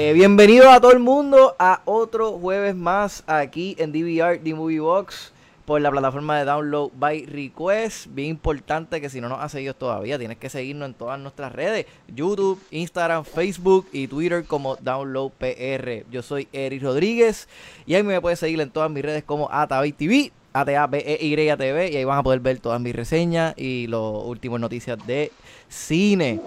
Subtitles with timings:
[0.00, 4.78] Eh, bienvenido a todo el mundo a otro jueves más aquí en DVR The Movie
[4.78, 5.32] Box
[5.64, 8.06] por la plataforma de Download by Request.
[8.10, 11.50] Bien importante que si no nos has seguido todavía, tienes que seguirnos en todas nuestras
[11.50, 16.08] redes: YouTube, Instagram, Facebook y Twitter como Download PR.
[16.12, 17.48] Yo soy Eric Rodríguez
[17.84, 20.30] y ahí me puedes seguir en todas mis redes como Atabay TV.
[20.52, 25.30] A-T-A-B-E-Y-T-V y ahí van a poder ver todas mis reseñas y las últimas noticias de
[25.68, 26.40] cine.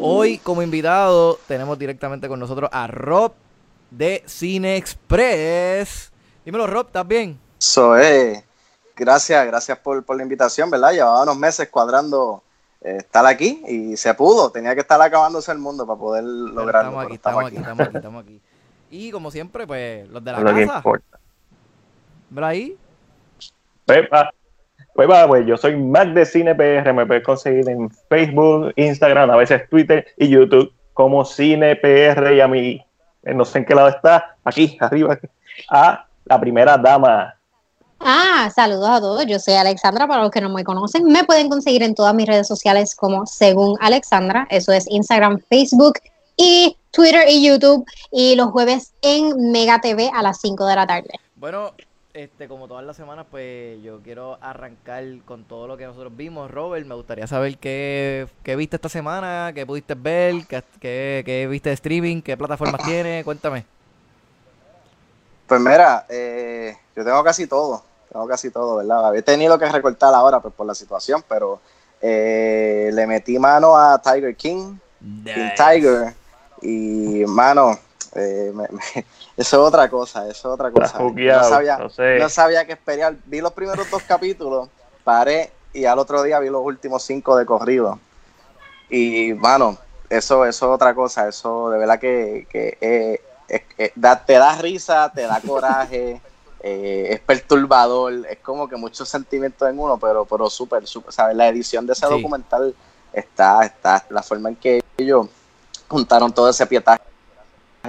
[0.00, 3.32] Hoy como invitado tenemos directamente con nosotros a Rob
[3.90, 6.10] de Cine Express.
[6.44, 7.38] Dímelo Rob, ¿estás bien?
[7.58, 8.42] Eso es.
[8.96, 10.92] Gracias, gracias por, la invitación, ¿verdad?
[10.92, 12.42] Llevaba unos meses cuadrando
[12.80, 14.50] eh, estar aquí y se pudo.
[14.50, 16.90] Tenía que estar acabándose el mundo para poder lograrlo.
[16.90, 18.40] Estamos aquí, estamos, aquí, estamos aquí, estamos aquí.
[18.90, 20.60] Y como siempre, pues los de la casa.
[20.60, 21.18] importa.
[22.42, 22.76] ahí?
[23.86, 24.32] Pepa.
[24.94, 29.30] Pues va, pues yo soy Mac de Cine PR, me puedes conseguir en Facebook, Instagram,
[29.30, 32.84] a veces Twitter y YouTube como Cine PR y a mí,
[33.22, 35.18] eh, no sé en qué lado está, aquí, arriba,
[35.70, 37.34] a la primera dama.
[38.00, 41.48] Ah, saludos a todos, yo soy Alexandra, para los que no me conocen, me pueden
[41.48, 46.00] conseguir en todas mis redes sociales como según Alexandra, eso es Instagram, Facebook
[46.36, 50.86] y Twitter y YouTube, y los jueves en Mega TV a las 5 de la
[50.86, 51.10] tarde.
[51.36, 51.72] Bueno,
[52.14, 56.50] este, como todas las semanas, pues yo quiero arrancar con todo lo que nosotros vimos.
[56.50, 62.20] Robert, me gustaría saber qué, viste esta semana, qué pudiste ver, qué, viste de streaming,
[62.20, 63.64] qué plataformas tiene, cuéntame.
[65.46, 69.14] Pues mira, eh, yo tengo casi todo, tengo casi todo, ¿verdad?
[69.16, 71.60] He tenido que recortar ahora pues, por la situación, pero
[72.00, 74.76] eh, le metí mano a Tiger King,
[75.24, 76.14] King Tiger,
[76.60, 77.78] y mano,
[78.14, 78.52] eh,
[79.42, 80.98] eso es otra cosa, eso es otra cosa.
[81.00, 83.16] no, sabía, no, sabía qué esperar.
[83.26, 84.68] Vi los primeros dos capítulos,
[85.02, 87.98] paré y al otro día vi los últimos cinco de corrido.
[88.88, 89.78] Y, mano,
[90.08, 91.28] eso, eso es otra cosa.
[91.28, 93.20] Eso de verdad que, que
[94.26, 96.20] te da risa, te da coraje,
[96.60, 98.24] eh, es perturbador.
[98.30, 101.12] Es como que muchos sentimientos en uno, pero, pero súper, súper.
[101.12, 101.36] ¿sabes?
[101.36, 102.76] La edición de ese documental
[103.12, 105.26] está, está, la forma en que ellos
[105.88, 107.02] juntaron todo ese pietaje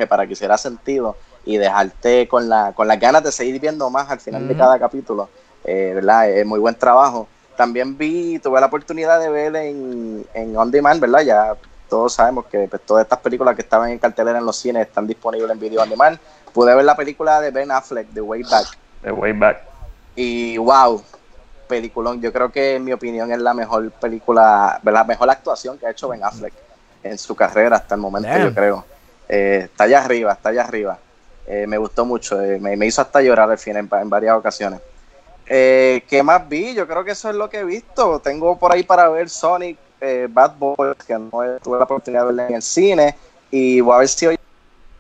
[0.10, 1.16] para que hiciera sentido
[1.46, 4.80] y dejarte con, la, con las ganas de seguir viendo más al final de cada
[4.80, 5.30] capítulo.
[5.64, 6.30] Eh, ¿verdad?
[6.30, 7.28] Es muy buen trabajo.
[7.56, 11.22] También vi, tuve la oportunidad de ver en, en On Demand, ¿verdad?
[11.22, 11.56] Ya
[11.94, 15.06] todos sabemos que pues, todas estas películas que estaban en cartelera en los cines están
[15.06, 16.18] disponibles en video on demand.
[16.52, 18.78] Pude ver la película de Ben Affleck, The Way Back.
[19.04, 19.62] The Way Back.
[20.16, 21.04] Y wow,
[21.68, 22.20] peliculón.
[22.20, 25.92] Yo creo que en mi opinión es la mejor película, la mejor actuación que ha
[25.92, 26.54] hecho Ben Affleck
[27.04, 28.86] en su carrera hasta el momento, yo creo.
[29.30, 30.98] Eh, está allá arriba, está allá arriba.
[31.48, 34.80] Eh, me gustó mucho, eh, me, hizo hasta llorar al fin en, varias ocasiones.
[35.46, 36.74] ¿Qué más vi?
[36.74, 38.20] Yo creo que eso es lo que he visto.
[38.20, 39.78] Tengo por ahí para ver Sonic,
[40.30, 41.30] Bad Boys, que no
[41.62, 43.16] tuve la oportunidad de verla en el cine.
[43.52, 44.40] Y voy a ver si hoy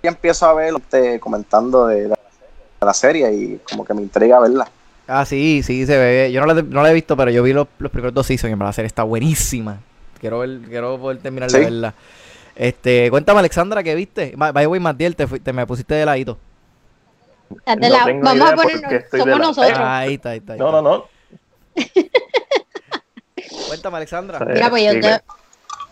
[0.04, 0.74] empiezo a ver
[1.20, 2.09] comentando de
[2.81, 4.68] la, serie y como que me intriga verla.
[5.08, 6.31] Ah, sí, sí, se ve.
[6.31, 8.60] Yo no la, no la he visto, pero yo vi los, primeros dos seasons y
[8.60, 9.80] la serie está buenísima.
[10.20, 11.94] Quiero, ver, quiero poder terminar de verla.
[12.56, 14.34] Este, cuéntame, Alexandra, ¿qué viste?
[14.36, 16.38] Vaya, voy, Matiel, te, te me pusiste de ladito.
[17.50, 19.80] De la, vamos a ponernos, somos nosotros.
[19.80, 20.56] Ahí está, ahí está.
[20.56, 21.06] no, no, no.
[23.68, 24.40] Cuéntame, Alexandra.
[24.40, 25.19] Mira, pues yo te,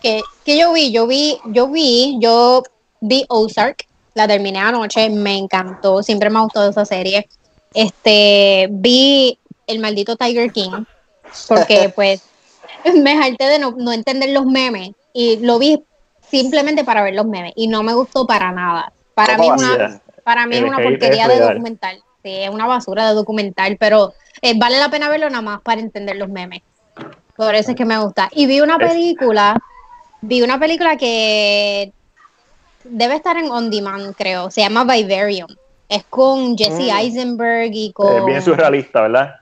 [0.00, 2.62] que, que yo vi, yo vi, yo vi, yo
[3.00, 7.28] vi Ozark, la terminé anoche, me encantó, siempre me ha gustado esa serie.
[7.74, 10.84] Este, vi el maldito Tiger King,
[11.48, 12.22] porque pues
[13.02, 15.82] me harté de no, no entender los memes y lo vi
[16.32, 18.90] simplemente para ver los memes y no me gustó para nada.
[19.14, 22.02] Para mí, una, para mí es una porquería de documental.
[22.24, 25.82] Sí, es una basura de documental, pero eh, vale la pena verlo nada más para
[25.82, 26.62] entender los memes.
[27.36, 28.30] Por eso es que me gusta.
[28.32, 29.60] Y vi una película,
[30.22, 31.92] vi una película que
[32.84, 34.50] debe estar en On Demand, creo.
[34.50, 35.48] Se llama Vivarium.
[35.86, 36.96] Es con Jesse mm.
[36.98, 38.16] Eisenberg y con...
[38.16, 39.34] Es bien surrealista, ¿verdad?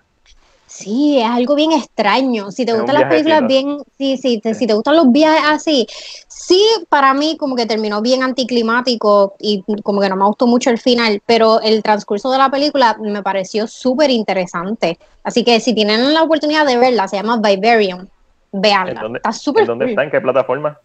[0.70, 2.52] Sí, es algo bien extraño.
[2.52, 5.84] Si te gustan las películas bien, sí, sí, si te gustan los viajes así,
[6.28, 10.70] sí, para mí como que terminó bien anticlimático y como que no me gustó mucho
[10.70, 14.96] el final, pero el transcurso de la película me pareció súper interesante.
[15.24, 18.06] Así que si tienen la oportunidad de verla, se llama Vivarium,
[18.52, 19.00] veanla.
[19.02, 20.04] Dónde, está súper ¿Dónde está?
[20.04, 20.78] ¿En qué plataforma?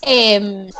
[0.00, 0.70] Em,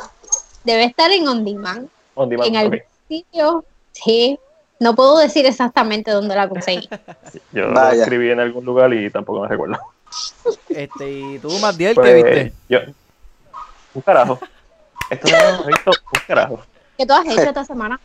[0.63, 1.89] debe estar en On Demand.
[2.15, 2.79] On Demand, en algún
[3.09, 4.39] sitio, sí,
[4.81, 6.89] no puedo decir exactamente dónde la conseguí.
[7.51, 9.77] Yo la escribí en algún lugar y tampoco me recuerdo.
[10.69, 12.53] Este, ¿y tú, Matiel, qué pues, viste?
[12.67, 12.79] Yo,
[13.93, 14.39] un carajo.
[15.11, 16.59] Esto no he visto un carajo.
[16.97, 17.99] ¿Qué tú has hecho esta semana?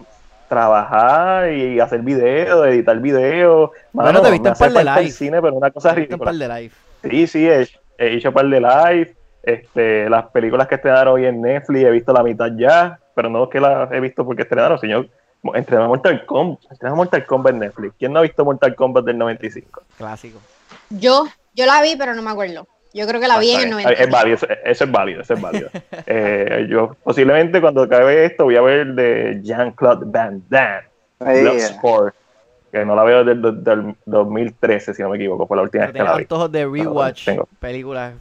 [0.48, 3.70] Trabajar y hacer videos, editar videos.
[3.92, 5.10] Bueno, te viste un par de live.
[5.10, 6.16] cine, pero una cosa ridícula.
[6.32, 6.74] un par de live.
[7.10, 7.68] Sí, sí, he,
[7.98, 9.14] he hecho un par de live.
[9.42, 12.98] Este, las películas que estrenaron hoy en Netflix, he visto la mitad ya.
[13.14, 15.10] pero no que la he visto porque estrenaron, señor.
[15.54, 17.94] Estrenó Mortal Kombat, estrenó Mortal Kombat en Netflix.
[17.98, 19.82] ¿Quién no ha visto Mortal Kombat del 95?
[19.98, 20.38] Clásico.
[20.90, 22.66] Yo, yo la vi, pero no me acuerdo.
[22.94, 23.92] Yo creo que la vi en el 90.
[23.92, 25.68] Es válido, eso, eso es válido, eso es válido.
[26.06, 30.82] Eh, yo posiblemente cuando acabe esto voy a ver el de Jean-Claude Van Damme,
[31.20, 32.14] Ahí, Bloodsport,
[32.70, 35.84] que no la veo desde el del 2013, si no me equivoco, fue la última
[35.84, 36.22] vez que la tengo vi.
[36.22, 37.48] antojos de rewatch Tengo.
[37.60, 38.14] películas.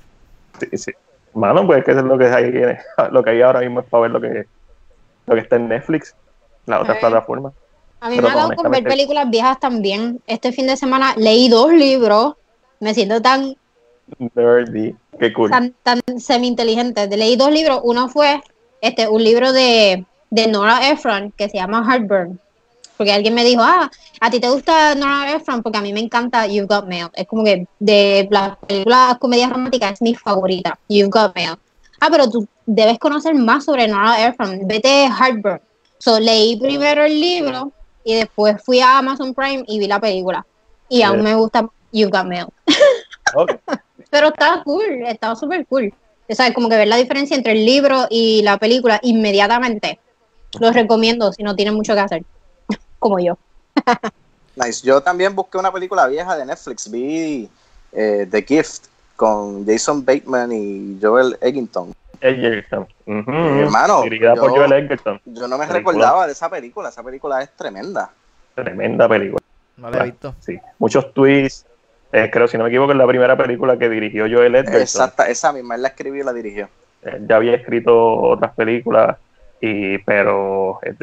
[0.60, 0.92] Sí, sí.
[1.34, 2.52] Mano, pues que eso es lo que hay,
[3.12, 4.46] lo que hay ahora mismo es para ver lo que,
[5.28, 6.16] lo que está en Netflix,
[6.72, 7.54] las otras plataformas.
[8.02, 10.20] A mí me ha dado con ver películas viejas también.
[10.26, 12.34] Este fin de semana leí dos libros.
[12.80, 13.56] Me siento tan,
[14.18, 15.52] qué cool.
[15.52, 17.08] tan, tan semi-inteligente.
[17.16, 17.80] Leí dos libros.
[17.84, 18.42] Uno fue
[18.82, 22.40] este un libro de, de Nora Ephron que se llama Heartburn.
[22.98, 23.90] Porque alguien me dijo, ah,
[24.20, 25.62] ¿a ti te gusta Nora Ephron?
[25.62, 27.10] Porque a mí me encanta You've Got Mail.
[27.14, 31.56] Es como que de las películas comedias románticas es mi favorita, You've Got Mail.
[32.00, 34.68] Ah, pero tú debes conocer más sobre Nora Ephron.
[34.68, 35.62] Vete Heartburn.
[36.02, 37.72] So, leí primero el libro
[38.04, 40.46] y después fui a Amazon Prime y vi la película.
[40.90, 41.24] Y aún Yes.
[41.24, 42.48] me gusta You've Got Mail.
[43.36, 43.52] Ok.
[44.10, 45.94] Pero estaba cool, estaba súper cool.
[46.28, 50.00] O sea, como que ver la diferencia entre el libro y la película inmediatamente.
[50.60, 52.24] Los recomiendo si no tienen mucho que hacer.
[53.00, 53.38] Como yo.
[54.56, 54.86] Nice.
[54.86, 56.92] Yo también busqué una película vieja de Netflix.
[56.92, 57.50] Vi
[57.94, 61.94] eh, The Gift con Jason Bateman y Joel Egginton.
[62.22, 62.88] Edgerton.
[63.06, 65.20] Hermano, Dirigida por yo- Joel Edgerton.
[65.26, 65.74] Yo no me Película.
[65.94, 66.90] recordaba de esa película.
[66.90, 68.12] Esa película es tremenda.
[68.56, 69.42] Tremenda película.
[69.78, 70.36] No la he visto.
[70.40, 70.60] Sí.
[70.80, 71.66] Muchos twists.
[72.14, 74.82] Eh, creo, si no me equivoco, es la primera película que dirigió Joel Edgerton.
[74.82, 75.76] Exacta, esa misma.
[75.76, 76.68] Él la escribió y la dirigió.
[77.04, 79.18] Eh, ya había escrito otras películas,
[79.62, 80.94] y, pero eh,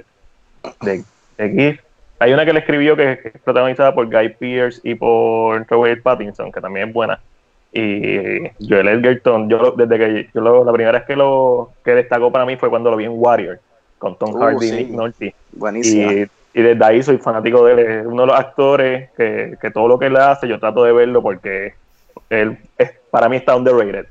[0.82, 1.04] de,
[1.38, 1.84] de Gift.
[2.20, 6.02] Hay una que le escribió que, que es protagonizada por Guy Pearce y por Robert
[6.02, 7.20] Pattinson, que también es buena.
[7.70, 12.32] Y Joel Edgerton, yo desde que yo lo- la primera vez que lo que destacó
[12.32, 13.60] para mí fue cuando lo vi en Warrior,
[13.98, 14.76] con Tom Uh, Hardy y sí.
[14.76, 15.34] Nick Nolte.
[15.52, 16.12] Buenísima.
[16.12, 17.78] Y, y desde ahí soy fanático de él.
[17.80, 20.92] Es uno de los actores que, que todo lo que él hace, yo trato de
[20.92, 21.74] verlo porque
[22.30, 24.06] él es, para mí está underrated.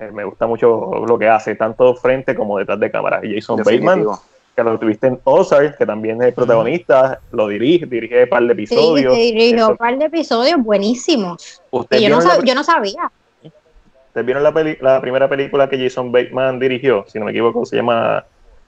[0.00, 3.20] Eh, me gusta mucho lo que hace, tanto frente como detrás de cámara.
[3.22, 4.06] Y Jason Bateman.
[4.54, 8.42] Que lo tuviste en Ozark, que también es el protagonista, lo dirige, dirige un par
[8.42, 9.14] de Sí, episodios.
[9.16, 11.62] dirigió Eso- un par de episodios buenísimos.
[11.70, 13.10] ¿Ustedes Y yo no, la, yo no sabía.
[13.42, 17.06] ustedes vieron la, peli- la primera película que Jason Bateman dirigió?
[17.08, 18.24] Si no me equivoco, se llama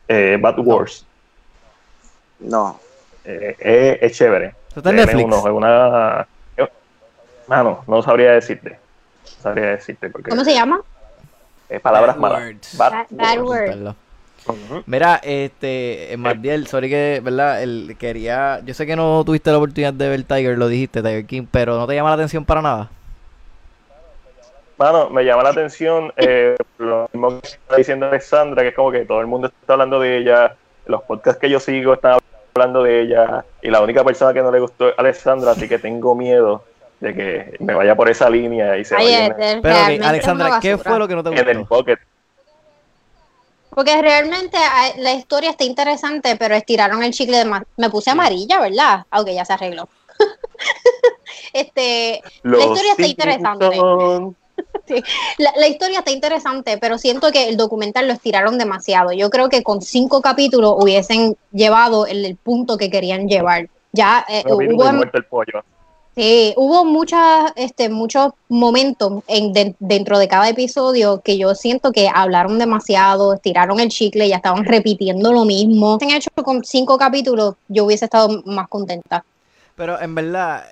[0.09, 1.05] eh, Bad Wars.
[2.41, 2.81] No.
[3.25, 4.55] Eh, es, es chévere.
[4.71, 5.25] ¿Eso está en Netflix?
[5.25, 6.27] un ojo, es una.
[6.57, 6.67] eh,
[7.47, 8.71] Mano, no sabría decirte.
[8.71, 10.81] No sabría decirte porque ¿Cómo se llama?
[11.83, 12.43] palabras Bad malas.
[12.43, 12.77] words.
[12.79, 13.77] Bad Bad- bad words.
[13.77, 13.95] word.
[14.87, 17.63] Mira, este, eh, Mardiel, sorry que, ¿verdad?
[17.63, 21.25] El, quería, yo sé que no tuviste la oportunidad de ver Tiger, lo dijiste, Tiger
[21.27, 22.91] King, pero no te llama la atención para nada.
[24.77, 28.91] Mano, me llama la atención eh, lo mismo que está diciendo Alexandra, que es como
[28.91, 30.57] que todo el mundo está hablando de ella,
[30.87, 32.19] los podcasts que yo sigo están
[32.55, 35.79] hablando de ella, y la única persona que no le gustó es Alexandra, así que
[35.79, 36.65] tengo miedo
[37.01, 40.99] de que me vaya por esa línea y se Ay, vaya Pero, Alexandra, ¿qué fue
[40.99, 41.77] lo que no te en el gustó?
[41.77, 41.99] pocket.
[43.75, 44.59] Porque realmente
[44.99, 47.63] la historia está interesante, pero estiraron el chicle de más.
[47.77, 49.05] Me puse amarilla, ¿verdad?
[49.11, 49.89] Aunque ya se arregló.
[51.53, 53.81] este, Los la historia está interesante.
[55.39, 59.13] La, la historia está interesante, pero siento que el documental lo estiraron demasiado.
[59.13, 63.69] Yo creo que con cinco capítulos hubiesen llevado el, el punto que querían llevar.
[63.93, 65.65] Ya eh, hubo, el pollo.
[66.15, 71.93] Sí, hubo muchas, este, muchos momentos en, de- dentro de cada episodio que yo siento
[71.93, 75.99] que hablaron demasiado, estiraron el chicle, ya estaban repitiendo lo mismo.
[76.01, 79.25] Si han hecho con cinco capítulos, yo hubiese estado más contenta.
[79.77, 80.65] Pero en verdad,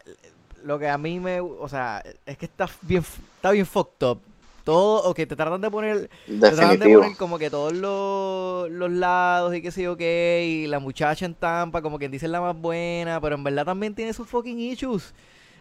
[0.65, 3.05] lo que a mí me, o sea, es que está bien,
[3.37, 4.21] está bien fucked up.
[4.65, 8.71] Todo, o que te tratan de poner, te tratan de poner como que todos los,
[8.71, 12.27] los lados y qué sé yo qué, y la muchacha en Tampa, como quien dice
[12.27, 15.13] es la más buena, pero en verdad también tiene sus fucking issues.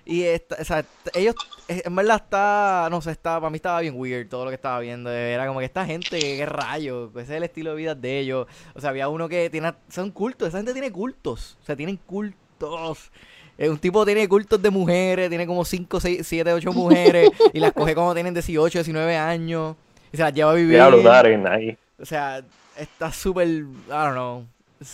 [0.05, 1.35] Y esta, o sea, ellos,
[1.67, 4.79] en verdad está, no sé, está, para mí estaba bien weird todo lo que estaba
[4.79, 5.11] viendo.
[5.11, 8.47] Era como que esta gente, qué rayos, ese es el estilo de vida de ellos.
[8.73, 11.97] O sea, había uno que tiene, son cultos, esa gente tiene cultos, o sea, tienen
[11.97, 13.11] cultos.
[13.57, 17.59] Eh, un tipo tiene cultos de mujeres, tiene como 5, 6, 7, 8 mujeres y
[17.59, 19.75] las coge cuando tienen 18, 19 años
[20.11, 20.79] y se las lleva a vivir.
[20.81, 21.77] Ahí.
[21.99, 22.43] O sea,
[22.75, 24.45] está súper, I don't know.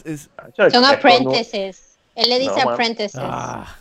[0.03, 1.97] Es- Chacho, Son apprentices.
[2.13, 3.15] Él le dice No, apprentices.
[3.15, 3.73] ah,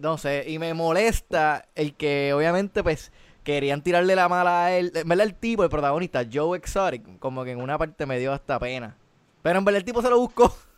[0.00, 3.12] no sé, y me molesta el que obviamente pues
[3.44, 4.92] querían tirarle la mala a él.
[4.94, 8.32] En verdad el tipo, el protagonista, Joe Exotic, como que en una parte me dio
[8.32, 8.96] hasta pena.
[9.42, 10.54] Pero en verdad el tipo se lo buscó.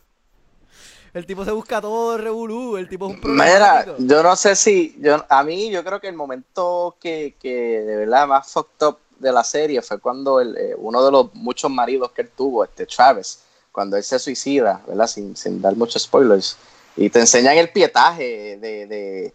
[1.13, 4.55] El tipo se busca todo el revolú, el tipo es un Mira, yo no sé
[4.55, 8.87] si, yo, a mí yo creo que el momento que, que de verdad más fucked
[8.87, 12.29] up de la serie fue cuando el, eh, uno de los muchos maridos que él
[12.33, 13.39] tuvo, este Travis,
[13.73, 15.07] cuando él se suicida, ¿verdad?
[15.07, 16.55] Sin, sin dar muchos spoilers.
[16.97, 19.33] Y te enseñan el pietaje de, de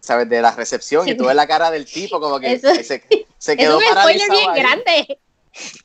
[0.00, 0.28] ¿sabes?
[0.28, 3.02] De la recepción y tú ves la cara del tipo como que Eso- se,
[3.38, 5.18] se quedó es un spoiler paralizado bien ahí, grande.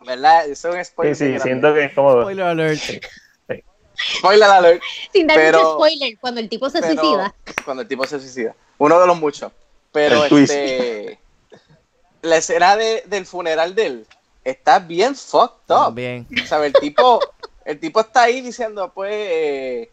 [0.06, 0.48] ¿verdad?
[0.48, 1.16] Eso es un Sí, spoiler.
[1.16, 1.50] sí, bien grande.
[1.52, 2.22] siento que es como.
[2.22, 2.82] Spoiler alert.
[4.18, 4.82] Spoiler alert.
[5.14, 7.36] Sin dar Pero- mucho spoiler, cuando el tipo se pero- suicida.
[7.66, 8.56] Cuando el tipo se suicida.
[8.80, 9.52] Uno de los muchos.
[9.92, 10.52] Pero El twist.
[10.54, 11.20] este.
[12.24, 14.08] La escena de- del funeral de él
[14.44, 15.86] está bien fucked up.
[15.86, 16.28] También.
[16.48, 16.74] ¿Sabes?
[16.74, 17.20] El tipo,
[17.66, 19.12] el tipo está ahí diciendo, pues.
[19.14, 19.92] eh,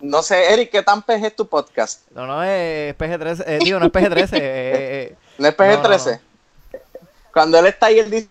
[0.00, 2.02] no sé, Eric, ¿qué tan peje es tu podcast?
[2.12, 3.44] No, no es PG-13.
[3.46, 4.28] Eh, digo, no es PG-13.
[4.34, 6.20] eh, eh, ¿No es No, no, PG-13?
[7.32, 8.28] Cuando él está ahí, él dice.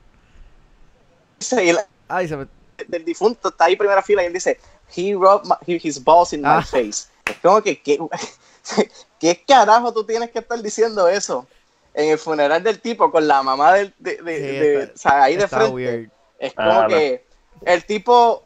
[1.63, 2.47] Y el, ay, se me...
[2.87, 4.59] del difunto está ahí en primera fila y él dice,
[4.95, 6.57] He rubbed my- his balls in Ah.
[6.57, 7.07] my face.
[7.25, 7.99] Es como que, ¿qué,
[9.19, 11.47] ¿qué carajo tú tienes que estar diciendo eso?
[11.93, 14.97] En el funeral del tipo con la mamá del, de, de- Sí, de- está- o
[14.97, 15.69] sea, ahí de frente.
[15.71, 16.09] weird.
[16.39, 16.87] Es como Ah, no.
[16.89, 17.24] que
[17.63, 18.43] el tipo,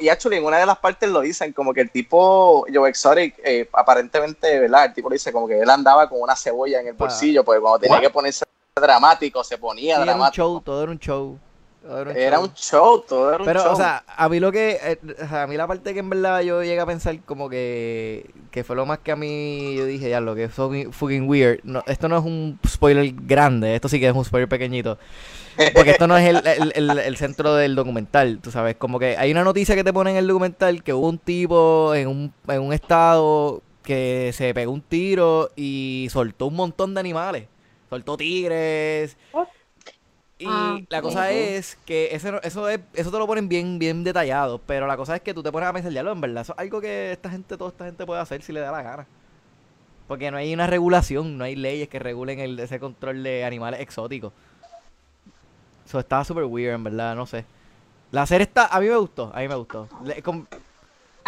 [0.00, 3.34] y actually en una de las partes lo dicen, como que el tipo, Joe Exotic,
[3.44, 4.86] eh, aparentemente, ¿verdad?
[4.86, 7.60] El tipo dice como que él andaba con una cebolla en el Pa- bolsillo, porque
[7.60, 8.44] cuando tenía que ponerse
[8.74, 10.34] dramático, se ponía Sí, era un dramático.
[10.44, 11.38] show, todo era un show.
[11.82, 12.44] Todo era un Era show.
[12.44, 13.72] un show, todo era un Pero, show.
[13.72, 14.78] o sea, a mí lo que.
[14.82, 14.98] eh,
[15.30, 18.28] a mí la parte que en verdad yo llegué a pensar como que.
[18.50, 19.76] Que fue lo más que a mí.
[19.76, 21.60] Yo dije, ya, lo que es fucking, fucking weird.
[21.62, 24.98] No, esto no es un spoiler grande, esto sí que es un spoiler pequeñito.
[25.72, 28.76] Porque esto no es el, el- el- el centro del documental, tú sabes.
[28.76, 31.94] Como que hay una noticia que te pone en el documental que hubo un tipo
[31.94, 37.00] en un, en un estado que se pegó un tiro y soltó un montón de
[37.00, 37.48] animales.
[37.90, 39.16] Soltó tigres.
[40.38, 44.04] Y Ah, la cosa es que ese eso es, eso te lo ponen bien, bien
[44.04, 46.42] detallado, pero la cosa es que tú te pones a pensar, ya lo en verdad,
[46.42, 48.82] eso es algo que esta gente, toda esta gente puede hacer si le da la
[48.82, 49.06] gana.
[50.06, 53.80] Porque no hay una regulación, no hay leyes que regulen el, ese control de animales
[53.80, 54.32] exóticos.
[55.86, 57.44] Eso estaba súper weird, en verdad, no sé.
[58.10, 59.88] La serie está, a mí me gustó, a mí me gustó.
[60.04, 60.22] Le-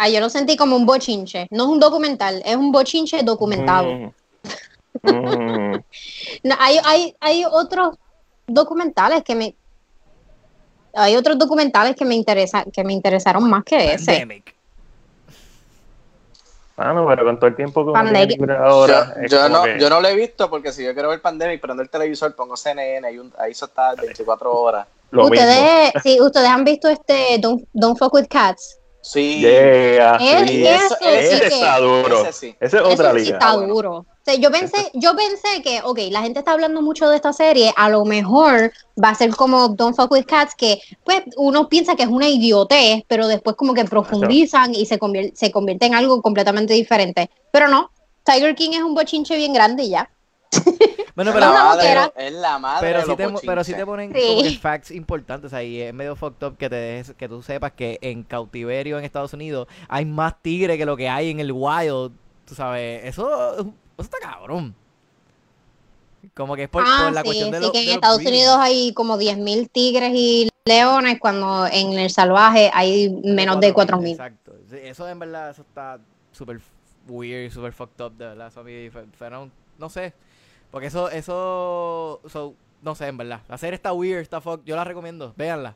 [0.01, 1.47] Ah, yo lo sentí como un bochinche.
[1.51, 3.93] No es un documental, es un bochinche documentado.
[3.93, 4.11] Mm.
[5.03, 5.83] Mm.
[6.43, 7.97] No, hay, hay, hay otros
[8.47, 9.55] documentales que me.
[10.95, 14.05] Hay otros documentales que me interesa, que me interesaron más que ese.
[14.05, 14.55] Pandemic.
[16.79, 17.93] Mano, pero con todo el tiempo
[18.25, 19.13] libre ahora.
[19.29, 21.59] yo, como no, que yo no lo he visto porque si yo quiero ver Pandemic,
[21.61, 24.87] prendo el televisor, pongo CNN, ahí, un- ahí eso está 24 horas.
[25.11, 25.45] lo mismo.
[25.45, 28.78] ustedes, sí, ustedes han visto este Don't, Don't Fuck with Cats.
[29.11, 30.63] Sí, Yeah, Es- sí.
[30.67, 32.21] eso Ese que- está duro.
[32.21, 32.55] Ese sí.
[32.59, 33.39] Es otra liga.
[33.39, 33.95] está duro.
[33.97, 37.33] O sea, yo pensé, yo pensé que, ok, la gente está hablando mucho de esta
[37.33, 38.71] serie, a lo mejor
[39.03, 42.29] va a ser como Don't Fuck With Cats, que pues uno piensa que es una
[42.29, 47.31] idiotez, pero después como que profundizan y se convierte, se convierte en algo completamente diferente.
[47.51, 47.89] Pero no,
[48.23, 50.07] Tiger King es un bochinche bien grande y ya.
[51.15, 54.21] Bueno, pero, la madre, es la madre pero los te, pero te ponen Sí.
[54.25, 55.81] como que facts importantes ahí.
[55.81, 59.33] Es medio fucked up que te dejes- que tú sepas que en cautiverio en Estados
[59.33, 62.13] Unidos hay más tigre que lo que hay en el wild.
[62.45, 64.73] Tú sabes, eso, eso está cabrón.
[66.33, 67.95] Como que es por, ah, por la sí, cuestión de sí lo- que en los
[67.95, 68.33] Estados breeding.
[68.35, 74.11] Unidos hay como 10.000 tigres y leones, cuando en el salvaje hay menos de 4.000.
[74.11, 74.53] Exacto.
[74.71, 75.99] Eso en verdad, eso está
[76.31, 76.61] súper
[77.07, 78.47] weird, súper fucked up, de verdad.
[78.47, 80.13] Eso a mí fue- fueron, no sé.
[80.71, 83.41] Porque eso, eso, so, no sé, en verdad.
[83.47, 84.65] La serie está weird, está fucked.
[84.65, 85.75] Yo la recomiendo, véanla.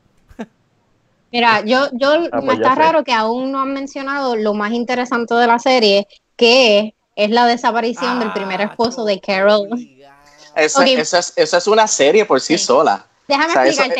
[1.31, 2.81] Mira, yo, yo Ah, me pues ya está sé.
[2.81, 7.45] raro que aún no han mencionado lo más interesante de la serie, que es la
[7.47, 9.67] desaparición del primer Ah, esposo de Carol.
[9.71, 10.13] obligado.
[10.55, 10.87] Eso, Ok.
[10.89, 12.65] eso es, eso es una serie por sí Sí.
[12.65, 13.05] sola.
[13.27, 13.95] Déjame O sea, explicarte,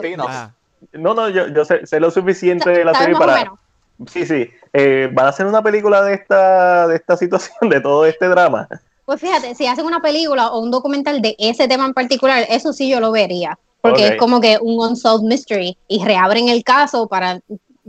[0.00, 0.26] que no.
[0.92, 3.52] No, no, yo, yo sé, sé lo suficiente de la ¿Sabes serie para.
[4.06, 4.50] Sí, sí.
[4.72, 8.66] Eh, van a hacer una película de esta, de esta situación, de todo este drama.
[9.10, 12.72] Pues fíjate, si hacen una película o un documental de ese tema en particular, eso
[12.72, 13.58] sí yo lo vería.
[13.80, 17.40] Porque es como que un unsolved mystery y reabren el caso para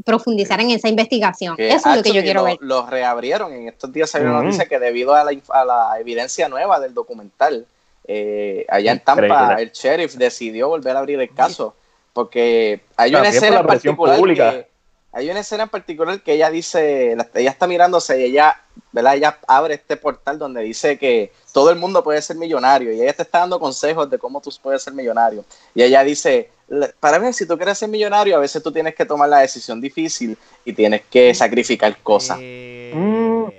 [0.04, 1.56] profundizar en esa investigación.
[1.58, 2.58] Que Eso es lo que yo quiero lo, ver.
[2.62, 3.54] lo reabrieron.
[3.54, 4.46] En estos días salió una Mm.
[4.46, 7.68] noticia que debido a la, inf- a la evidencia nueva del documental,
[8.08, 9.62] eh, allá en Tampa, Increíble.
[9.62, 11.76] el sheriff decidió volver a abrir el caso.
[12.14, 14.52] Porque hay una También por escena la particular pública.
[14.54, 14.68] que,
[15.14, 18.60] hay una escena en particular que ella dice, la- ella está mirándose y ella,
[18.92, 19.16] ¿verdad?
[19.16, 23.14] Ella abre este portal donde dice que todo el mundo puede ser millonario y ella
[23.14, 25.44] te está dando consejos de cómo tú puedes ser millonario.
[25.76, 28.96] Y ella dice, "Le- para mí, si tú quieres ser millonario, a veces tú tienes
[28.96, 32.38] que tomar la decisión difícil y tienes que sacrificar cosas.
[32.42, 33.50] Eh, Mm.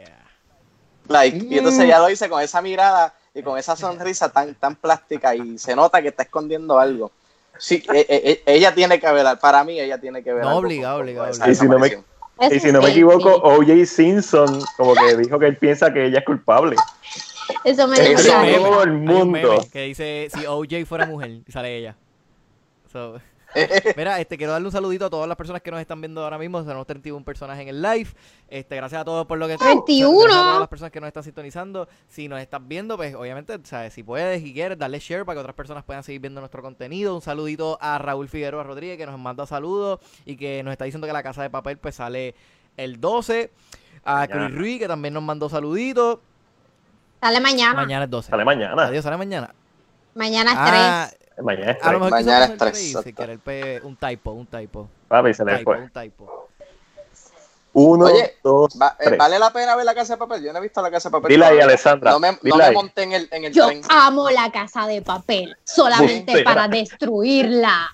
[1.09, 1.85] Like, y entonces Mm.
[1.85, 5.75] ella lo dice con esa mirada y con esa sonrisa tan, tan plástica y se
[5.75, 7.11] nota que está escondiendo algo.
[7.59, 10.44] Sí, e- e- e- ella tiene que ver, para mí ella tiene que ver.
[10.44, 11.30] No, obligado, obligado.
[11.49, 12.02] Y si no me-
[12.50, 13.35] Y si no me equivoco.
[13.37, 13.87] O.J.
[13.87, 16.76] Simpson como que dijo que él piensa que ella es culpable.
[17.64, 19.66] Eso me meme, todo el mundo.
[19.73, 21.94] que dice si OJ fuera mujer sale ella.
[22.92, 23.21] So,
[23.97, 26.38] Mira, este, quiero darle un saludito a todas las personas que nos están viendo ahora
[26.38, 26.62] mismo.
[26.62, 28.09] Tenemos 31 personas en el live.
[28.49, 29.59] Este, gracias a todos por lo que...
[29.59, 30.18] 31.
[30.23, 31.88] Gracias a todas las personas que nos están sintonizando.
[32.09, 33.92] Si nos estás viendo, pues obviamente, ¿sabes?
[33.92, 37.14] si puedes y quieres, darle share para que otras personas puedan seguir viendo nuestro contenido.
[37.14, 41.06] Un saludito a Raúl Figueroa Rodríguez que nos manda saludos y que nos está diciendo
[41.06, 42.35] que la casa de papel pues sale
[42.76, 43.50] el 12.
[44.04, 44.26] A.
[44.26, 46.18] Chris Ruiz que también nos mandó saluditos.
[47.21, 47.75] Sale mañana.
[47.75, 48.30] Mañana es 12.
[48.30, 48.82] Sale mañana.
[48.87, 49.54] Adiós, sale mañana.
[50.14, 51.22] Mañana es Ah, 3.
[51.43, 52.01] Mañana es a lo tres.
[52.01, 54.89] mejor Mañana es un typo, un typo.
[55.09, 55.81] Papi, se le Typo, fue.
[55.83, 56.49] un typo.
[57.75, 59.19] Uno, Oye, dos, Va- eh, tres.
[59.19, 60.43] ¿Vale la pena ver la casa de papel?
[60.45, 61.31] Yo no he visto la casa de papel.
[61.31, 61.59] Dile ahí.
[61.61, 62.11] Alessandra.
[62.11, 63.81] No me, no monté en el, en el Yo tren.
[63.89, 66.45] amo la casa de papel, solamente Bustera.
[66.45, 67.89] para destruirla.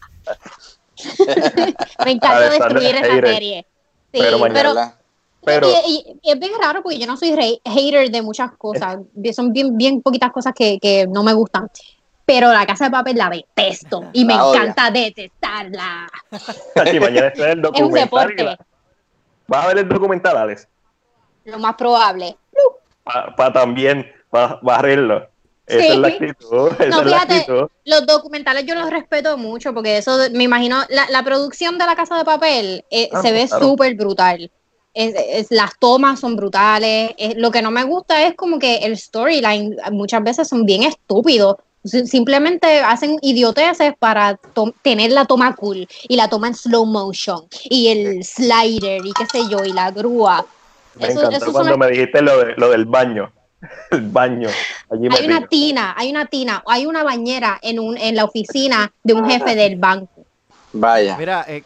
[2.04, 3.26] Me encanta destruir es esa hater.
[3.34, 3.66] serie.
[4.12, 4.94] Sí, Pero mañana- pero, ¿verdad?
[5.44, 7.30] Pero- y, y- y es bien raro porque yo no soy
[7.64, 8.98] hater de muchas cosas.
[9.32, 11.70] Son bien, bien poquitas cosas que, que no me gustan.
[12.28, 14.60] Pero la casa de papel la detesto y me La odia.
[14.60, 16.06] encanta detestarla.
[16.76, 17.96] Aquí mañana está el Es un documental.
[17.96, 18.58] y deporte, la-
[19.46, 20.68] ¿Vas a ver el documental, Alex?
[21.46, 22.36] lo más probable.
[23.34, 25.26] Para también ba- barrerlo.
[25.66, 25.88] Esa Sí.
[25.88, 26.70] es la actitud.
[26.78, 27.68] Esa No, es la fíjate, actitud.
[27.86, 31.96] los documentales yo los respeto mucho porque eso, me imagino, la, la producción de la
[31.96, 33.64] Casa de Papel eh, Ah, se ve claro.
[33.64, 34.50] súper brutal.
[34.92, 37.12] Es- es- las tomas son brutales.
[37.16, 40.82] Es- lo que no me gusta es como que el storyline muchas veces son bien
[40.82, 41.56] estúpidos.
[41.84, 46.84] Si- Simplemente hacen idioteces para to- tener la toma cool y la toma en slow
[46.84, 50.44] motion y el slider y qué sé yo y la grúa.
[50.96, 53.32] Me Eso- encantó eso cuando me dijiste lo, de- lo del baño.
[53.90, 54.48] El baño.
[54.88, 58.92] Allí Hay una tina, hay una tina, hay una bañera en, un, en la oficina
[59.02, 60.24] de un jefe del banco.
[60.72, 61.16] Vaya.
[61.18, 61.64] Mira, eh,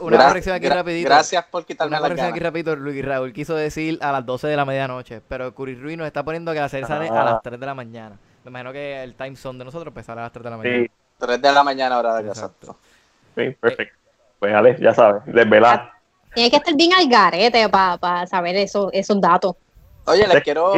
[0.00, 1.08] una Gra- corrección aquí gra- rapidito.
[1.08, 2.76] Gracias por quitarme Una la corrección aquí rapidito.
[2.76, 6.22] Luis Raúl quiso decir a las 12 de la medianoche, pero Curry Ruiz nos está
[6.22, 7.24] poniendo que la serie sale a Ah.
[7.24, 8.16] las 3 de la mañana.
[8.44, 10.56] Me imagino que el time zone de nosotros pues sale a las 3 de la
[10.56, 10.82] mañana.
[10.84, 12.50] Sí, 3 de la mañana hora de casa.
[13.36, 13.94] Sí, perfecto.
[14.38, 15.92] Pues Alex, ya sabes, desvelar.
[16.34, 19.54] Tienes que estar bien al garete para saber eso, esos datos.
[20.06, 20.72] Oye, les quiero,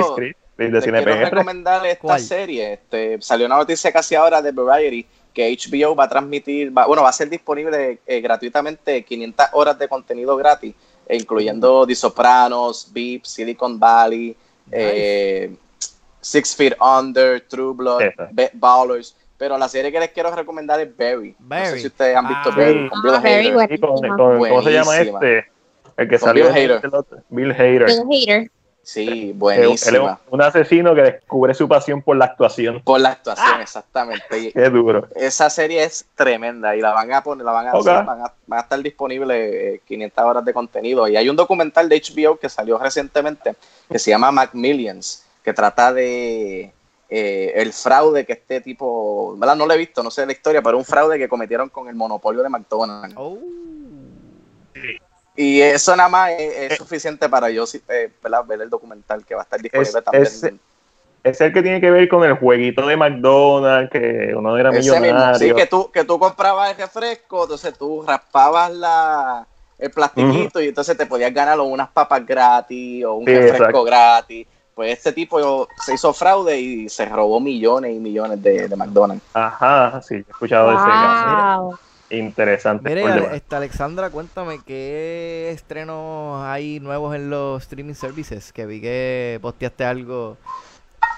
[0.56, 2.20] les quiero recomendar esta ¿Cuál?
[2.20, 2.74] serie.
[2.74, 7.02] Este, salió una noticia casi ahora de Variety que HBO va a transmitir, va- bueno,
[7.02, 10.74] va a ser disponible eh, gratuitamente 500 horas de contenido gratis,
[11.10, 14.34] incluyendo The Sopranos, Beep, Silicon Valley,
[14.70, 15.54] eh,
[16.26, 18.02] Six Feet Under, True Blood.
[18.32, 19.14] Be- Ballers.
[19.38, 21.36] Pero la serie que les quiero recomendar es Barry.
[21.38, 22.56] No sé si ustedes han visto Ah.
[22.56, 23.52] Barry con Bill Ah, Hader.
[23.54, 23.68] bueno.
[23.68, 24.16] Con- Buenísima.
[24.16, 25.18] con- ¿Cómo se llama Buenísima.
[25.20, 25.50] este?
[25.96, 26.86] El que Con salió Bill Hader.
[26.86, 27.84] otro- Bill Hader.
[28.08, 28.50] Bill Hader.
[28.82, 30.20] Sí, Él- Él es buenísima.
[30.30, 32.80] un asesino que descubre su pasión por la actuación.
[32.82, 34.38] Por la actuación, exactamente.
[34.38, 35.08] Y Qué duro.
[35.16, 38.32] esa serie es tremenda y la van a poner, la van a, hacer, van a,
[38.46, 41.06] van a estar disponible eh, 500 horas de contenido.
[41.08, 43.56] Y hay un documental de HBO que salió recientemente
[43.90, 46.72] que se llama Macmillions, que trata de
[47.08, 49.54] eh, el fraude que este tipo, ¿verdad?
[49.54, 51.94] No lo he visto, no sé la historia, pero un fraude que cometieron con el
[51.94, 53.14] monopolio de McDonald's.
[53.16, 53.38] Oh.
[55.36, 58.10] Y eso nada más es, es suficiente para yo eh,
[58.48, 60.24] ver el documental que va a estar disponible Es- también.
[60.24, 60.52] es-
[61.22, 64.78] Es el que tiene que ver con el jueguito de McDonald's, que uno era Ese
[64.78, 65.38] mismo, millonario.
[65.48, 69.46] sí, que tú, que tú comprabas el refresco, entonces tú raspabas la,
[69.78, 73.56] el plastiquito y entonces te podías ganar o unas papas gratis o un Sí, refresco
[73.64, 73.84] exacto.
[73.84, 74.46] gratis.
[74.76, 79.24] Pues este tipo se hizo fraude y se robó millones y millones de, de McDonald's.
[79.32, 81.60] Ajá, sí, he escuchado de ese caso.
[81.62, 81.78] Wow.
[82.10, 82.88] Interesante.
[82.90, 88.52] Mire, esta Alexandra, cuéntame qué estrenos hay nuevos en los streaming services.
[88.52, 90.36] Que vi que posteaste algo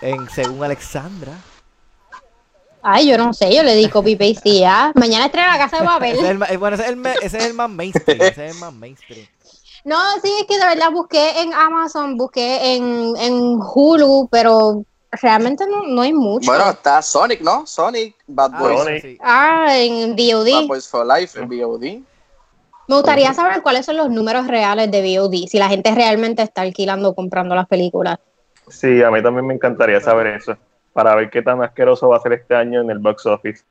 [0.02, 1.32] en según Alexandra.
[2.80, 4.92] Ay, yo no sé, yo le di copy paste y ya.
[4.94, 6.24] Mañana estrena la casa de es papel.
[6.24, 8.20] el, ma- eh, bueno, ese es el, me- ese es el más mainstream.
[8.22, 9.26] Ese es el más mainstream.
[9.88, 14.84] No, sí, es que de verdad busqué en Amazon, busqué en, en Hulu, pero
[15.22, 16.50] realmente no, no hay mucho.
[16.50, 17.66] Bueno, está Sonic, ¿no?
[17.66, 19.00] Sonic, Bad Ah, Boys, Sonic.
[19.02, 19.18] sí.
[19.22, 20.66] Ah, en Bad VOD.
[20.68, 22.02] Boys for Life, en VOD.
[22.86, 26.60] Me gustaría saber cuáles son los números reales de VOD, si la gente realmente está
[26.60, 28.18] alquilando o comprando las películas.
[28.68, 30.54] Sí, a mí también me encantaría saber eso.
[30.92, 33.64] Para ver qué tan asqueroso va a ser este año en el box office.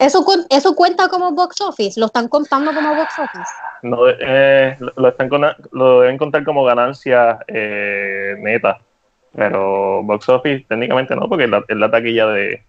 [0.00, 2.00] ¿Eso, cu- ¿Eso cuenta como box office?
[2.00, 3.52] ¿Lo están contando como box office?
[3.82, 8.78] No, eh, lo, están con- lo deben contar como ganancia eh, neta.
[9.32, 12.64] Pero box office técnicamente no, porque es la, es la taquilla de...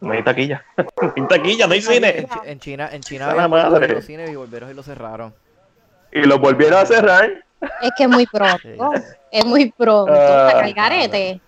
[0.00, 0.64] No hay taquilla.
[0.76, 2.26] no hay taquilla, no hay cine.
[2.44, 3.84] En China, en China A habían la vuelto a madre.
[3.84, 5.34] abrir los cines y volvieron y lo cerraron.
[6.12, 7.30] Y lo volvieron a cerrar.
[7.80, 8.68] Es que es muy pronto.
[9.30, 10.12] Es muy pronto.
[10.74, 11.40] Garete.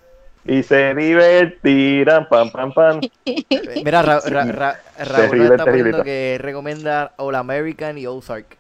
[0.49, 3.01] Y se divertirán, pam, pam, pam.
[3.85, 5.91] Mira, Ra- Ra- Ra- Raúl está terrible.
[5.91, 8.57] poniendo que recomienda All American y Ozark.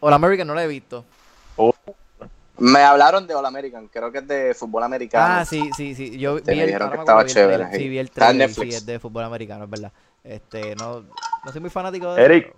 [0.00, 1.04] All American no la he visto.
[2.58, 5.24] Me hablaron de All American, creo que es de fútbol americano.
[5.40, 6.18] Ah, sí, sí, sí.
[6.18, 7.88] Yo Sí, me vi el, dijeron que estaba vi chévere, sí.
[7.88, 8.76] Vi el Está en trailer sí, Netflix.
[8.76, 9.92] es de fútbol americano, es verdad.
[10.24, 11.00] Este, no,
[11.44, 12.54] No soy muy fanático de Eric,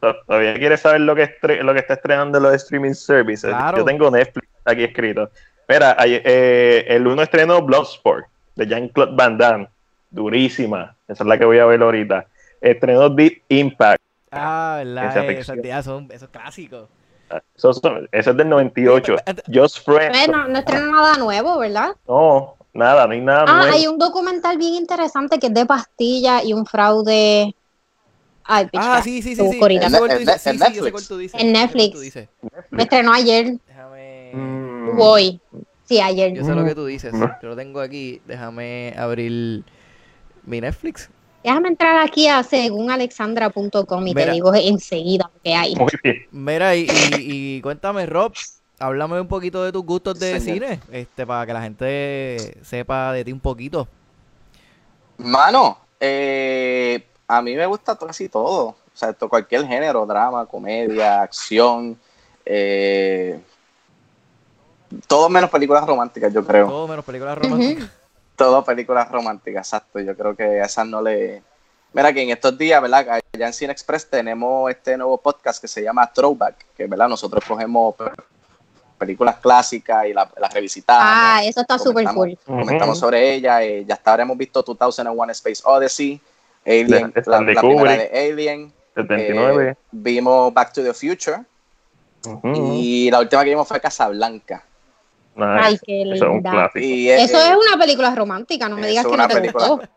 [0.00, 1.30] ¿todavía quieres saber lo que,
[1.62, 3.50] lo que está estrenando los streaming services?
[3.50, 3.78] Claro.
[3.78, 5.30] Yo tengo Netflix aquí escrito.
[5.68, 9.68] Mira, ayer- eh, el uno estrenó Bloodsport de Jean-Claude Van Damme.
[10.10, 10.94] Durísima.
[11.08, 12.26] Esa es la que voy a ver ahorita.
[12.60, 14.00] Estrenó Deep Impact.
[14.30, 15.28] Ah, ¿verdad?
[15.30, 15.38] Eh.
[15.38, 16.88] Esas, tías son, esos clásicos.
[17.56, 19.14] Eso, son- eso es del 98.
[19.14, 20.18] Oye, Just Friends.
[20.18, 21.90] Eh, no, no estrena nada nuevo, ¿verdad?
[22.06, 23.72] No, nada, no hay nada Ah, nuevo.
[23.74, 27.54] hay un documental bien interesante que es de pastilla y un fraude.
[28.44, 28.96] Ay, picha.
[28.98, 29.50] Ah, sí, sí, sí.
[29.50, 29.58] Sí.
[29.60, 30.90] En- Netflix.
[30.92, 31.40] cuál tú dices.
[31.40, 32.14] En Netflix.
[32.70, 34.30] Me estrenó ayer Déjame.
[34.34, 34.73] Mm.
[34.90, 35.40] O hoy.
[35.84, 36.32] Sí, ayer.
[36.32, 37.12] Yo sé lo que tú dices.
[37.12, 37.24] Mm.
[37.42, 38.20] Yo lo tengo aquí.
[38.26, 39.62] Déjame abrir
[40.44, 41.10] mi Netflix.
[41.42, 44.26] Déjame entrar aquí a segunalexandra.com y Mira.
[44.26, 45.76] te digo enseguida lo que hay.
[45.76, 46.16] Muy bien.
[46.30, 48.32] Mira, y, y, y cuéntame, Rob,
[48.78, 50.64] háblame un poquito de tus gustos de Señor.
[50.68, 53.86] cine, este, para que la gente sepa de ti un poquito.
[55.18, 58.68] Mano, eh, a mí me gusta casi todo.
[58.68, 61.98] O sea, cualquier género, drama, comedia, acción.
[62.46, 63.38] eh,
[65.06, 66.66] todo menos películas románticas, yo creo.
[66.68, 67.90] Todo menos películas románticas.
[68.36, 70.00] Todo películas románticas, exacto.
[70.00, 71.42] Yo creo que a esas no le.
[71.92, 73.06] Mira que en estos días, ¿verdad?
[73.08, 77.08] Allá en Cine Express tenemos este nuevo podcast que se llama Throwback, que, ¿verdad?
[77.08, 78.10] Nosotros cogemos pe-
[78.98, 81.02] películas clásicas y la- las revisitamos.
[81.06, 82.36] Ah, eso está súper cool.
[82.44, 83.06] comentamos Ujú.
[83.06, 83.62] sobre ella.
[83.62, 86.20] eh, ya hasta ahora hemos visto 2001 Space Odyssey,
[86.66, 88.72] Alien, De la, primera de Alien.
[88.96, 89.70] 79.
[89.70, 91.42] eh, vimos Back to the Future
[92.54, 94.64] y la última que vimos fue Casablanca.
[95.36, 95.60] Nice.
[95.62, 96.50] Ay, qué Eso es un linda.
[96.50, 96.84] clásico.
[96.84, 99.88] Y, eh, Eso es una película romántica, no me digas que no te película- gustó.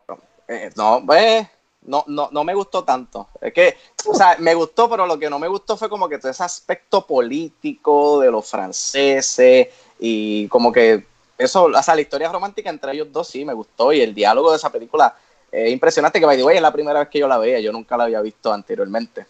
[0.48, 1.48] Eh, no, pues,
[1.84, 3.28] no, no, no me gustó tanto.
[3.42, 6.18] Es que, o sea, me gustó, pero lo que no me gustó fue como que
[6.18, 9.68] todo ese aspecto político de los franceses
[10.00, 11.06] y como que
[11.38, 14.52] eso, o sea, la historia romántica entre ellos dos sí me gustó y el diálogo
[14.52, 15.16] de esa película
[15.52, 17.72] es impresionante, que by the way, es la primera vez que yo la veía, yo
[17.72, 19.26] nunca la había visto anteriormente.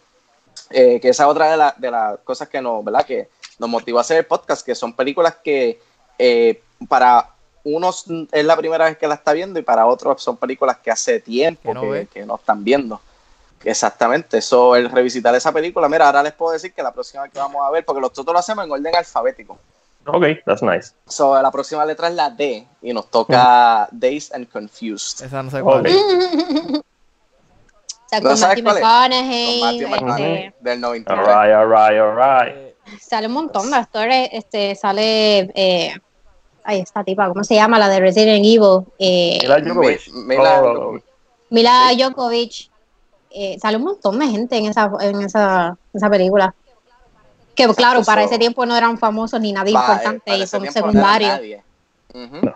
[0.70, 3.04] Eh, que esa es otra de, la- de las cosas que nos, ¿verdad?
[3.06, 5.80] Que nos motivó a hacer el podcast, que son películas que
[6.18, 7.30] eh, para
[7.64, 10.90] unos es la primera vez que la está viendo y para otros son películas que
[10.90, 12.06] hace tiempo Que no que, ve.
[12.06, 13.00] que no están viendo.
[13.64, 15.88] Exactamente, eso, el revisitar esa película.
[15.88, 18.38] Mira, ahora les puedo decir que la próxima que vamos a ver, porque nosotros lo
[18.38, 19.58] hacemos en orden alfabético.
[20.06, 20.92] Ok, that's nice.
[21.06, 25.26] So, la próxima letra es la D y nos toca Dazed and Confused.
[25.26, 25.94] Esa no sé cuál es.
[25.94, 26.82] O
[28.08, 28.82] sea, ¿No con sabes Matthew cuál es?
[28.82, 31.30] McConaughey, Con Matthew este, McConaughey, del 99.
[31.30, 32.56] Alright, alright, alright.
[32.56, 35.94] Eh, sale un montón de actores, este, sale, eh,
[36.68, 37.78] ay, esta tipa, ¿cómo se llama?
[37.78, 40.08] La de Resident Evil, eh, Mila Jovovich.
[40.12, 41.04] Mi- Mila Oh, Jovovich.
[41.50, 42.70] Mila Djokovic,
[43.30, 46.54] eh, sale un montón de gente en esa, en esa, esa película.
[47.54, 50.70] Que claro, para so- ese tiempo no eran famosos ni nadie importante y son no
[50.72, 51.40] secundarios.
[52.12, 52.54] No.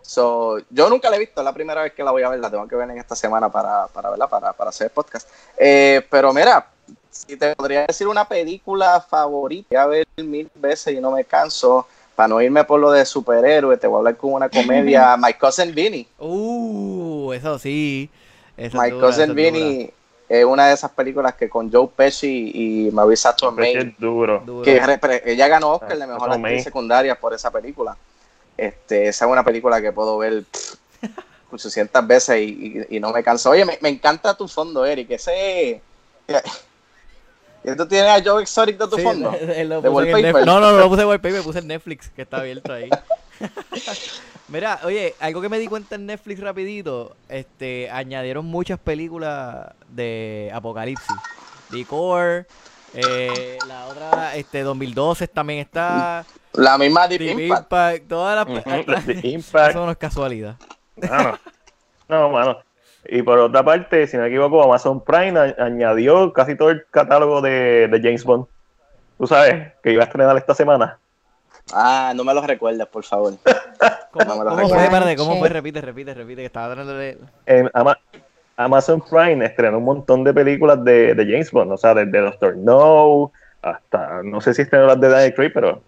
[0.00, 2.40] So, yo nunca la he visto, es la primera vez que la voy a ver,
[2.40, 5.28] la tengo que ver en esta semana para, para verla, para, para hacer el podcast.
[5.56, 6.66] Eh, pero mira,
[7.10, 11.24] si te podría decir una película favorita, voy a ver mil veces y no me
[11.24, 15.16] canso, para no irme por lo de superhéroe, te voy a hablar con una comedia,
[15.18, 16.06] My Cousin Vinny.
[16.18, 18.10] Uh, eso sí.
[18.56, 19.90] Esa My dura, Cousin Vinny
[20.28, 24.42] es una de esas películas que con Joe Pesci y Marisa Tomei Es duro.
[24.64, 24.80] que
[25.26, 26.52] ella ganó Oscar de Ah, mejor Tomei.
[26.52, 27.96] actriz secundaria por esa película.
[28.56, 30.74] Este, esa es una película que puedo ver pff,
[31.52, 32.44] 800 veces y,
[32.90, 33.50] y- y no me canso.
[33.50, 35.10] Oye, me, me encanta tu fondo, Eric.
[35.10, 35.80] Ese.
[37.64, 39.30] ¿Y tú tienes a Joe Exotic de tu Sí, fondo?
[39.32, 40.46] ¿De wallpaper?
[40.46, 42.90] No, no, no lo puse en wallpaper, puse en Netflix, que está abierto ahí.
[44.48, 50.50] Mira, oye, algo que me di cuenta en Netflix rapidito, este, añadieron muchas películas de
[50.52, 51.16] Apocalipsis.
[51.70, 52.46] Decor,
[52.92, 57.62] eh, la otra, este, 2012 también está, La misma Deep Deep Impact.
[57.62, 59.06] Impact, todas las...
[59.06, 59.70] The Impact.
[59.70, 60.56] Eso no es casualidad.
[60.96, 61.38] Mano.
[62.08, 62.58] No, mano.
[63.04, 66.84] Y por otra parte, si no me equivoco, Amazon Prime a- añadió casi todo el
[66.90, 68.46] catálogo de, de James Bond.
[69.18, 70.98] Tú sabes que iba a estrenar esta semana.
[71.72, 73.34] Ah, no me lo recuerdes, por favor.
[74.10, 74.84] ¿Cómo, No me lo cómo fue?
[74.84, 75.48] Espérate, ¿cómo fue?
[75.48, 77.18] Repite, repite, repite, que estaba tratando de...
[77.46, 77.98] En Ama-
[78.56, 82.56] Amazon Prime estrenó un montón de películas de, de James Bond, o sea, desde Doctor
[82.56, 85.82] No hasta, no sé si estrenó las de Daniel Craig, pero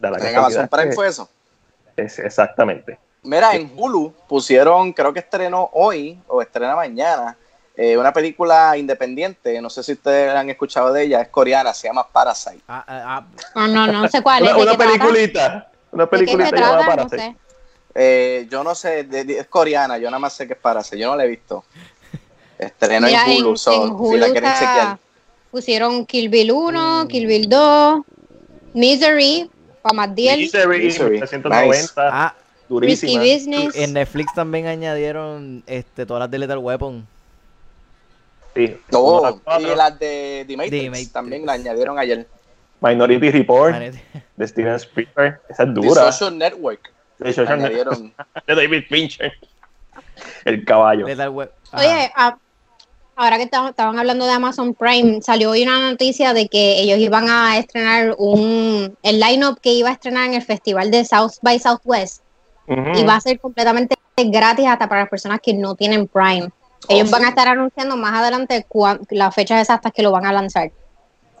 [0.00, 1.28] de la En Amazon Prime que- fue eso.
[1.96, 2.98] es- exactamente.
[3.24, 7.36] Mira, en Hulu pusieron, creo que estrenó hoy o estrena mañana,
[7.76, 9.60] eh, una película independiente.
[9.60, 12.60] No sé si ustedes han escuchado de ella, es coreana, se llama Parasite.
[12.66, 14.48] Ah, ah, No, no, no sé cuál es.
[14.50, 14.84] Una, ¿De una trata?
[14.92, 16.96] peliculita, una ¿De qué peliculita llamada trata?
[16.96, 17.22] No Parasite.
[17.22, 17.36] sé.
[17.94, 20.98] Eh, yo no sé, de- de- es coreana, yo nada más sé que es Parasite,
[20.98, 21.64] yo no la he visto.
[22.58, 24.98] Estrenó Mira, en Hulu, en, so, en si Hulu la quieren chequear.
[25.50, 27.08] pusieron Kill Bill 1, Mm.
[27.08, 28.00] Kill Bill 2,
[28.74, 29.48] Misery,
[29.82, 32.34] para Madiel, Misery, Misery, 1990, ah,
[32.80, 33.22] Risky durísima.
[33.22, 33.76] Business.
[33.76, 37.06] en Netflix también añadieron este, todas las de Lethal Weapon.
[38.54, 41.12] Sí, Oh, de las y las de The Matrix, The Matrix.
[41.12, 42.26] también la añadieron ayer.
[42.80, 43.74] Minority Report
[44.36, 45.40] de Steven Spielberg.
[45.48, 46.12] Esa es The dura.
[46.12, 46.92] Social Network.
[47.18, 48.12] De Social añadieron.
[48.46, 49.32] de David Fincher.
[50.44, 51.06] El caballo.
[51.06, 52.36] Oye, a-
[53.16, 56.98] ahora que estaban estaban hablando de Amazon Prime, salió hoy una noticia de que ellos
[56.98, 61.34] iban a estrenar un el lineup que iba a estrenar en el festival de South
[61.40, 62.21] by Southwest
[62.66, 66.48] Y va a ser completamente gratis hasta para las personas que no tienen Prime.
[66.88, 67.26] Ellos Oh, van sí.
[67.26, 68.66] a estar anunciando más adelante
[69.10, 70.70] las fechas exactas que lo van a lanzar.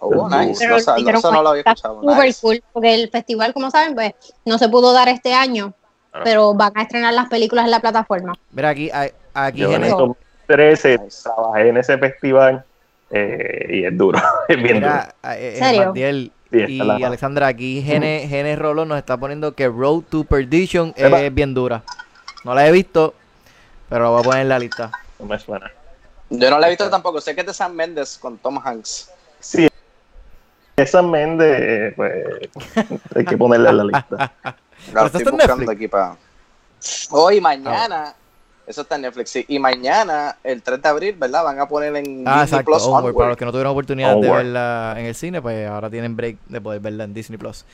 [0.00, 0.58] Oh, nice.
[0.58, 0.76] Pero
[1.22, 2.00] No, no lo había escuchado.
[2.00, 2.40] Super Nice.
[2.40, 4.12] cool, porque el festival, como saben, pues
[4.44, 5.74] no se pudo dar este año,
[6.12, 6.20] Ah.
[6.24, 8.34] pero van a estrenar las películas en la plataforma.
[8.50, 8.90] Mira, aquí,
[9.34, 11.22] aquí Yo en el 2013 Nice.
[11.22, 12.64] trabajé en ese festival
[13.10, 14.18] eh, y es duro.
[14.48, 14.92] Es bien duro.
[14.92, 15.92] Mira, eh, eh, ¿Serio?
[15.94, 20.92] Sí, esta y Alexandra, aquí Gene, Gene Rolón nos está poniendo que Road to Perdition
[20.96, 21.20] Epa.
[21.22, 21.82] es bien dura.
[22.44, 23.14] No la he visto,
[23.88, 24.90] pero la voy a poner en la lista.
[25.18, 25.70] No me suena.
[26.28, 27.20] Yo no la he visto tampoco.
[27.20, 29.10] Sé que es de Sam Mendes con Tom Hanks.
[29.40, 29.68] Sí.
[30.76, 32.12] Esa Méndez, eh, pues,
[33.14, 34.32] hay que ponerla en la lista.
[34.88, 35.70] Eso estoy buscando Netflix.
[35.70, 36.16] aquí para.
[37.10, 38.14] Hoy, mañana.
[38.66, 39.44] Eso está en Netflix, sí.
[39.48, 41.42] Y mañana, el 3 de abril, ¿verdad?
[41.44, 42.64] Van a poner en Ah, Disney exacto.
[42.70, 43.14] Plus Onward.
[43.14, 46.36] Para los que no tuvieron oportunidad de verla en el cine, pues ahora tienen break
[46.46, 47.64] de poder verla en Disney Plus.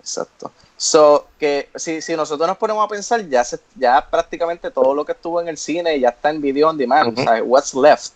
[0.00, 0.50] Exacto.
[0.76, 5.04] So, que si, si nosotros nos ponemos a pensar, ya se, ya prácticamente todo lo
[5.04, 7.12] que estuvo en el cine ya está en video on demand.
[7.12, 7.20] Ujú.
[7.20, 8.12] o sea, what's left.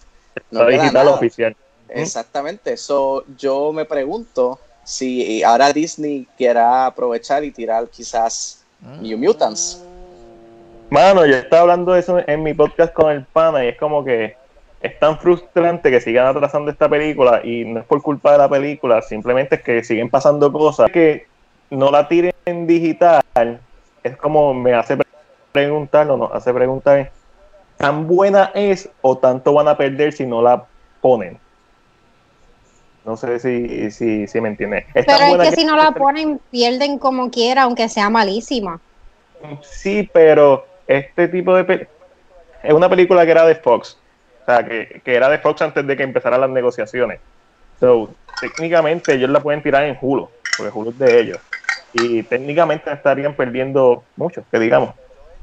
[0.50, 1.16] No queda digital nada.
[1.16, 1.57] oficial.
[1.88, 2.77] Exactamente.
[2.77, 9.00] So, yo me pregunto si ahora Disney quiera aprovechar y tirar quizás Mm.
[9.03, 9.81] New Mutants.
[10.94, 14.04] Mano, yo estaba hablando de eso en mi podcast con el pana y es como
[14.04, 14.37] que
[14.80, 18.48] es tan frustrante que sigan atrasando esta película y no es por culpa de la
[18.48, 21.26] película, simplemente es que siguen pasando cosas que
[21.70, 23.20] no la tiren en digital.
[24.04, 25.09] Es como me hace pre-
[25.50, 27.11] preguntar, no nos hace preguntar,
[27.76, 30.64] ¿tan buena es o tanto van a perder si no la
[31.00, 31.37] ponen?
[33.04, 34.85] No sé si, si, si me entiendes.
[34.94, 38.78] Es Pero es que si no la ponen, pierden como quiera, aunque sea malísima.
[39.61, 41.88] Sí, pero este tipo de pe-
[42.62, 43.99] es una película que era de Fox,
[44.42, 47.20] o sea, que, que era de Fox antes de que empezaran las negociaciones.
[47.79, 51.40] So, técnicamente ellos la pueden tirar en Hulu, porque Hulu es de ellos.
[51.92, 54.94] Y técnicamente estarían perdiendo mucho, que digamos.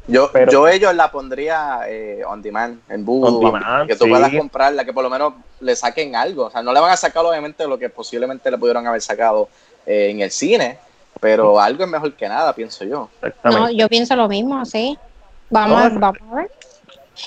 [0.07, 4.09] Yo, Pero- yo ellos la pondría eh, on demand, en demand, que tú sí.
[4.09, 6.45] puedas comprarla, que por lo menos le saquen algo.
[6.45, 9.47] O sea, no le van a sacar obviamente lo que posiblemente le pudieron haber sacado
[9.85, 10.79] eh, en el cine,
[11.19, 13.09] pero algo es mejor que nada, pienso yo.
[13.43, 14.97] No, yo pienso lo mismo, sí.
[15.51, 16.51] Vamos, No, vamos a ver.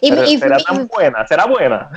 [0.00, 1.26] Y, Pero y- ¿Será y- tan buena?
[1.28, 1.90] ¿Será buena?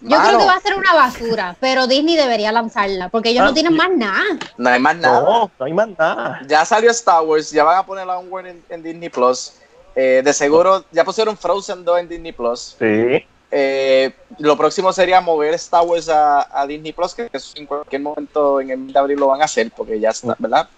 [0.00, 3.46] yo creo que va a ser una basura, pero Disney debería lanzarla, porque ellos Ah,
[3.46, 4.22] no tienen más nada.
[4.56, 5.20] No hay más nada.
[5.22, 6.40] No, no hay más nada.
[6.46, 9.54] Ya salió Star Wars, ya van a poner Onward en, en Disney Plus.
[9.96, 12.76] Eh, de seguro, ya pusieron Frozen 2 en Disney Plus.
[12.78, 13.24] Sí.
[13.50, 18.02] Eh, lo próximo sería mover Star Wars a, a Disney Plus, que eso en cualquier
[18.02, 20.68] momento en el mes de abril lo van a hacer, porque ya está, ¿verdad?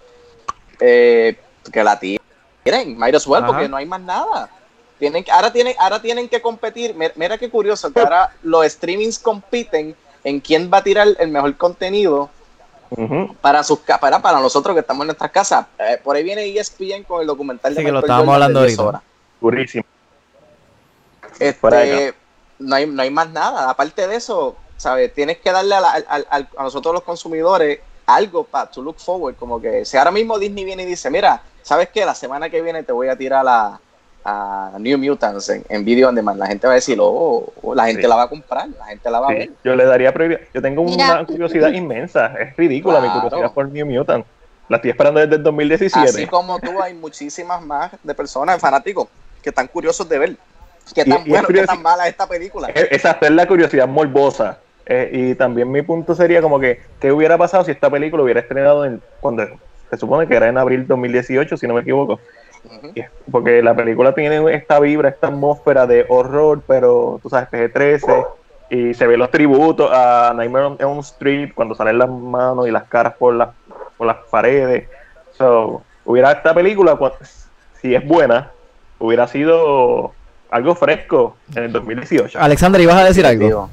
[0.81, 1.37] Eh,
[1.73, 3.53] que la tiren, might as well, Ajá.
[3.53, 4.49] porque no hay más nada.
[4.99, 6.95] Tienen, que- ahora, tienen, ahora tienen que competir.
[6.95, 11.29] Mira, mira qué curioso, que ahora los streamings compiten en quién va a tirar el
[11.29, 12.31] mejor contenido
[13.43, 15.67] para sus para, para nosotros que estamos en nuestras casas.
[15.79, 18.79] Eh, por ahí viene ESPN con el documental de Sí, que lo estábamos hablando 10
[18.79, 19.03] ahorita.
[19.41, 19.85] Durísimo.
[21.39, 22.15] Este,
[22.59, 23.71] no, hay, no hay más nada.
[23.71, 25.13] Aparte de eso, ¿sabes?
[25.15, 28.99] Tienes que darle a, la- al- al- a nosotros los consumidores algo para to look
[28.99, 29.37] forward.
[29.37, 32.05] Como que si ahora mismo Disney viene y dice, mira, ¿sabes qué?
[32.05, 33.79] La semana que viene te voy a tirar a,
[34.31, 36.39] a New Mutants en, en video on demand.
[36.39, 38.09] La gente va a decir, oh, oh, la gente Sí.
[38.09, 39.51] la va a comprar, la gente la va a ver.
[39.65, 40.41] Yo le daría prioridad.
[40.53, 41.13] Yo tengo Mira.
[41.15, 42.27] una curiosidad inmensa.
[42.39, 43.23] Es ridícula mi Claro.
[43.23, 44.27] curiosidad por New Mutant.
[44.69, 46.09] La estoy esperando desde el 2017.
[46.11, 49.09] Así como tú, hay muchísimas más de personas, fanáticos,
[49.43, 50.37] que están curiosos de ver
[50.95, 52.69] qué Y- tan y bueno, qué curioso- tan mala es esta película.
[52.75, 54.59] E- Exacto, es la curiosidad morbosa.
[54.85, 58.41] Eh, y también mi punto sería como que, ¿qué hubiera pasado si esta película hubiera
[58.41, 59.47] estrenado en, cuando
[59.91, 62.21] se supone que era en abril 2018, si no me equivoco?
[63.31, 68.27] Porque la película tiene esta vibra, esta atmósfera de horror, pero tú sabes, PG-13,
[68.71, 72.71] y se ve los tributos a Nightmare on Elm Street cuando salen las manos y
[72.71, 73.51] las caras por, las
[73.97, 74.89] por las paredes.
[75.37, 77.11] So, hubiera esta película, cu-
[77.81, 78.51] si es buena,
[78.99, 80.13] hubiera sido
[80.51, 82.39] algo fresco en el 2018.
[82.41, 83.71] Alexandra, ¿ibas a decir algo?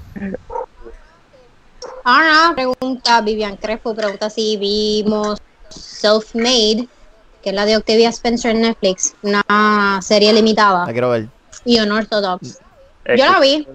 [2.04, 6.88] Ahora pregunta Vivian Crespo, pregunta si vimos Self-Made,
[7.45, 11.27] que es la de Octavia Spencer en Netflix, una serie limitada, La quiero ver.
[11.63, 12.58] y Unorthodox.
[13.05, 13.67] Es Yo la vi,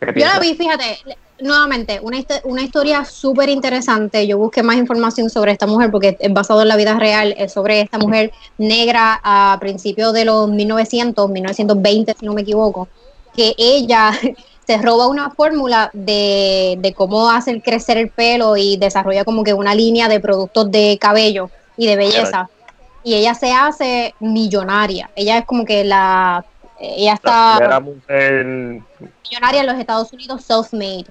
[0.00, 0.98] ¿qué yo la vi, fíjate,
[1.40, 4.26] nuevamente, una, una historia súper interesante.
[4.26, 7.54] Yo busqué más información sobre esta mujer porque es basado en la vida real, es
[7.54, 12.86] sobre esta mujer negra a principios de los 1900, 1920, si no me equivoco,
[13.34, 14.12] que ella
[14.66, 19.54] se roba una fórmula de, de cómo hacer crecer el pelo y desarrolla como que
[19.54, 22.48] una línea de productos de cabello y de belleza.
[23.02, 25.10] Y ella se hace millonaria.
[25.16, 26.44] Ella es como que la...
[26.78, 31.04] Ella La está mujer millonaria en los Estados Unidos, self-made,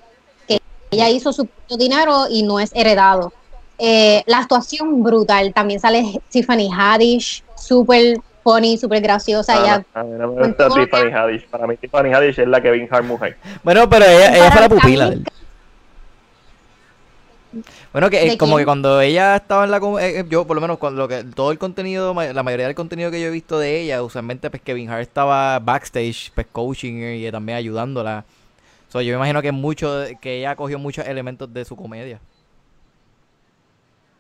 [0.48, 0.60] que
[0.90, 3.32] ella hizo su dinero y no es heredado.
[3.78, 9.56] Eh, la actuación brutal, también sale Tiffany Haddish, súper funny, súper graciosa.
[9.56, 11.48] Ah, ella, a mí no me gusta con- Tiffany Haddish.
[11.50, 13.38] Para mí Tiffany Haddish es la Kevin Hart mujer.
[13.64, 15.24] Bueno, pero ella, ella fue la Para pupila mí-.
[17.92, 18.60] Bueno, que eh, ¿De como quién?
[18.60, 19.78] que cuando ella estaba en la...
[19.78, 22.76] eh, eh, yo, por lo menos, cuando lo que, todo el contenido, la mayoría del
[22.76, 26.94] contenido que yo he visto de ella, usualmente, pues, Kevin Hart estaba backstage, pues, coaching
[27.18, 28.26] y eh, también ayudándola.
[28.90, 32.20] So, yo me imagino que mucho, que ella cogió muchos elementos de su comedia.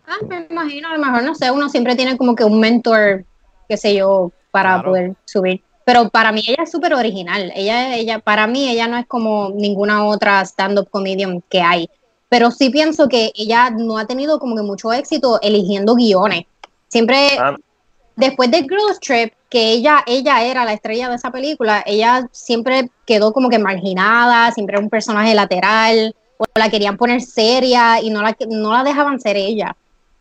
[0.08, 3.25] ah, me imagino, a lo mejor, no sé, uno siempre tiene como que un mentor,
[3.69, 4.89] qué sé yo, para Claro.
[4.89, 5.62] poder subir.
[5.86, 7.51] Pero para mí ella es súper original.
[7.55, 11.89] Ella, ella, para mí ella no es como ninguna otra stand-up comedian que hay.
[12.27, 16.43] Pero sí pienso que ella no ha tenido como que mucho éxito eligiendo guiones.
[16.89, 17.55] Siempre, Ah,
[18.15, 22.91] después de Girls Trip, que ella, ella era la estrella de esa película, ella siempre
[23.05, 28.12] quedó como que marginada, siempre era un personaje lateral, o la querían poner seria y
[28.12, 29.75] no la, no la dejaban ser ella.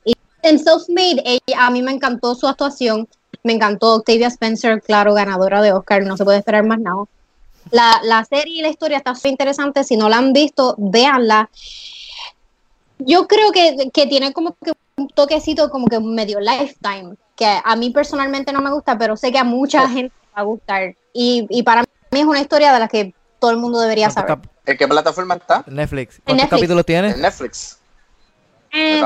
[0.05, 3.07] Y en Self-Made, ella, a mí me encantó su actuación,
[3.43, 7.05] me encantó Octavia Spencer, claro, ganadora de Oscar, no se puede esperar más nada.
[7.71, 11.51] La, la serie y la historia está súper interesante, si no la han visto, véanla.
[12.99, 17.77] Yo creo que, que tiene como que un toquecito como que medio lifetime, que a
[17.77, 20.97] mí personalmente no me gusta, pero sé que a mucha gente le va a gustar.
[21.12, 24.37] Y, y para mí es una historia de la que todo el mundo debería ¿Cuántos
[24.37, 24.51] saber.
[24.67, 25.64] ¿En qué plataforma está?
[25.67, 26.21] Netflix.
[26.25, 26.51] ¿Cuántos Netflix.
[26.51, 27.11] capítulos tiene?
[27.11, 27.78] En Netflix.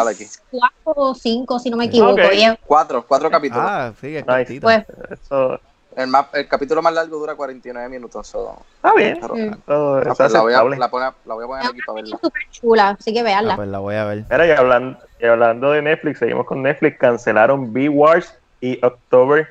[0.09, 0.27] Aquí.
[0.51, 2.13] cuatro o cinco, si no me equivoco.
[2.13, 2.21] Ok.
[2.35, 3.65] y es- Cuatro, cuatro capítulos.
[3.69, 4.61] Ah, sí, es Nice.
[4.61, 5.61] pues, Eso
[5.95, 8.27] El, más, el capítulo más largo dura 49 minutos.
[8.27, 9.19] so- está bien.
[9.21, 9.53] pero- Mm.
[9.67, 12.19] Ah, pues es la, voy a, la, pone- la voy a poner aquí para verla.
[12.23, 13.57] súper chula, así que Ah, veanla.
[13.57, 14.25] pues la voy a ver.
[14.31, 19.49] Mira, y hablando, y hablando de Netflix, seguimos con Netflix, cancelaron B-Wars y October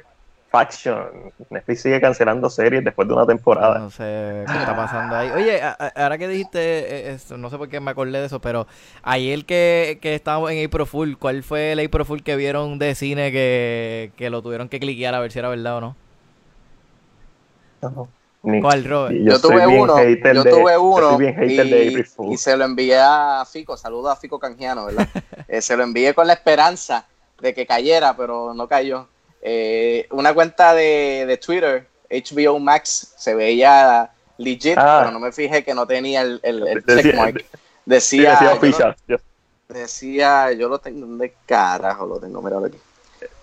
[0.52, 1.32] Faction.
[1.50, 3.80] Netflix sigue cancelando series después de una temporada.
[3.80, 5.30] No sé qué está pasando ahí.
[5.32, 8.26] Oye, a- a- ahora que dijiste eh, eso, no sé por qué me acordé de
[8.26, 8.68] eso, pero
[9.02, 12.96] ayer que, que estábamos en April Fool, ¿cuál fue el April Fool que vieron de
[12.96, 15.96] cine que, que lo tuvieron que cliquear a ver si era verdad o no?
[18.44, 19.16] Ni- ¿Cuál, Robert?
[19.24, 24.16] Yo, tuve uno, yo de- tuve uno y, se lo envié a Fico, saludo a
[24.18, 25.08] Fico Canjiano, ¿verdad?
[25.48, 27.06] Eh, se lo envié con la esperanza
[27.42, 29.08] de que cayera, pero no cayó.
[29.42, 35.00] Eh, una cuenta de, de Twitter, HBO Max, se veía legit, Ah.
[35.02, 37.40] pero no me fijé que no tenía el, el, el Decía- checkmark.
[37.40, 37.48] Sí,
[37.86, 38.96] Decía, decía yo oficial.
[39.08, 42.42] Yo- lo- decía, yo lo tengo, ¿dónde carajo lo tengo?
[42.42, 42.78] Mira aquí.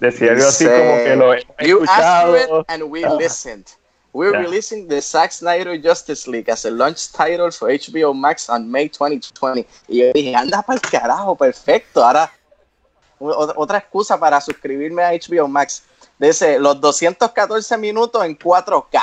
[0.01, 3.15] Decía algo así como que lo hemos You asked for it and we Ah.
[3.19, 3.65] listened.
[4.13, 4.41] We're Yeah.
[4.43, 8.89] releasing the Zack Snyder Justice League as a launch title for HBO Max on May
[8.89, 9.67] 2020.
[9.89, 12.05] Y yo dije, anda para el carajo, perfecto.
[12.05, 12.31] Ahora,
[13.21, 15.83] otra excusa para suscribirme a HBO Max.
[16.19, 19.01] Dice, los 214 minutos en 4K.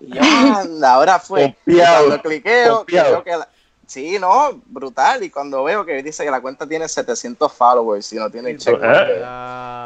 [0.00, 1.54] Y yo, anda, ahora fue.
[1.64, 3.48] Confiado, cuando cliqueo, veo que la-
[3.86, 5.22] Sí, no, brutal.
[5.22, 8.58] Y cuando veo que dice que la cuenta tiene 700 followers y no tiene el
[8.58, 8.78] check.
[8.82, 9.22] Eh.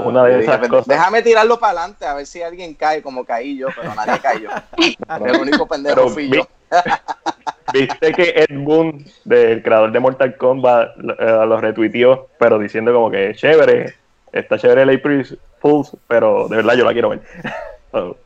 [0.05, 0.87] Una de dije, esas "Pues, cosas.
[0.87, 4.51] Déjame tirarlo para adelante a ver si alguien cae como caí yo, pero nadie cayó.
[5.27, 6.47] El único pendejo Pero fui vi- yo.
[7.73, 12.93] Viste que Ed Boon, del creador de Mortal Kombat, lo, eh, lo retuiteó, pero diciendo
[12.95, 13.95] como que chévere,
[14.33, 17.21] está chévere el April Fools, pero de verdad yo la quiero ver.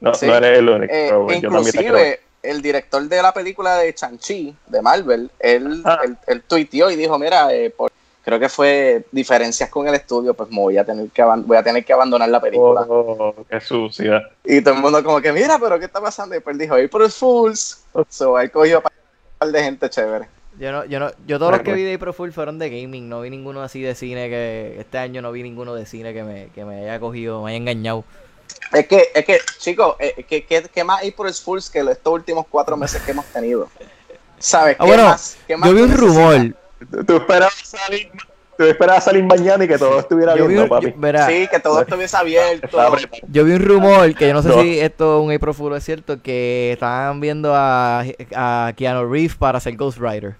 [0.00, 0.26] No, Sí.
[0.26, 0.92] no eres el único.
[0.92, 1.44] Eh, también ver.
[1.50, 6.00] inclusive, el director de la película de Shang-Chi, de Marvel, él, Ah.
[6.04, 7.90] él, él tuiteó y dijo, mira, eh, por-
[8.22, 11.62] creo que fue diferencias con el estudio, pues me voy a tener que, voy a
[11.62, 12.82] tener que abandonar la película.
[12.86, 14.28] Oh, qué sucia.
[14.44, 16.34] Y todo el mundo como que, mira, pero ¿qué está pasando?
[16.36, 17.84] Y pues dijo, April Fools.
[18.10, 18.84] So, él cogió un
[19.38, 20.26] par de gente chévere.
[20.58, 23.08] Yo no, yo no, yo todos los que vi de April Fool fueron de gaming,
[23.08, 26.22] no vi ninguno así de cine que este año no vi ninguno de cine que
[26.22, 28.04] me, que me haya cogido, me haya engañado.
[28.72, 32.46] Es que, es que, chicos, eh, ¿qué, qué, qué más April Fools que estos últimos
[32.48, 33.68] cuatro meses que hemos tenido?
[34.38, 34.76] ¿Sabes?
[34.78, 35.36] Ah, ¿Qué bueno, más?
[35.46, 36.54] ¿Qué más yo vi un rumor.
[36.90, 38.10] Tú, tú esperabas salir,
[38.58, 40.86] tú esperabas salir mañana y que todo estuviera Yo vi bien, un, ¿no, papi.
[40.92, 42.78] yo- verá, Sí, que todo estuviese abierto.
[43.28, 44.62] Yo vi un rumor que yo no sé No.
[44.62, 48.04] si esto es un April Fool es cierto, que estaban viendo a,
[48.36, 50.36] a Keanu Reeves para ser Ghost Rider.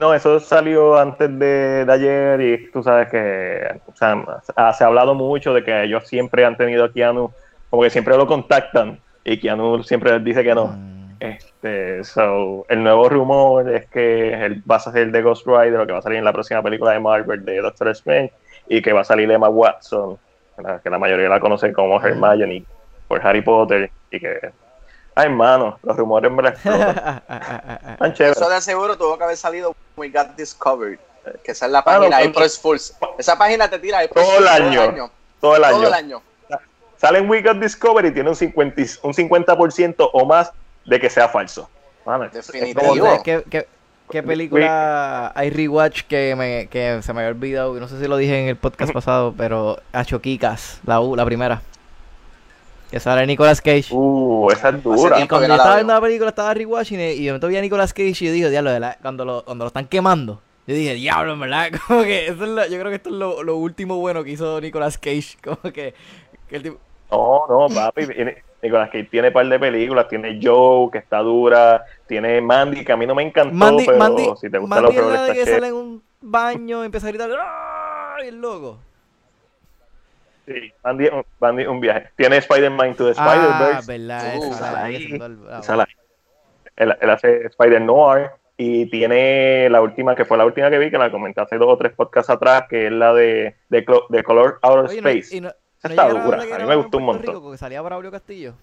[0.00, 4.86] No, eso salió antes de, de ayer y tú sabes que o sea, se ha
[4.86, 7.32] hablado mucho de que ellos siempre han tenido a Keanu,
[7.68, 10.66] como que siempre lo contactan y Keanu siempre les dice que no.
[10.68, 10.98] Mm.
[11.20, 15.92] Este, so, el nuevo rumor es que él va a ser de Ghost Rider, que
[15.92, 18.32] va a salir en la próxima película de Marvel de Doctor Strange,
[18.68, 20.16] y que va a salir Emma Watson,
[20.82, 22.64] que la mayoría la conoce como Hermione
[23.08, 24.52] por Harry Potter, y que
[25.18, 27.22] Ay, hermano, los rumores me la explotan.
[27.98, 28.32] Tan chévere.
[28.36, 30.98] Eso de seguro tuvo que haber salido We Got Discovered.
[31.42, 32.94] Que esa es la Ah, no, página April Fools.
[33.18, 35.10] Esa página te tira April Todo el año.
[35.40, 35.76] Todo el año.
[35.78, 36.22] Todo el año.
[36.98, 40.52] Sale en We Got Discovery y tiene un 50, y- un 50% o más
[40.84, 41.68] de que sea falso.
[42.06, 43.22] Mano, Definitivo.
[43.24, 43.66] ¿Qué, qué,
[44.10, 47.74] qué película hay rewatch que, me, que se me había olvidado?
[47.78, 51.24] No sé si lo dije en el podcast pasado, pero a Choquikas, la, U- la
[51.24, 51.60] primera.
[52.90, 53.88] Que sale Nicolas Cage.
[53.90, 55.20] Uh, esa es dura.
[55.20, 57.60] Y cuando yo estaba viendo la película, estaba rewatching y y de momento vi a
[57.60, 58.70] Nicolas Cage y yo dije, diablo,
[59.02, 62.50] cuando, lo, cuando lo están quemando, yo dije, diablo, en verdad, como que eso es
[62.50, 65.60] lo- yo creo que esto es lo, lo último bueno que hizo Nicolas Cage, como
[65.72, 65.94] que,
[66.48, 66.78] que el tipo,
[67.10, 68.06] No, no, papi.
[68.62, 70.08] Nicolas Cage tiene un par de películas.
[70.08, 71.84] Tiene Joe, que está dura.
[72.06, 74.96] Tiene Mandy, que a mí no me encantó, Mandy, pero Mandy, si te gusta Mandy
[74.96, 78.16] lo es la de que sale en un baño y empieza a gritar, ¡ah!
[78.24, 78.78] y el loco.
[80.48, 81.04] Sí, Mandy,
[81.62, 82.08] es un- viaje.
[82.16, 83.92] Tiene Spider-Man to the Ah, Spider-Verse.
[83.92, 84.20] verdad,
[85.50, 85.88] ah, la-
[86.76, 90.90] él, él hace Spider Noir y tiene la última que fue la última que vi
[90.90, 94.58] que la comenté hace dos o tres podcasts atrás que es la de de, Color
[94.62, 97.04] Outer Oye, no- Space y no- Esa no está dura, a mí me gustó un
[97.04, 97.34] montón.
[97.36, 98.54] Rico, que salía Braulio Castillo.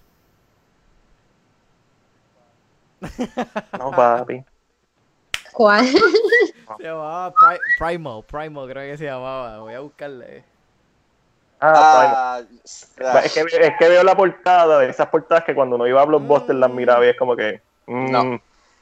[3.78, 4.42] no papi
[5.52, 5.86] ¿Cuál?
[6.78, 9.60] Se llamaba Pri- Primo, Primo creo que se llamaba.
[9.60, 10.44] Voy a buscarle.
[11.60, 12.42] Ah, Ah,
[13.02, 13.18] bueno.
[13.20, 16.04] es, que, es que veo la portada de esas portadas que cuando uno iba a
[16.04, 18.40] Blockbuster las miraba y es como que mm, No.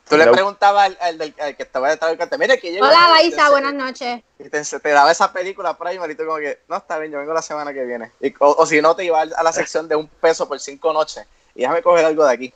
[0.09, 2.85] Tú le preguntabas al, al que estaba detrás del cartel, mire que llegó.
[2.85, 4.23] Hola, te- buenas noches.
[4.39, 7.19] Y te, te daba esa película Primer y tú como que, no, está bien, yo
[7.21, 8.11] vengo la semana que viene.
[8.21, 10.93] Y- o, o si no, te iba a la sección de un peso por cinco
[10.93, 11.27] noches.
[11.55, 12.53] Y déjame coger algo de aquí.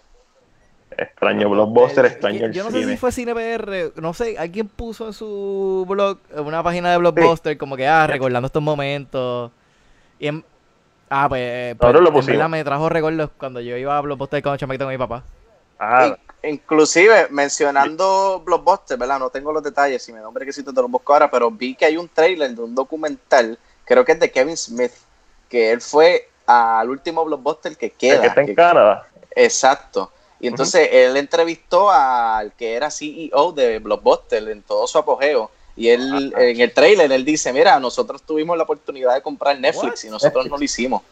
[0.97, 4.69] extraño Blockbuster El- extraño yo, el yo no sé si fue CinePR, no sé, alguien
[4.69, 9.53] puso en su blog, en una página de Blockbuster, como que, ah, recordando estos momentos.
[10.19, 10.45] Y en-
[11.11, 14.43] ah, pues, eh, pues, lo en verdad me trajo recuerdos cuando yo iba a Blockbuster
[14.43, 15.23] con el chamaquito con mi papá.
[15.79, 19.19] ah, In- inclusive, mencionando Blockbuster, ¿verdad?
[19.19, 21.75] No tengo los detalles, si me nombre que si te los busco ahora, pero vi
[21.75, 24.93] que hay un trailer de un documental, creo que es de Kevin Smith,
[25.49, 28.21] que él fue al último Blockbuster que el queda.
[28.23, 30.11] que está en que- Canadá Exacto.
[30.41, 35.51] Y entonces él entrevistó al que era CEO de Blockbuster en todo su apogeo.
[35.79, 36.45] Y él, Ajá.
[36.45, 40.47] en el trailer, él dice, mira, nosotros tuvimos la oportunidad de comprar Netflix y nosotros
[40.49, 41.03] no lo hicimos.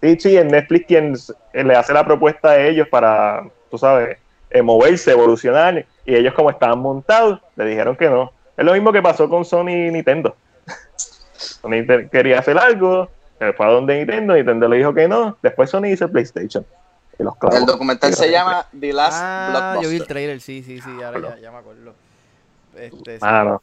[0.00, 4.16] Sí, sí, en Netflix quien s- le hace la propuesta a ellos para, tú sabes,
[4.50, 8.32] eh, moverse, evolucionar, y ellos como estaban montados, le dijeron que no.
[8.56, 10.34] Es lo mismo que pasó con Sony y Nintendo.
[11.36, 15.68] Sony quería hacer algo, se fue a donde Nintendo, Nintendo le dijo que no, después
[15.68, 16.64] Sony hizo PlayStation.
[17.18, 17.56] Y los clavó.
[17.58, 19.82] El documental se llama The Last Ah, Blockbuster.
[19.82, 21.94] yo vi el trailer, sí, sí, sí, ahora ya, ya me acuerdo.
[22.78, 23.20] Este, sí.
[23.22, 23.62] Ah, no.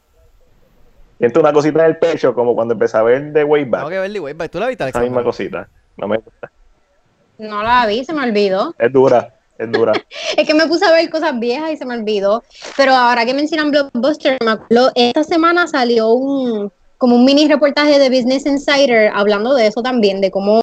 [1.18, 3.80] Siento una cosita en el pecho, como cuando empecé a ver The Way Back.
[3.80, 4.34] Tengo que verle, güey.
[4.48, 5.24] ¿Tú la viste, Esa misma Alexander?
[5.24, 5.68] cosita.
[5.96, 6.50] No me gusta.
[7.38, 8.74] No la vi, se me olvidó.
[8.78, 9.92] Es dura, es dura.
[10.36, 12.42] Es que me puse a ver cosas viejas y se me olvidó.
[12.76, 17.98] Pero ahora que mencionan Blockbuster, me acuerdo, esta semana salió un como un mini reportaje
[17.98, 20.62] de Business Insider hablando de eso también, de cómo,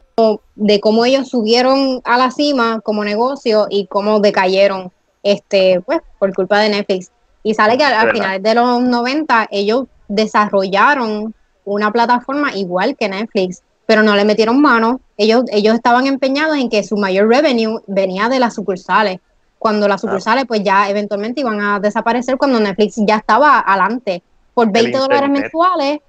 [0.55, 4.91] de cómo ellos subieron a la cima como negocio y cómo decayeron
[5.23, 7.11] este, pues, por culpa de Netflix.
[7.43, 11.33] Y sale que al, final de los 90 ellos desarrollaron
[11.65, 15.01] una plataforma igual que Netflix, pero no le metieron mano.
[15.17, 19.19] Ellos, ellos estaban empeñados en que su mayor revenue venía de las sucursales.
[19.57, 24.23] Cuando las sucursales pues ya eventualmente iban a desaparecer cuando Netflix ya estaba adelante.
[24.53, 25.99] Por 20 dólares mensuales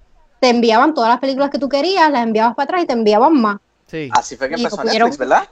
[0.40, 3.40] te enviaban todas las películas que tú querías, las enviabas para atrás y te enviaban
[3.40, 3.58] más.
[3.92, 4.08] Sí.
[4.10, 5.48] Así fue que empezó pudieron- Netflix, ¿verdad?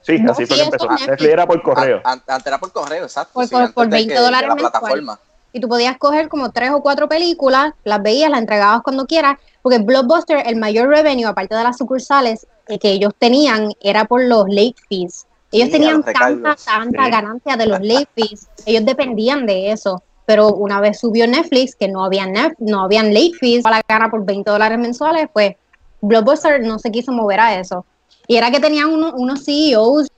[0.00, 0.86] Sí, No, así fue sí, que empezó.
[0.88, 1.08] Netflix.
[1.10, 1.96] Netflix era por correo.
[2.04, 3.34] An- an- Antes era por correo, exacto.
[3.34, 5.18] Por- sí, por- antes por de 20 que- de dólares la plataforma.
[5.52, 9.36] y tú podías coger como tres o cuatro películas, las veías, las entregabas cuando quieras,
[9.60, 14.22] porque Blockbuster, el mayor revenue, aparte de las sucursales eh, que ellos tenían, era por
[14.24, 15.26] los late fees.
[15.50, 17.10] Ellos Sí, tenían tanta, tanta Sí.
[17.10, 20.02] ganancia de los late fees, ellos dependían de eso.
[20.24, 22.26] Pero una vez subió Netflix, que no había
[22.58, 25.56] no habían late fees para la gana por 20 dólares mensuales, pues
[26.02, 27.86] Blockbuster no se quiso mover a eso.
[28.26, 30.08] Y era que tenían uno- unos CEOs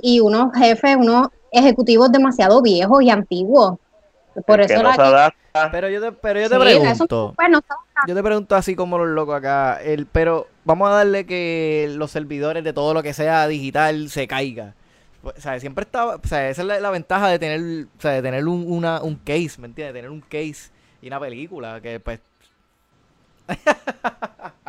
[0.00, 3.78] y unos jefes, unos ejecutivos demasiado viejos y antiguos.
[4.46, 5.70] Por El eso no que- adapta.
[5.70, 7.32] Pero yo te, pero yo te Sí, eso, pregunto.
[7.36, 10.92] pues, no estaba- Yo te pregunto así como los locos acá, el, pero vamos a
[10.94, 14.74] darle que los servidores de todo lo que sea digital se caiga.
[15.22, 18.12] O sea, siempre estaba, o sea, esa es la, la ventaja de tener, o sea,
[18.12, 19.92] de tener un, una, un case, ¿me entiendes?
[19.94, 20.70] Tener un case
[21.02, 22.18] y una película que pues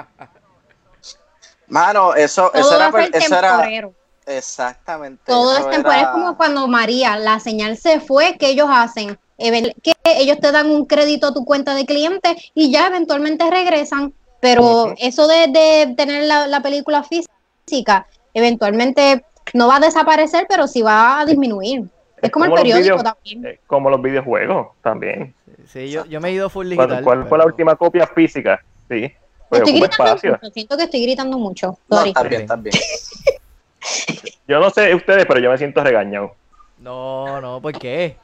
[1.73, 3.89] Mano, eso, eso todo era, va a ser eso era
[4.27, 5.23] exactamente.
[5.25, 5.99] Todo eso es temporal.
[5.99, 9.17] era- Es como cuando María, la señal se fue, ¿qué ellos hacen?
[9.37, 14.13] Que ellos te dan un crédito a tu cuenta de cliente y ya eventualmente regresan.
[14.39, 20.67] Pero eso de, de tener la, la película física, eventualmente no va a desaparecer, pero
[20.67, 21.85] sí va a disminuir.
[22.21, 23.45] Es como el periódico videos- también.
[23.45, 25.33] eh, como los videojuegos también.
[25.71, 27.03] Sí, yo, yo me he ido full ¿Cuál, digital.
[27.03, 28.61] cuál fue la última copia física?
[28.89, 29.11] Sí.
[29.53, 30.31] Pues Estoy gritando espacio.
[30.31, 31.77] mucho, siento que estoy gritando mucho.
[31.87, 32.75] No, está bien, está bien.
[34.47, 36.35] Yo no sé ustedes, pero yo me siento regañado.
[36.77, 38.17] No, no, ¿por qué?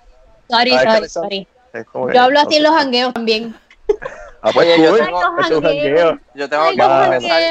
[0.49, 1.47] Sorry, Ay, sorry, sorry.
[1.73, 3.55] Es Yo hablo así en los jangueos también.
[4.41, 5.61] Ah, pues Oye, yo tengo- Ay, los.
[6.33, 7.41] Yo tengo Ay, que confesar,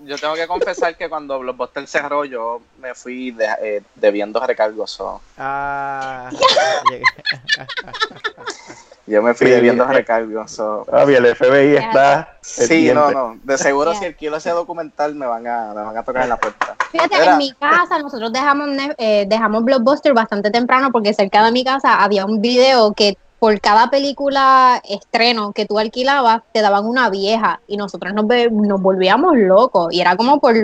[0.00, 4.90] yo tengo que confesar que cuando Blockbuster cerró, yo me fui de- eh, debiendo recargos.
[4.90, 6.30] so, Ah,
[9.06, 9.88] Yo me fui Sí, debiendo eh.
[9.92, 10.50] recargos.
[10.50, 10.86] so.
[10.90, 12.36] Ah, el FBI está.
[12.40, 13.38] Sí, no, no.
[13.42, 16.36] De seguro si alquilo ese documental me van a, me van a tocar en la
[16.38, 16.74] puerta.
[16.90, 21.64] Fíjate, en mi casa nosotros dejamos, eh, dejamos Blockbuster bastante temprano porque cerca de mi
[21.64, 27.10] casa había un video que por cada película estreno que tú alquilabas te daban una
[27.10, 30.54] vieja y nosotros nos, ve- nos volvíamos locos y era como por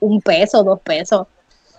[0.00, 1.26] un peso, dos pesos.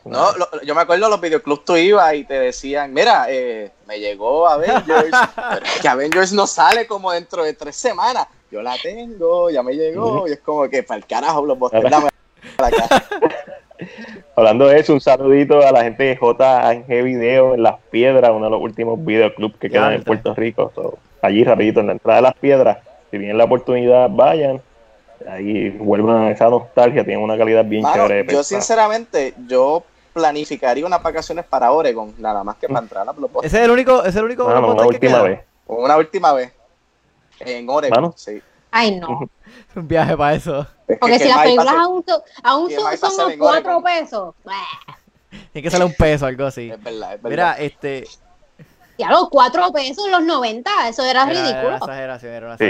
[0.06, 4.00] No, lo- yo me acuerdo los videoclubs tú ibas y te decían, mira, eh, me
[4.00, 8.28] llegó Avengers, pero es que Avengers no sale como dentro de tres semanas.
[8.52, 12.10] Yo la tengo, ya me llegó, y es como que para el carajo Blockbuster, dame
[12.58, 13.04] la cara.
[14.36, 18.46] Hablando de eso, un saludito a la gente de JG Video en Las Piedras, uno
[18.46, 20.72] de los últimos videoclubs que quedan en Puerto Rico.
[20.76, 22.78] So, allí rapidito, en la entrada de Las Piedras.
[23.12, 24.62] Si tienen la oportunidad, vayan.
[25.28, 28.22] Ahí vuelvan a esa nostalgia, tienen una calidad bien Mano, chévere.
[28.22, 28.44] yo pensar.
[28.46, 33.48] sinceramente, yo planificaría unas vacaciones para Oregon, nada más que para entrar a Blockbuster.
[33.48, 35.24] ese es el único, ese es el único Mano, una que última queda.
[35.24, 35.40] vez.
[35.68, 36.54] Una última vez.
[37.42, 38.14] En Oregon, Mano.
[38.18, 38.42] sí.
[38.72, 39.30] Ay, no.
[39.76, 40.62] Un viaje para eso.
[40.62, 43.84] Es que- Porque que si las películas aún, son- aún son, son en cuatro Oregon.
[43.84, 44.36] pesos.
[44.44, 44.54] Bah,
[45.52, 46.70] Tiene que salir un peso, algo así.
[46.72, 47.30] Es verdad, es verdad.
[47.30, 48.06] Mira, este.
[48.98, 51.76] Ya los cuatro pesos en los 90, eso era Era, era una ridículo.
[51.78, 52.66] exageración, era una Sí.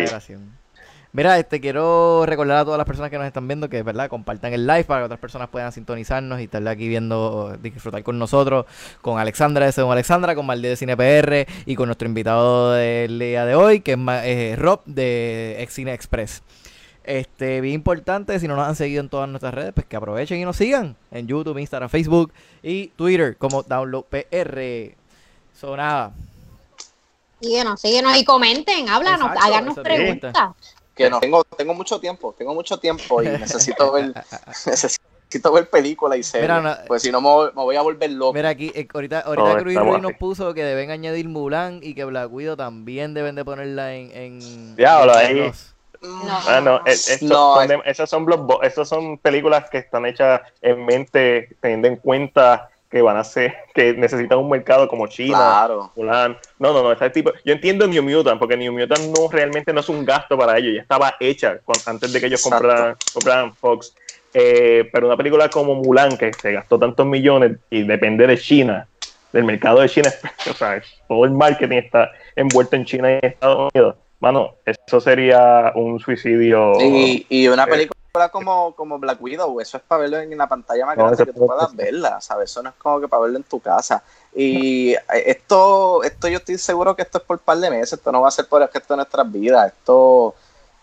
[1.11, 4.09] Mira, este quiero recordar a todas las personas que nos están viendo que, ¿verdad?
[4.09, 8.19] Compartan el live para que otras personas puedan sintonizarnos y estar aquí viendo, disfrutar con
[8.19, 8.67] nosotros,
[9.01, 13.17] con Alexandra de Según Alexandra, con Maldí de Cine PR y con nuestro invitado del
[13.17, 16.43] día de hoy, que es eh, Rob de Ex Cine Express.
[17.03, 20.39] Este, bien importante, si no nos han seguido en todas nuestras redes, pues que aprovechen
[20.39, 22.31] y nos sigan en YouTube, Instagram, Facebook
[22.61, 24.95] y Twitter como Download PR.
[25.59, 26.11] So, nada.
[27.41, 30.33] Síguenos, síguenos y comenten, háblanos, Exacto, háganos preguntas.
[31.03, 34.13] Que no tengo, tengo mucho tiempo, tengo mucho tiempo y necesito ver,
[34.65, 36.49] necesito ver películas y series.
[36.49, 38.33] Mira, no- pues si no me, voy- me voy a volver loco.
[38.33, 41.79] Mira aquí, eh, ahorita, ahorita No, Cruz estamos Ruiz nos puso que deben añadir Mulan
[41.81, 44.11] y que Black Widow también deben de ponerla en...
[44.11, 45.35] en Diablo, en ahí.
[45.35, 46.39] los- No.
[46.47, 48.25] Ah, no, es- esto- No, son esas son
[48.63, 53.55] esas son películas que están hechas en mente, teniendo en cuenta que van a ser,
[53.73, 55.91] que necesitan un mercado como China, Claro.
[55.95, 56.37] Mulan.
[56.57, 57.31] No, no, no, ese tipo.
[57.45, 60.73] Yo entiendo New Mutant, porque New Mutant no realmente no es un gasto para ellos,
[60.75, 63.95] ya estaba hecha con- antes de que ellos compraran, compraran Fox.
[64.33, 68.87] Eh, pero una película como Mulan, que se gastó tantos millones y depende de China,
[69.31, 70.13] del mercado de China,
[70.49, 73.95] o sea, todo el marketing está envuelto en China y en Estados Unidos.
[74.19, 76.73] Mano, eso sería un suicidio.
[76.81, 77.67] Y, y una eh.
[77.67, 77.98] película
[78.31, 81.33] como, como Black Widow, eso es para verlo en la pantalla más No, grande que
[81.33, 81.77] tú puedas ser.
[81.77, 82.49] verla, ¿sabes?
[82.49, 84.03] Eso no es como que para verlo en tu casa.
[84.35, 87.93] Y eh, esto, esto yo estoy seguro que esto es por un par de meses,
[87.93, 90.35] esto no va a ser por el resto de nuestras vidas, esto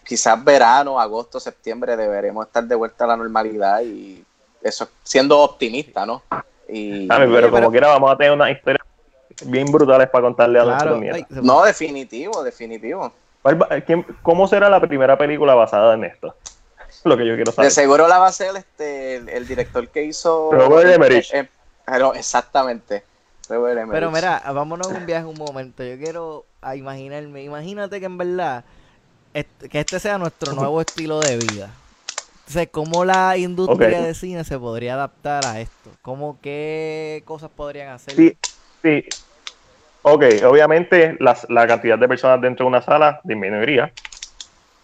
[0.04, 4.24] quizás verano, agosto, septiembre deberemos estar de vuelta a la normalidad y
[4.62, 6.22] eso siendo optimista, ¿no?
[6.68, 7.08] Y.
[7.08, 8.86] Pero Oye, como pero- quiera, vamos a tener unas historias
[9.42, 13.12] bien brutales para contarle a Claro, nuestros no, definitivo, definitivo.
[13.42, 16.34] ¿Cuál va- quién- ¿Cómo será la primera película basada en esto?
[17.06, 17.70] Lo que yo quiero De saber.
[17.70, 20.50] seguro la va a ser este, el, el director que hizo.
[20.52, 21.32] Robert Emmerich.
[21.32, 21.48] Eh, eh,
[21.86, 23.04] pero exactamente.
[23.48, 23.88] Robert.
[23.88, 25.84] Pero mira, vámonos a un viaje un momento.
[25.84, 28.64] Yo quiero a imaginarme, imagínate que en verdad
[29.34, 31.70] est- que este sea nuestro nuevo estilo de vida.
[32.38, 35.90] Entonces, ¿cómo la industria de cine se podría adaptar a esto?
[36.02, 38.16] ¿Cómo qué cosas podrían hacer?
[38.16, 38.36] Sí,
[38.82, 39.04] sí.
[40.02, 43.92] Ok, obviamente las- la cantidad de personas dentro de una sala disminuiría.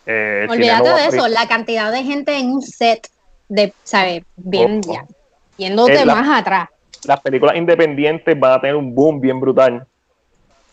[0.07, 3.09] Eh, el Olvídate de eso, la cantidad de gente en un set
[3.48, 4.22] de, ¿sabes?
[4.36, 4.94] Bien, Oh, oh.
[4.94, 5.05] ya.
[5.57, 6.68] Yéndote la- más atrás.
[7.05, 9.86] Las películas independientes van a tener un boom bien brutal.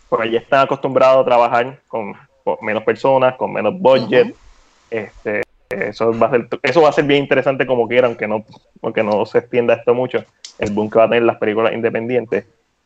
[0.09, 2.13] Porque ya están acostumbrados a trabajar con,
[2.43, 4.35] con menos personas, con menos budget.
[4.89, 8.43] Este, eso va a ser, eso va a ser bien interesante como quiera, aunque no,
[8.81, 10.23] aunque no se extienda esto mucho,
[10.57, 12.45] el boom que va a tener las películas independientes.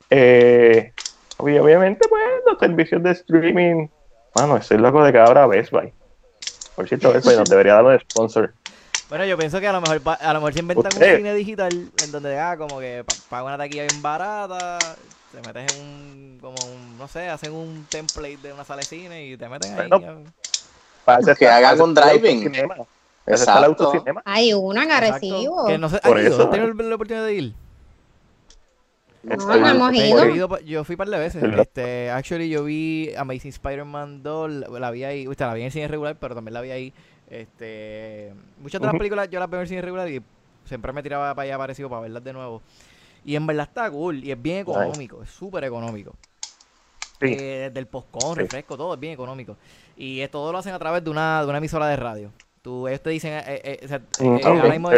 [0.09, 0.91] Eh,
[1.39, 3.87] y obviamente, pues, los servicios de streaming,
[4.35, 5.93] eso es loco de ahora Best Buy.
[6.75, 8.53] Por cierto, Buy nos debería dar un sponsor.
[9.09, 11.33] Bueno, yo pienso que a lo mejor a lo mejor se inventan Usted- un cine
[11.35, 14.79] digital en donde ah, como que pa- paga una taquilla bien barata,
[15.31, 18.85] te metes en un, como un, no sé, hacen un template de una sala de
[18.87, 19.87] cine y te meten ahí.
[19.89, 20.23] Bueno,
[21.05, 22.37] Para eso Que está- hagan para eso un está el driving.
[22.43, 22.75] autocinema.
[22.75, 22.85] Para
[23.27, 23.83] eso está el Exacto.
[23.85, 24.21] autocinema.
[24.25, 25.05] Hay uno en Exacto.
[25.07, 25.65] Arecibo.
[25.67, 27.53] Que no sé, Por eso, ¿Han tenido la oportunidad de ir?
[29.23, 30.17] No, no hemos ido.
[30.17, 31.43] yo, he ido pa- yo fui un par de veces.
[31.43, 35.65] Este, actually, yo vi Amazing Spider-Man 2, la, la vi ahí, usted la vi en
[35.67, 36.93] el cine regular, pero también la vi ahí.
[37.29, 40.21] Este, muchas de las películas yo las veo en el cine regular y
[40.65, 42.61] siempre me tiraba para allá parecido para verlas de nuevo.
[43.25, 46.13] Y en verdad está cool y es bien económico, es súper económico.
[47.21, 47.35] Sí.
[47.39, 48.41] Eh, del postcón, Sí.
[48.41, 49.55] refresco, todo es bien económico.
[49.95, 52.31] Y eh, todo lo hacen a través de una, de una emisora de radio.
[52.61, 54.89] Tú, ellos te dicen, eh, eh, o sea, Mm, eh, ahora mismo.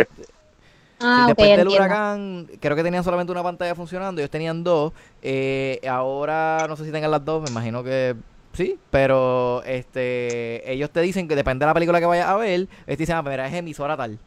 [1.05, 1.85] Ah, Después del entiendo.
[1.85, 4.91] huracán, creo que tenían solamente una pantalla funcionando, ellos tenían dos.
[5.21, 8.15] eh, ahora no sé si tengan las dos, me imagino que
[8.53, 12.61] sí, pero este ellos te dicen que depende de la película que vayas a ver,
[12.61, 14.17] ellos te dicen, ah, mira, es emisora tal.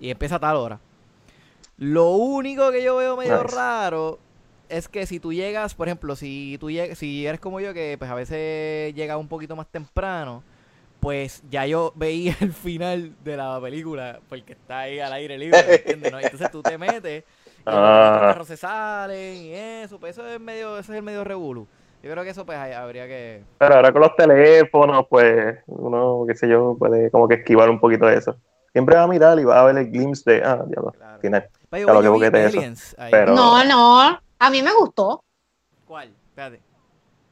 [0.00, 0.78] Y empieza a tal hora.
[1.78, 3.54] Lo único que yo veo medio Nice.
[3.56, 4.18] raro
[4.68, 7.96] es que si tú llegas, por ejemplo, si tú llegas, si eres como yo, que
[7.98, 10.42] pues a veces llegas un poquito más temprano,
[11.00, 15.62] pues ya yo veía el final de la película porque está ahí al aire libre,
[15.66, 16.12] ¿me entiendes?
[16.12, 16.20] no?
[16.20, 18.18] Entonces tú te metes y los Ah.
[18.20, 21.66] carros se salen y eso, pues eso es medio, eso es el medio revolú.
[22.02, 23.42] Yo creo que eso pues habría que...
[23.58, 27.80] Pero ahora con los teléfonos, pues uno, qué sé yo, puede como que esquivar un
[27.80, 28.36] poquito de eso.
[28.72, 31.20] Siempre va a mirar y va a ver el glimpse de, ah, diablo, Claro.
[31.20, 31.48] final.
[31.70, 32.96] The Claro, que yo vi eso.
[33.10, 35.24] Pero- No, no, a mí me gustó.
[35.86, 36.12] ¿Cuál?
[36.28, 36.60] Espérate.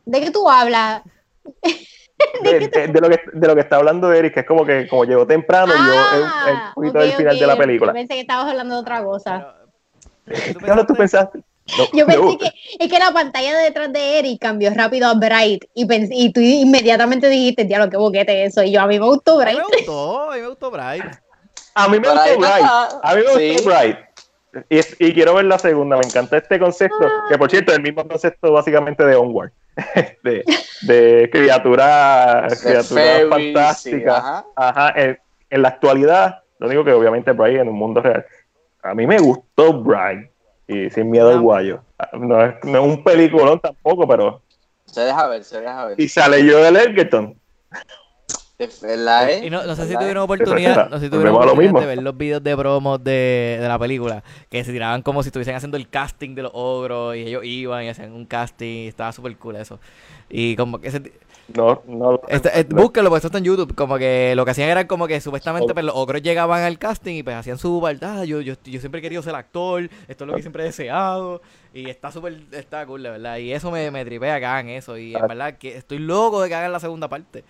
[0.07, 1.03] ¿De qué tú hablas?
[2.43, 4.87] De, de- de lo que, de lo que está hablando Eric, que es como que
[4.89, 7.57] como llegó temprano, yo es un- es un poquito Ah, ok, del final de la
[7.57, 7.93] película.
[7.93, 9.55] Yo pensé que estabas hablando de otra cosa.
[10.25, 11.39] Pero, ¿tú Claro, tú pensaste?
[11.79, 15.09] No, Yo pensé no, que es que la pantalla de detrás de Eric cambió rápido
[15.09, 18.63] a Bright y, pensé, y tú inmediatamente dijiste, diablo, qué boquete eso.
[18.63, 19.59] Y yo, a mí me gustó A mí Bright.
[19.71, 21.05] me gustó, a mí me gustó Bright.
[21.75, 22.39] A mí me gustó.
[22.39, 22.65] Bright.
[23.03, 23.53] A mí me Sí.
[23.55, 23.99] gustó Bright.
[25.01, 25.97] Y, quiero ver la segunda.
[25.97, 27.09] Me encanta este concepto.
[27.29, 29.51] Que por cierto, es el mismo concepto básicamente de Onward.
[30.23, 30.45] de,
[30.83, 33.75] de criaturas De criaturas fantásticas.
[33.77, 34.45] sí, ajá.
[34.57, 34.93] Ajá.
[34.97, 35.19] En,
[35.51, 38.25] en la actualidad, lo digo que obviamente Bright en un mundo real.
[38.83, 40.31] A mí me gustó Bright.
[40.67, 41.41] Y sin miedo al Ah.
[41.41, 41.81] guayo.
[42.15, 44.41] No es, no es un peliculón tampoco, pero.
[44.87, 46.01] Se deja ver, se deja ver.
[46.01, 47.39] Y sale yo del Edgerton.
[48.83, 49.47] Verdad, ¿eh?
[49.47, 50.25] Y no, no sé si ¿Verdad, tuvieron eh?
[50.25, 51.81] oportunidad, no sé si tuvieron oportunidad mismo.
[51.81, 55.29] de ver los videos de promos de, de la película, que se tiraban como si
[55.29, 58.89] estuviesen haciendo el casting de los ogros y ellos iban y hacían un casting y
[58.89, 59.79] estaba súper cool eso.
[60.31, 61.13] Y como que ese,
[61.55, 62.21] No, no.
[62.29, 65.07] este, eh, búsquenlo porque esto está en YouTube, como que lo que hacían era como
[65.07, 65.75] que supuestamente Oh.
[65.75, 69.01] pues, los ogros llegaban al casting y pues hacían su verdad, yo, yo, yo siempre
[69.01, 71.43] he querido ser actor, esto es lo que siempre he deseado
[71.75, 74.97] y está súper, está cool de verdad y eso me, me tripea que hagan eso
[74.97, 75.27] y en Ah.
[75.27, 77.45] verdad que estoy loco de que hagan la segunda parte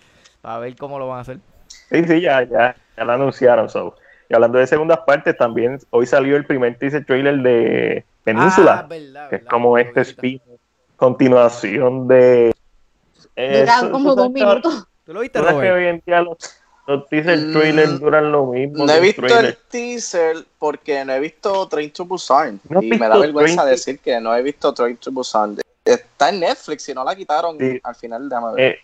[0.45, 1.39] para ver cómo lo van a hacer.
[1.67, 3.67] Sí, sí, ya, ya, ya lo anunciaron.
[3.67, 3.95] So.
[4.29, 8.83] Y hablando de segundas partes, también hoy salió el primer teaser trailer de Ah, Península,
[8.87, 10.39] verdad, que es como este spin
[10.97, 12.53] continuación de.
[13.35, 14.87] Dura Eso, como dos minutos.
[15.03, 15.75] ¿Tú lo viste, sabes que Robert?
[15.77, 16.37] hoy en día los,
[16.85, 18.85] los teaser Mm, trailers duran lo mismo.
[18.85, 22.59] No he visto el teaser porque no he visto Train to Busan.
[22.69, 25.57] ¿No has y me da vergüenza decir que no he visto Train to Busan.
[25.83, 27.79] Está en Netflix y no la quitaron Sí.
[27.83, 28.29] al final.
[28.29, 28.61] Déjame ver.
[28.63, 28.79] Eh,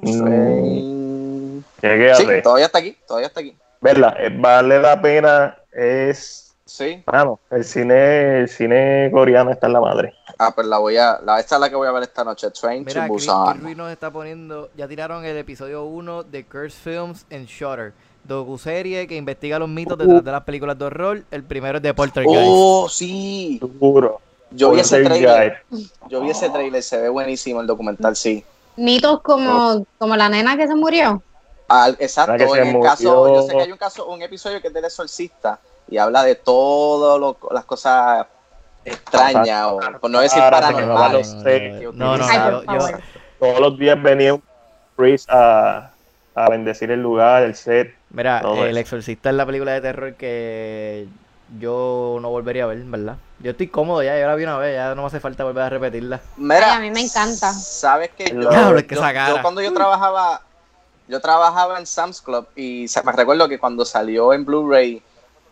[0.00, 2.42] Train- llegué a Sí, ver.
[2.42, 3.56] todavía está aquí, todavía está aquí.
[3.80, 5.56] Verla, eh, vale la pena.
[5.72, 6.54] Es.
[6.64, 7.02] Sí.
[7.04, 10.14] Vamos, el cine, el cine coreano está en la madre.
[10.38, 11.20] Ah, pues la voy a.
[11.22, 12.50] La, esta es la que voy a ver esta noche.
[12.50, 13.58] Train Mira, to Chris Busan.
[13.58, 17.92] Kirby nos está poniendo, ya tiraron el episodio 1 de Curse Films en Shutter,
[18.24, 21.22] docuserie que investiga los mitos detrás de las películas de horror.
[21.30, 22.40] El primero es de Poltergeist.
[22.46, 23.58] Oh, sí.
[23.60, 24.20] Seguro.
[24.52, 25.62] Yo vi ese trailer.
[26.08, 26.82] Yo vi ese trailer.
[26.82, 28.44] Se ve buenísimo el documental, sí.
[28.76, 31.22] Mitos como, como la nena que se murió.
[31.68, 32.82] Al- exacto, en el murió.
[32.82, 36.22] caso, yo sé que hay un caso, un episodio que es del exorcista y habla
[36.24, 38.26] de todas las cosas
[38.84, 41.34] extrañas, o por no decir paranormales.
[41.44, 42.62] los no, yo-.
[43.38, 44.42] Todos los días venía un
[44.96, 45.94] priest a,
[46.34, 47.94] a bendecir el lugar, el set.
[48.10, 48.80] Mira, El eso.
[48.80, 51.06] Exorcista es la película de terror que
[51.60, 53.16] yo no volvería a ver, ¿verdad?
[53.42, 55.64] Yo estoy cómodo ya, yo la vi una vez, ya no me hace falta volver
[55.64, 56.20] a repetirla.
[56.36, 57.52] Mira, Ay, a mí me encanta.
[57.52, 58.40] Sabes que yo,
[58.76, 59.00] es que yo-
[59.36, 60.42] yo cuando yo trabajaba,
[61.08, 65.02] yo trabajaba en Sam's Club y me recuerdo que cuando salió en Blu-ray,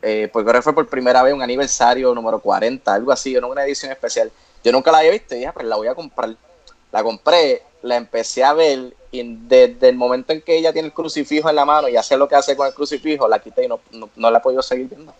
[0.02, 3.40] eh, porque creo que fue por primera vez un aniversario número 40, algo así, o
[3.40, 4.30] no una edición especial.
[4.62, 6.36] Yo nunca la había visto y dije, "Ah, pues la voy a comprar.
[6.92, 10.94] La compré, la empecé a ver y desde el momento en que ella tiene el
[10.94, 13.68] crucifijo en la mano y hace lo que hace con el crucifijo, la quité y
[13.68, 15.12] no, no, no la he podido seguir viendo.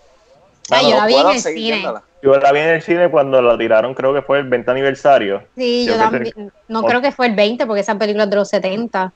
[0.76, 1.54] Ay, yo la vi en el cine.
[1.54, 2.02] viéndola.
[2.22, 5.42] Yo la vi en el cine cuando la tiraron, creo que fue el 20 aniversario.
[5.56, 6.52] Sí, Yo yo también.
[6.68, 9.12] No creo que fue el 20 porque esa película es de los 70.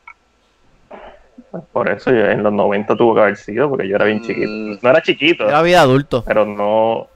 [1.72, 4.22] Por eso yo en los 90 tuvo que haber sido, porque yo era bien Mm.
[4.26, 4.48] chiquito.
[4.82, 6.24] No era chiquito, Yo la vi de adulto.
[6.26, 7.06] pero no,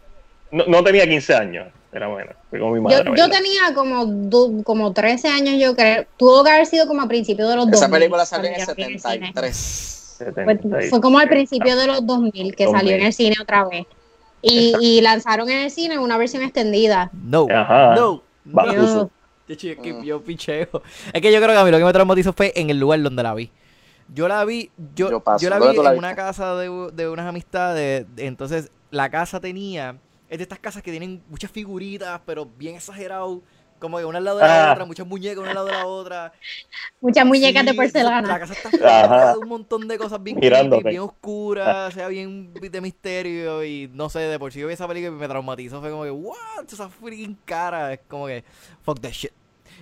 [0.53, 1.67] no, no tenía 15 años.
[1.91, 2.33] Era bueno.
[2.51, 2.99] Fui con mi Yo, madre.
[3.05, 3.29] yo verla.
[3.31, 6.05] tenía como, du- como 13 años, yo creo.
[6.19, 7.79] Tuvo que haber sido como a principios de los 2000.
[7.83, 9.27] Esa película salió en el cuando yo la vi en cine.
[9.33, 10.15] 73.
[10.19, 10.91] Fue, 76.
[10.91, 13.07] fue como al principio de los 2000 que salió en 2000.
[13.07, 13.87] el cine otra vez.
[14.43, 17.11] Y, y lanzaron en el cine una versión extendida.
[17.13, 17.47] No.
[17.53, 17.95] Ajá.
[17.97, 18.23] No.
[18.45, 19.11] No.
[19.47, 20.83] De hecho, yo, que- yo picheo.
[21.13, 23.01] Es que yo creo que a mí lo que me traumatizó fue en el lugar
[23.03, 23.51] donde la vi.
[24.15, 25.43] Yo la vi, yo, Yo paso.
[25.43, 28.07] yo la ¿Dónde vi la en una casa de, de unas amistades.
[28.15, 29.97] de- Entonces, la casa tenía.
[30.31, 33.41] Es de estas casas que tienen muchas figuritas, pero bien exagerado.
[33.79, 34.73] Como que una al lado de la Ah.
[34.73, 36.33] otra, muchas muñecas una al lado de la otra.
[37.01, 38.39] Muchas muñecas de Sí, La porcelana.
[38.41, 42.53] casa está llena de un montón de cosas bien creepy, bien oscuras, o sea, bien
[42.55, 45.81] de misterio y no sé, de por sí yo vi esa película y me traumatizó,
[45.81, 48.43] fue como que, what, esa freaking cara, es como que,
[48.83, 49.31] fuck that shit.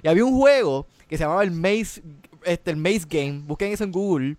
[0.02, 2.02] Y había un juego que se llamaba el Maze,
[2.44, 4.36] este, el Maze Game, busquen eso en Google,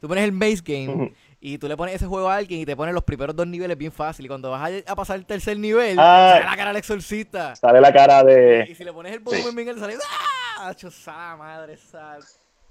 [0.00, 1.12] tú pones el Maze Game.
[1.40, 3.78] Y tú le pones ese juego a alguien y te pones los primeros dos niveles
[3.78, 6.30] bien fácil y cuando vas a, a pasar el tercer nivel, Ah.
[6.34, 7.54] sale la cara del exorcista.
[7.56, 9.94] Sale la cara Y de, si le pones el volumen bien alto, sale,
[10.58, 10.74] ¡ah!
[10.74, 12.22] Chosada, madre, sal.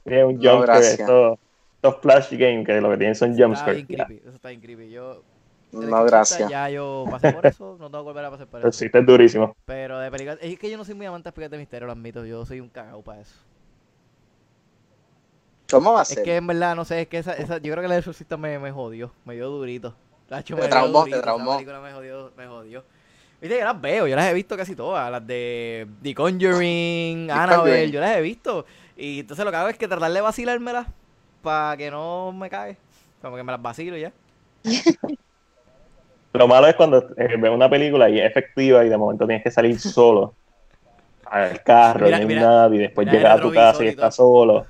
[0.06, 0.64] de un No.
[0.66, 1.40] Estos,
[1.76, 3.88] estos flash games que lo que tienen son Está jumpscares.
[3.88, 4.06] bien Ya.
[4.06, 4.90] creepy, eso está bien creepy.
[4.90, 5.24] Yo,
[5.72, 6.50] No, gracias.
[6.50, 8.80] Ya yo pasé por eso, no tengo que volver a pasar por Pero eso.
[8.80, 9.56] sí, este es durísimo.
[9.66, 11.94] Pero de películas, es que yo no soy muy amante de películas de misterio, lo
[11.94, 13.36] admito, yo soy un cagao para eso.
[15.70, 17.82] ¿Cómo va a Es que en verdad, no sé, es que esa, esa yo creo
[17.82, 19.94] que la de exorcista me, me jodió, me dio durito.
[20.28, 21.54] Te dio traumó, te durito, traumó.
[21.54, 22.84] película me jodió, me jodió.
[23.40, 27.58] Viste, yo las veo, yo las he visto casi todas, las de The Conjuring, Annabelle,
[27.58, 27.92] Conjuring.
[27.92, 28.66] yo las he visto.
[28.96, 30.88] Y entonces lo que hago es que tratar de vacilármelas
[31.44, 32.78] para que no me cague.
[33.22, 34.12] Como que me las vacilo ya.
[36.34, 39.44] Lo malo es cuando eh, ves una película y es efectiva y de momento tienes
[39.44, 40.36] que salir solo
[41.26, 43.90] al carro, Mira, no hay mira, nadie, y después llegas a tu casa y y
[43.90, 44.66] estás solo.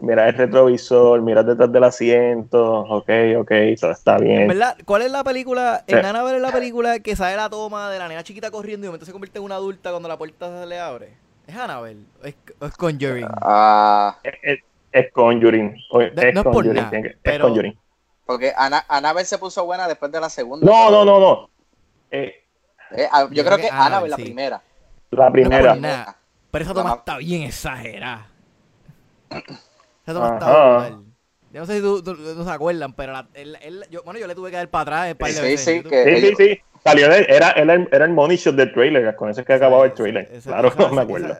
[0.00, 4.48] Mira el retrovisor, miras detrás del asiento, ok, ok, todo está En bien.
[4.48, 5.82] verdad, ¿cuál es la película?
[5.88, 5.94] Sí.
[5.94, 8.86] En Annabelle es la película que sale la toma de la nena chiquita corriendo y
[8.86, 11.14] de momento se convierte en una adulta cuando la puerta se le abre.
[11.44, 12.04] ¿Es Annabelle?
[12.22, 13.26] ¿O es, o es Conjuring?
[13.42, 14.60] Ah, Es, es-
[14.92, 15.74] es Conjuring.
[15.74, 16.74] Es, No- no es por Conjuring.
[16.74, 17.78] nada, que- es pero- Conjuring.
[18.26, 20.64] porque Ana, Annabelle se puso buena después de la segunda.
[20.64, 21.50] No, pero- no, no, no.
[22.12, 22.34] Eh,
[22.92, 24.22] Eh, ah, yo, creo que Annabelle, Annabelle la sí.
[24.22, 24.62] primera.
[25.10, 25.72] la primera.
[25.72, 26.16] por nada.
[26.52, 28.28] Pero esa toma está bien exagerada.
[31.52, 34.20] Yo no sé si tú, tú- no se acuerdan, pero la, él- él- yo, bueno,
[34.20, 36.34] yo le tuve que dar para atrás un par de Sí, sí, Sí, sí, ellos-
[36.38, 36.60] sí.
[36.84, 39.52] Salió de- era, era, el, era el money shot del trailer, con eso es que
[39.52, 40.28] acababa el trailer.
[40.42, 41.36] claro, esa- no me acuerdo.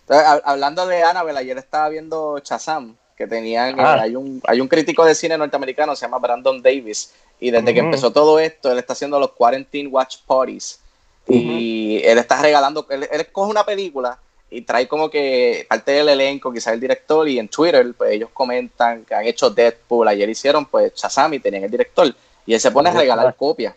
[0.00, 4.00] Entonces, hablando de Annabelle, ayer estaba viendo Shazam, que tenían, Ah.
[4.02, 7.80] hay, un, hay un crítico de cine norteamericano, se llama Brandon Davis, y desde que
[7.80, 7.86] Ujú.
[7.86, 10.80] empezó todo esto, él está haciendo los Quarantine Watch Parties,
[11.28, 14.18] y él está regalando, él, él coge una película
[14.54, 18.28] y trae como que parte del elenco, quizás el director, y en Twitter, pues ellos
[18.32, 22.60] comentan que han hecho Deadpool, ayer hicieron pues Shazam y tenían el director, y él
[22.60, 23.74] se pone a regalar copias.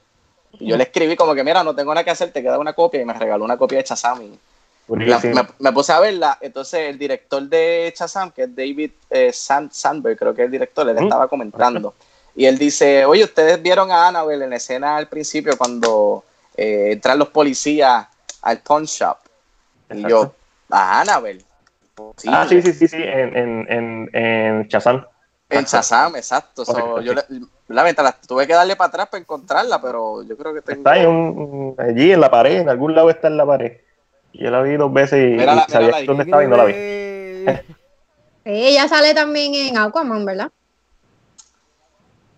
[0.59, 2.73] Y yo le escribí como que, mira, no tengo nada que hacer, te queda una
[2.73, 4.37] copia, y me regaló una copia de Shazam, y,
[5.09, 9.31] la- me, me puse a verla, entonces el director de Shazam, que es David eh,
[9.33, 11.93] Sand- Sandberg, creo que es el director, él estaba comentando.
[12.35, 16.25] Y él dice, oye, ustedes vieron a Annabelle en la escena al principio cuando
[16.57, 18.05] eh, entran los policías
[18.41, 19.17] al pawn shop.
[19.89, 20.33] Y yo.
[20.75, 21.43] A Annabelle.
[22.27, 25.05] Ah, sí, sí, sí, sí, en, en, en, en Shazam.
[25.49, 25.63] En.
[25.63, 26.65] Shazam, exacto.
[26.65, 27.13] So, Correcto, yo
[27.67, 30.79] la verdad, la- tuve que darle para atrás para encontrarla, pero yo creo que tengo...
[30.79, 33.77] Está en un, allí en la pared, en algún lado está en la pared.
[34.33, 36.73] Yo la vi dos veces y, Mírala, y sabía dónde estaba y no la vi.
[38.45, 40.51] Ella sale también en Aquaman, ¿verdad?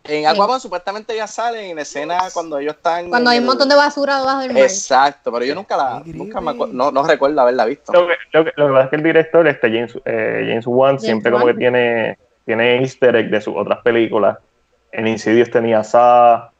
[0.07, 3.09] En Aquaman supuestamente ya sale en escena cuando ellos están...
[3.09, 4.63] Cuando hay un el- montón de basura debajo del mar.
[4.63, 7.91] Exacto, pero yo nunca la, nunca me no, no recuerdo haberla visto.
[7.93, 10.65] Lo que, lo, que, lo que pasa es que el director, este James, eh, James
[10.67, 14.37] Wan, siempre como que tiene, tiene easter egg de sus otras películas.
[14.91, 16.51] En Insidious tenía Sa.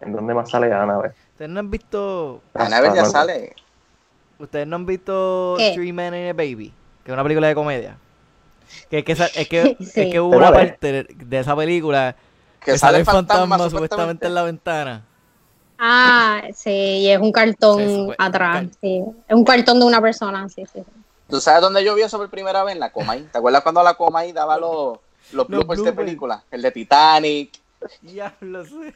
[0.00, 1.14] ¿En dónde más sale Annabelle?
[1.32, 3.10] Ustedes no han visto, Annabelle ya no.
[3.10, 3.54] sale.
[4.38, 5.72] ustedes no han visto ¿Qué?
[5.74, 6.72] Three Men and a Baby,
[7.02, 7.96] que es una película de comedia.
[8.90, 10.00] Que, que es que, Sí.
[10.02, 10.52] es que hubo ¿De una es?
[10.52, 12.14] parte de esa película
[12.66, 15.04] Que, que sale el fantasma, fantasma, supuestamente en la ventana.
[15.78, 18.66] Ah, sí, y es un cartón Sí, eso fue- atrás.
[18.80, 19.04] Sí.
[19.28, 20.82] Es un cartón de una persona, sí, sí.
[21.28, 22.74] ¿Tú sabes dónde yo vi eso por primera vez?
[22.74, 23.22] En la Comay.
[23.30, 24.98] ¿Te acuerdas cuando la Comay daba los,
[25.32, 26.42] los bloopers de película?
[26.50, 27.52] El de Titanic.
[28.02, 28.94] Diablo, sé.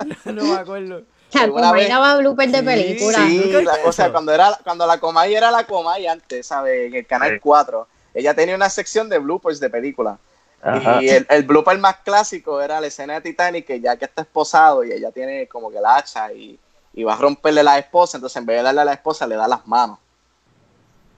[0.24, 1.02] No, no me acuerdo.
[1.32, 3.18] La ¿Alguna Comay daba bloopers de película.
[3.18, 6.46] Sí, ¿Nunca la, viste o sea, cuando, era, cuando la Comay era la Comay antes,
[6.46, 6.88] ¿sabes?
[6.88, 7.38] En el Canal Sí.
[7.40, 7.86] 4.
[8.14, 10.18] Ella tenía una sección de bloopers de película.
[10.62, 11.02] Ajá.
[11.02, 14.22] Y el, el blooper más clásico era la escena de Titanic, que ya que está
[14.22, 16.58] esposado y ella tiene como que la hacha y,
[16.94, 19.34] y va a romperle la esposa, entonces en vez de darle a la esposa, le
[19.34, 19.98] da las manos.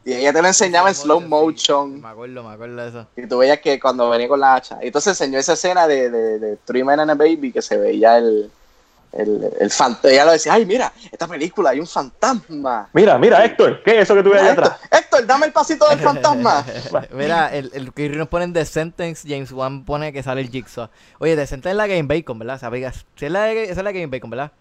[0.06, 2.00] Y ella te lo enseñaba en slow Sí, motion.
[2.00, 3.06] Me acuerdo, me acuerdo de eso.
[3.16, 4.78] Y tú veías que cuando venía con la hacha.
[4.82, 7.78] Y entonces enseñó esa escena de, de, de Three Men and a Baby que se
[7.78, 8.50] veía el,
[9.16, 10.10] el, el fantasma.
[10.10, 12.88] Ella lo decía, ay, mira, esta película hay un fantasma.
[12.92, 14.80] Mira, mira, Héctor, ¿qué es eso que tú ves allá Héctor, atrás?
[14.90, 16.64] Héctor, dame el pasito del fantasma.
[17.12, 20.88] Mira, el, el que nos ponen The Sentence, James Wan pone que sale el Jigsaw.
[21.18, 22.58] Oye, The Sentence es la Game Bacon, ¿verdad?
[22.58, 23.06] ¿Sabías?
[23.16, 24.52] Sí, es la de, esa es la Game Bacon, ¿verdad?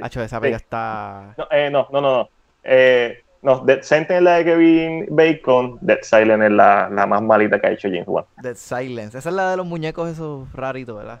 [0.00, 0.40] Hacho, esa Sí.
[0.40, 1.34] película está.
[1.38, 2.16] No, eh, no, no, no.
[2.18, 2.28] no.
[2.64, 7.22] Eh, no, Dead Sentence es la de Kevin Bacon, Dead Silent es la, la más
[7.22, 8.24] malita que ha hecho James Wan.
[8.42, 9.16] Dead Silence.
[9.16, 11.20] Esa es la de los muñecos esos raritos, ¿verdad?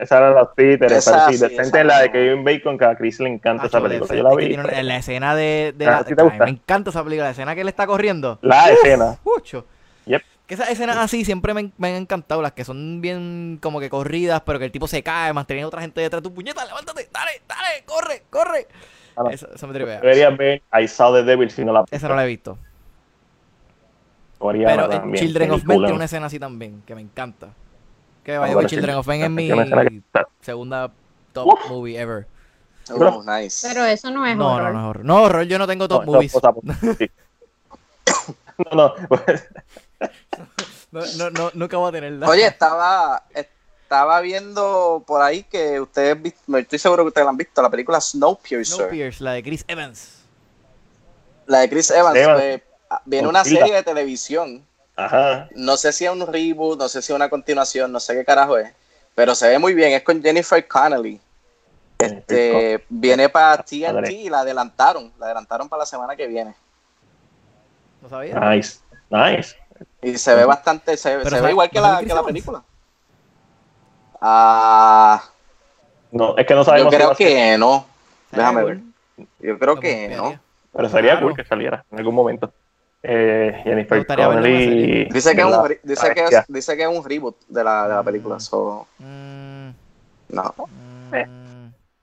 [0.00, 2.10] Esa era la Peter, Esa, pero sí, sí, esa Sentence es la de.
[2.10, 4.14] Kevin Bacon, que a Chris le encanta esa Hacho, película.
[4.16, 4.54] Yo la vi.
[4.54, 5.74] una- la escena de.
[5.76, 7.26] de Ah, la, me encanta esa película.
[7.26, 8.38] La escena que él está corriendo.
[8.40, 9.18] La escena.
[9.24, 9.66] Mucho.
[10.06, 10.22] Yep.
[10.46, 13.90] Que esas escenas así siempre me, me han encantado, las que son bien como que
[13.90, 16.64] corridas, pero que el tipo se cae, manteniendo a otra gente detrás de tu puñeta,
[16.64, 18.66] levántate, dale, dale, corre, corre.
[19.16, 19.30] Ah, no.
[19.30, 20.00] Eso, eso me tripea.
[20.00, 22.56] Deberías ver I Saw the Devil si no la Esa no la he visto.
[24.38, 27.48] Coreana Pero en también, Children of Men tiene una escena así también, que me encanta.
[28.24, 28.98] Que Ah, vaya bueno, Children sí.
[28.98, 30.02] of Men es mi
[30.40, 30.92] segunda
[31.32, 32.26] top movie ever.
[32.92, 33.66] Oh, nice.
[33.68, 34.72] Pero eso no es No, horror.
[34.72, 35.04] no, no es horror.
[35.04, 36.32] No, horror, yo no tengo top no, movies.
[38.72, 39.48] No, no, pues,
[40.92, 42.28] No, no, no, nunca voy a tenerla.
[42.28, 46.18] Oye, estaba, estaba viendo por ahí que ustedes,
[46.48, 48.76] me estoy seguro que ustedes la han visto, la película Snowpiercer.
[48.76, 50.18] Snowpiercer, la de Chris Evans.
[51.46, 52.16] La de Chris Evans.
[52.18, 52.40] Evans.
[52.40, 52.62] pues,
[53.06, 54.66] viene Con una serie de televisión.
[55.04, 55.48] Ajá.
[55.54, 58.24] No sé si es un reboot, no sé si es una continuación, no sé qué
[58.24, 58.72] carajo es.
[59.14, 61.20] Pero se ve muy bien, es con Jennifer Connelly.
[61.98, 64.12] Este, viene para TNT Madre.
[64.12, 65.12] y la adelantaron.
[65.18, 66.54] La adelantaron para la semana que viene.
[68.00, 68.34] ¿No sabía?
[68.40, 68.78] Nice,
[69.10, 69.56] nice.
[70.02, 72.62] Y se ve bastante, se, ve igual que ¿no sale la, que película.
[74.20, 75.22] Ah,
[76.10, 77.86] No, es que no yo sabemos si creo que no.
[78.30, 78.80] Déjame ver.
[79.40, 80.38] Yo creo que no.
[80.72, 81.26] pero sería Claro.
[81.26, 82.52] cool que saliera en algún momento.
[83.02, 85.04] Eh, Jennifer Connelly.
[85.10, 87.94] Dice que, es un, dice, que es, dice que es un reboot de la, de
[87.94, 88.38] la película.
[88.40, 89.70] So, Mm,
[90.28, 90.54] no.
[91.10, 91.14] mm,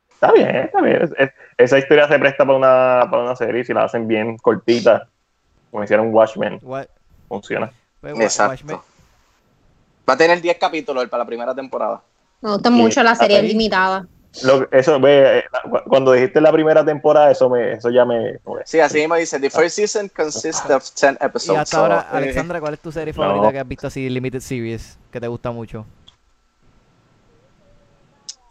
[0.09, 1.03] Está bien, está bien.
[1.03, 4.37] Es- es- esa historia se presta para una, para una serie si la hacen bien
[4.37, 5.07] cortita,
[5.69, 6.87] como hicieron Watchmen, what-
[7.27, 7.71] funciona.
[8.03, 8.53] Exacto.
[8.65, 8.81] Watchmen-
[10.09, 12.01] Va a tener 10 capítulos para la primera temporada.
[12.41, 13.47] Me gusta mucho la serie ahí.
[13.47, 14.07] limitada.
[14.43, 18.33] Lo- eso, ve, eh, cu- cuando dijiste la primera temporada, eso me, eso ya me.
[18.33, 19.39] me- Sí, así me dice.
[19.39, 21.59] The first season consists of 10 Y episodes.
[21.61, 23.23] hasta so, ahora, eh, Alexandra, ¿cuál es tu serie No.
[23.23, 25.85] favorita que has visto así, Limited Series, que te gusta mucho?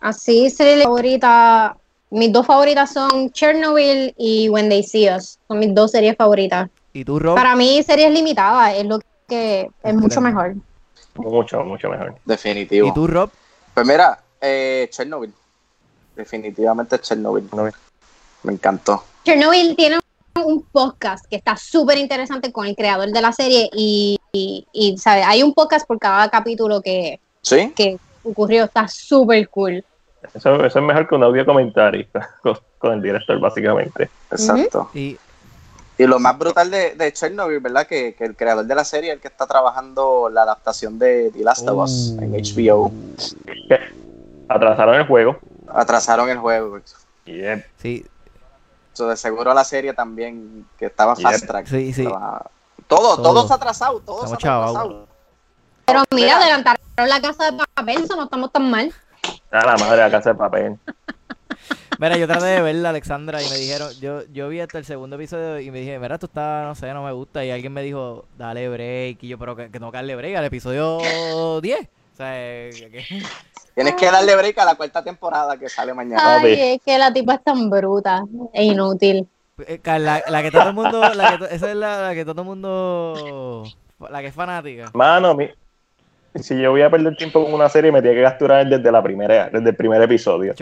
[0.00, 1.76] Así serie favorita.
[2.10, 5.38] Mis dos favoritas son Chernobyl y When They See Us.
[5.48, 6.68] Son mis dos series favoritas.
[6.92, 7.34] ¿Y tú, Rob?
[7.34, 10.54] Para mí, series limitadas es lo que es mucho mejor.
[11.16, 12.14] Mucho, mucho mejor.
[12.24, 12.88] Definitivo.
[12.88, 13.30] ¿Y tú, Rob?
[13.74, 15.32] Pues mira, eh, Chernobyl.
[16.16, 17.48] Definitivamente Chernobyl.
[17.48, 17.72] Chernobyl.
[18.42, 19.04] Me encantó.
[19.24, 19.98] Chernobyl tiene
[20.44, 24.98] un podcast que está súper interesante con el creador de la serie y, y, y,
[24.98, 25.22] ¿sabe?
[25.22, 27.72] hay un podcast por cada capítulo que, ¿Sí?
[27.74, 28.64] que ocurrió.
[28.64, 29.84] Está súper cool.
[30.34, 32.06] Eso, eso es mejor que un audio comentario
[32.42, 34.10] con, con el director, básicamente.
[34.30, 34.90] Exacto.
[34.94, 35.16] Y
[35.98, 37.86] Y lo más brutal de, de Chernobyl, ¿verdad?
[37.86, 41.42] Que, que el creador de la serie, el que está trabajando la adaptación de The
[41.42, 42.22] Last of Us Uh.
[42.22, 42.92] en HBO,
[43.68, 43.78] Que
[44.48, 45.38] atrasaron el juego.
[45.76, 46.78] Atrasaron el juego.
[47.24, 48.04] Y eh, sí,
[48.92, 51.22] So, de seguro la serie también, que estaba Yep.
[51.22, 51.66] fast track.
[51.66, 52.02] sí, sí.
[52.02, 52.50] estaba-
[52.86, 53.42] Todo, Todo.
[53.42, 55.06] está atrasado, todo está atrasado.
[55.84, 58.92] Pero mira, adelantaron la casa de papel, eso no estamos tan mal.
[59.50, 60.78] a la madre de la casa de papel.
[61.98, 65.16] Mira, yo traté de verla, Alexandra, y me dijeron, yo, yo vi hasta el segundo
[65.16, 67.42] episodio y me dije, mira, esto está, no sé, no me gusta.
[67.44, 69.22] Y alguien me dijo, dale break.
[69.22, 70.98] Y yo, pero que, que tengo que darle break al episodio
[71.62, 71.80] 10.
[71.80, 73.22] O sea, que-
[73.76, 76.38] Tienes que darle break a la cuarta temporada que sale mañana.
[76.38, 78.24] Ay, es que la tipa es tan bruta
[78.54, 79.28] e inútil.
[79.66, 82.40] eh, la, la que todo el mundo, la que esa es la, la que todo
[82.40, 83.64] el mundo,
[84.10, 84.90] la que es fanática.
[84.94, 85.50] Mano, mi-
[86.36, 89.02] si yo voy a perder tiempo con una serie, me tiene que capturar desde la
[89.02, 90.54] primera, desde el primer episodio.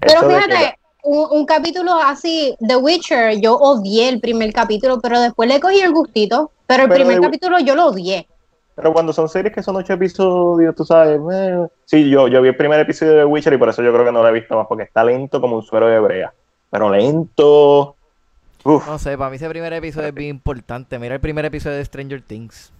[0.00, 5.48] Pero fíjate, un, un capítulo así, The Witcher, yo odié el primer capítulo, pero después
[5.50, 6.50] le cogí el gustito.
[6.66, 8.26] Pero el Pero primer de- capítulo yo lo odié.
[8.76, 11.20] Pero cuando son series que son ocho episodios, tú sabes.
[11.32, 14.04] eh, Sí, yo, yo vi el primer episodio de Witcher y por eso yo creo
[14.04, 16.32] que no lo he visto más, porque está lento como un suero de brea.
[16.70, 17.96] Pero lento.
[18.64, 20.98] Uf, No sé, para mí ese primer episodio es bien importante.
[20.98, 22.72] Mira el primer episodio de Stranger Things.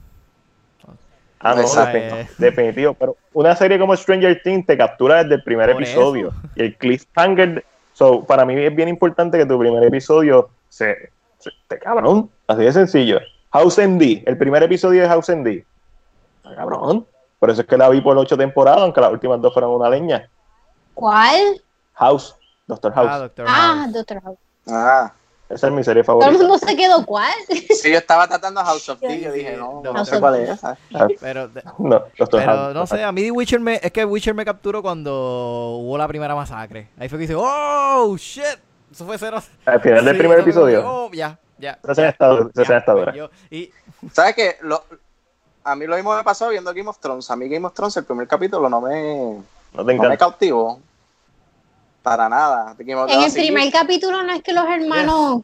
[1.40, 1.98] ah, no, Exacto.
[1.98, 2.94] defin- definitivo.
[2.94, 6.28] Pero una serie como Stranger Things te captura desde el primer Por episodio.
[6.28, 6.36] eso.
[6.56, 7.64] Y el cliffhanger.
[7.92, 12.30] So, para mí es bien importante que tu primer episodio se, se te cabrón.
[12.48, 13.20] Así de sencillo.
[13.52, 15.64] House MD, el primer episodio de House MD.
[16.44, 17.06] Está Cabrón.
[17.38, 19.88] Por eso es que la vi por ocho temporadas, aunque las últimas dos fueron una
[19.90, 20.28] leña.
[20.94, 21.62] ¿Cuál?
[21.94, 22.36] House,
[22.66, 23.08] Doctor House.
[23.10, 23.92] Ah, Doctor Ah, House.
[23.92, 24.38] Doctor House.
[24.68, 25.12] Ah,
[25.48, 26.42] Esa es mi serie Todo el favorita.
[26.42, 27.32] mundo se quedó, ¿cuál?
[27.48, 30.48] sí, yo estaba tratando House of D, yo dije, no, no, no sé cuál es
[30.50, 30.76] esa.
[31.20, 32.74] Pero, No, Doctor pero House.
[32.74, 36.08] no sé, a mí The Witcher me, es que Witcher me capturó cuando hubo la
[36.08, 36.88] primera masacre.
[36.98, 38.58] Ahí fue que dice, oh, shit.
[38.90, 39.42] Eso fue cero.
[39.66, 40.82] Al final del Sí, primer episodio.
[40.86, 41.78] Oh, ya, ya.
[41.82, 42.94] Esa escena está, esa
[43.50, 43.70] y
[44.12, 44.56] ¿Sabes qué?
[44.62, 44.84] Lo,
[45.64, 47.30] a mí lo mismo me pasó viendo Game of Thrones.
[47.30, 49.42] A mí Game of Thrones, el primer capítulo no me,
[49.72, 50.80] No te no me cautivó.
[52.02, 52.76] para nada.
[52.78, 55.42] En el primer capítulo no es que los hermanos...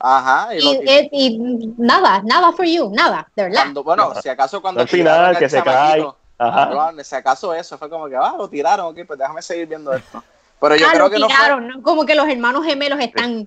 [0.00, 3.60] Ajá, y, y, lo- y- y nada, nada for you, nada, de verdad.
[3.60, 6.92] cuando, bueno, si acaso cuando Al final, que se chamaquito, Ajá.
[6.92, 9.94] no, si acaso eso, fue como que, ah, lo tiraron, ok, pues déjame seguir viendo
[9.94, 10.24] esto.
[10.60, 11.82] Pero yo ah, creo lo que no fue, tiraron, ¿no?
[11.82, 13.46] Como que los hermanos gemelos están...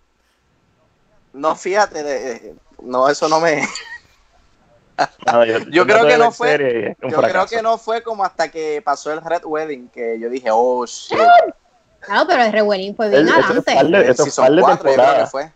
[1.33, 3.67] no, fíjate, de- de- no, eso no me,
[5.25, 9.11] Ah, Yo creo que no fue- yo creo que no fue como hasta que pasó
[9.13, 11.17] el Red Wedding, que yo dije, oh, shit.
[11.99, 14.47] Claro, pero el Rewedding fue El- bien eso es adelante.
[14.55, 15.51] de 4 yo creo que fue.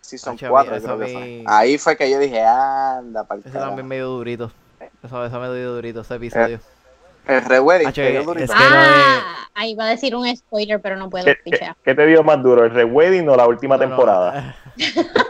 [0.00, 1.44] Season Hacho, 4 eso creo que fue.
[1.46, 4.50] Ahí fue que yo dije, anda, para Ese también medio durito.
[5.02, 6.60] Eso, eso medio durito, ese episodio.
[7.26, 11.08] El Red Wedding, que es- no Ah, ahí va a decir un spoiler, pero no
[11.10, 11.36] puedo ¿Qué,
[11.84, 13.96] qué, te dio más duro, el Rewedding o la última No, no.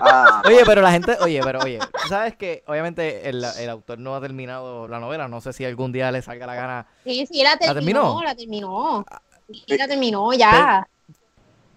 [0.01, 3.98] Ah, Oye, pero la gente, oye, pero oye, tú sabes que obviamente el, el autor
[3.98, 6.86] no ha terminado la novela, no sé si algún día le salga la gana.
[7.05, 8.22] Sí, sí, la terminó, terminó?
[8.22, 9.07] la terminó.
[9.53, 10.86] Sí, la terminó ya.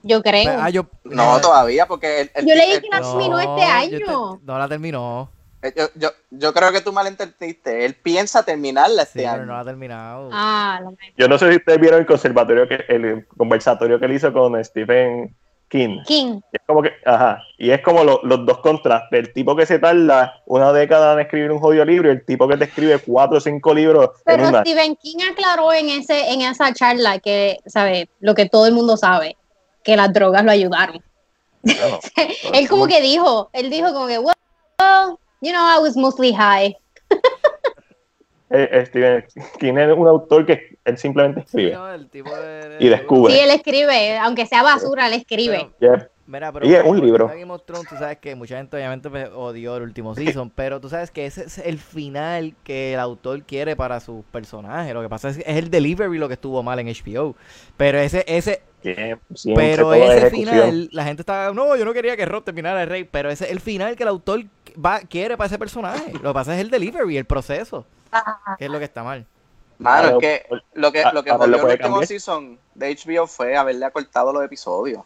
[0.03, 0.59] Yo creo.
[0.61, 3.63] Ah, yo, no, todavía, porque el, el- Yo leí que la terminó este te-
[4.05, 4.39] año.
[4.43, 5.29] no la terminó.
[5.61, 7.85] el- yo, yo, yo creo que tú malentendiste.
[7.85, 9.45] Él piensa terminarla este Sí, pero año.
[9.45, 10.29] no la ha terminado.
[10.33, 10.81] Ah,
[11.17, 14.61] Yo no sé si ustedes vieron el conservatorio que, el conversatorio que él hizo con
[14.63, 15.33] Stephen
[15.73, 16.01] King.
[16.05, 16.39] King.
[16.51, 19.19] Es como que, ajá, y es como lo- los dos contrastes.
[19.19, 22.47] El tipo que se tarda una década en escribir un jodido libro y el tipo
[22.47, 24.61] que te escribe cuatro o cinco libros en Pero una.
[24.61, 28.07] Stephen King aclaró en ese en esa charla que, ¿sabe?
[28.19, 29.35] Lo que todo el mundo sabe,
[29.83, 31.03] que las drogas lo ayudaron.
[32.53, 34.35] Él como que dijo, él dijo como que, well,
[35.41, 36.77] you know, I was mostly high.
[38.49, 39.25] Eh, eh, Stephen
[39.59, 43.33] King es un autor que él simplemente Sí, escribe no, el tipo de- y descubre.
[43.33, 45.69] Sí, él escribe, aunque sea basura, él escribe.
[45.79, 46.12] Pero-.
[46.33, 47.27] Mira, pero Y es un libro.
[47.29, 50.49] a Game of Thrones, tú sabes que mucha gente obviamente pues, odió el último season,
[50.49, 54.93] pero tú sabes que ese es el final que el autor quiere para sus personajes.
[54.95, 57.35] Lo que pasa es que es el delivery lo que estuvo mal en HBO.
[57.77, 59.21] Pero ese, ese, Siempre,
[59.55, 63.03] pero ese final, la gente está, no, yo no quería que Rob terminara el rey,
[63.03, 64.43] pero ese es el final que el autor
[64.83, 66.13] va, quiere para ese personaje.
[66.13, 67.85] Lo que pasa es el delivery, el proceso,
[68.57, 69.25] que es lo que está mal.
[69.77, 72.07] Mano, Claro, es que lo que, lo que volvió lo el puede último cambiar.
[72.07, 75.03] season de HBO fue haberle acortado los episodios.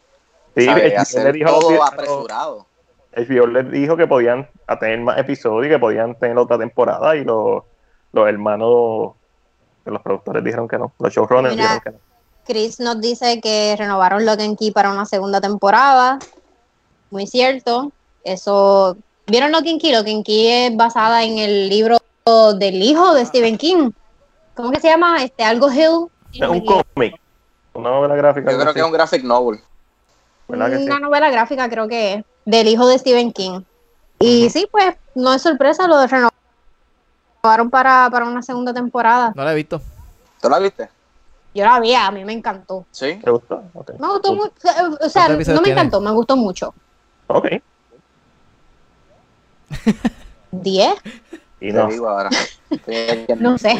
[0.57, 2.65] Sí, Hacer dijo todo viejos- apresurado.
[3.15, 4.47] HBO les dijo que podían
[4.79, 7.63] tener más episodios y que podían tener otra temporada y los,
[8.11, 9.13] los hermanos
[9.85, 11.63] de los productores dijeron que no, los showrunners Mira.
[11.63, 11.97] dijeron que no.
[12.45, 16.17] Chris nos dice que renovaron Lock and Key para una segunda temporada.
[17.09, 17.91] Muy cierto.
[18.23, 18.95] Eso.
[19.25, 19.91] ¿Vieron Lock and Key?
[19.91, 21.97] Lock and Key es basada en el libro
[22.55, 23.91] del hijo de Stephen King.
[24.55, 25.23] ¿Cómo que se llama?
[25.23, 26.07] Este, algo Hill.
[26.33, 27.19] Es un cómic,
[27.73, 28.51] una novela gráfica.
[28.51, 29.59] Yo creo que es un graphic novel.
[30.47, 30.83] ¿Verdad que sí?
[30.83, 32.25] Una novela gráfica, creo que es.
[32.45, 33.61] Del hijo de Stephen King.
[34.19, 39.33] Y sí, pues, no es sorpresa, lo renovaron para, para una segunda temporada.
[39.35, 39.81] No la he visto.
[40.41, 40.89] ¿Tú la viste?
[41.53, 42.85] Yo la vi, a mí me encantó.
[42.91, 43.19] Sí.
[43.23, 43.61] ¿Te gustó?
[43.99, 44.51] Me gustó mucho.
[45.01, 45.81] O sea, ¿Cuántos episodios no me tiene?
[45.81, 46.73] encantó, me gustó mucho.
[47.27, 47.47] Ok.
[50.51, 50.95] ¿Diez?
[51.59, 51.87] Y Te no.
[51.87, 52.29] digo ahora.
[53.39, 53.75] No sé.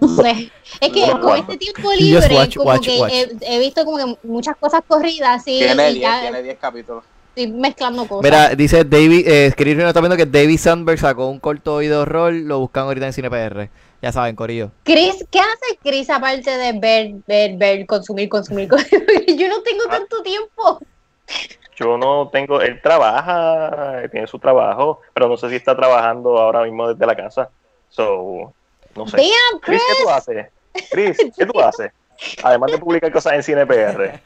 [0.00, 0.50] No sé.
[0.80, 1.34] Es que No, con no.
[1.36, 3.12] este tiempo libre, watch, como watch, que watch.
[3.12, 6.58] He, he visto como que muchas cosas corridas y, Tiene y 10, ya tiene 10
[6.58, 7.04] capítulos.
[7.34, 8.22] estoy mezclando cosas.
[8.24, 12.46] Mira, dice David, eh, Rino está viendo que David Sandberg sacó un corto video rol,
[12.48, 13.68] lo buscan ahorita en CinePR.
[14.00, 14.72] Ya saben, Corillo.
[14.82, 18.68] Chris, ¿qué hace Chris aparte de ver, ver, ver, consumir, consumir?
[18.70, 19.36] consumir?
[19.36, 19.98] Yo no tengo Ah.
[19.98, 20.80] tanto tiempo.
[21.76, 26.64] Yo no tengo, él trabaja, tiene su trabajo, pero no sé si está trabajando ahora
[26.64, 27.48] mismo desde la casa.
[27.88, 28.52] So,
[28.96, 29.16] no sé.
[29.16, 29.96] Damn, Chris, Chris.
[29.98, 30.46] ¿qué tú haces?
[30.90, 31.92] Chris, ¿qué tú haces?
[32.44, 34.20] Además de publicar cosas en CinePR,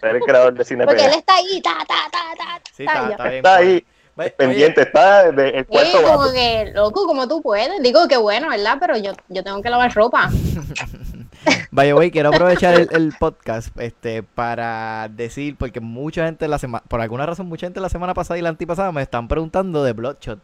[0.00, 1.18] ser el creador de Porque él CinePR.
[1.18, 2.60] está ahí, ta, ta, ta, ta.
[2.74, 3.36] Sí, ta, está, está bien.
[3.36, 6.32] Está ahí, Oye, pendiente, está desde el cuarto como bate.
[6.34, 7.82] que, loco, como tú puedes.
[7.82, 8.78] Digo que bueno, ¿verdad?
[8.80, 10.30] Pero yo, yo tengo que lavar ropa.
[11.70, 16.84] Vaya, güey, quiero aprovechar el, el podcast este para decir, porque mucha gente la semana,
[16.86, 19.92] por alguna razón, mucha gente la semana pasada y la antipasada me están preguntando de
[19.92, 20.38] Bloodshot.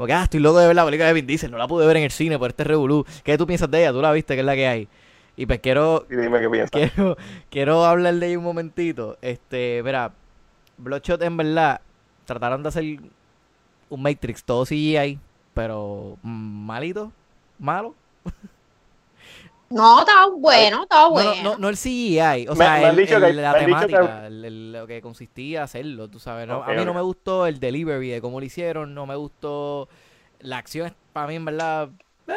[0.00, 1.98] Porque, ah, estoy loco de ver la película de Vin Diesel, no la pude ver
[1.98, 3.04] en el cine por este revolú.
[3.22, 3.92] ¿Qué tú piensas de ella?
[3.92, 4.32] ¿Tú la viste?
[4.32, 4.88] ¿Qué es la que hay?
[5.36, 6.70] Y pues quiero, Y dime qué piensas.
[6.70, 7.18] quiero,
[7.50, 9.18] quiero hablar de ella un momentito.
[9.20, 10.14] Este, mira,
[10.78, 11.82] Bloodshot en verdad
[12.24, 12.84] trataron de hacer
[13.90, 15.18] un Matrix todo CGI,
[15.52, 17.12] pero mm, malito,
[17.58, 17.94] malo.
[19.72, 21.34] No, estaba bueno, estaba No, bueno.
[21.36, 23.52] no, no, no el CGI, o Me- sea, me han el- dicho el- que- la
[23.54, 26.48] que- temática, el- el- lo que consistía hacerlo, tú sabes.
[26.50, 29.88] a mí no me gustó el delivery de cómo lo hicieron, no me gustó
[30.40, 31.88] la acción, para mí en verdad...
[32.26, 32.32] eh,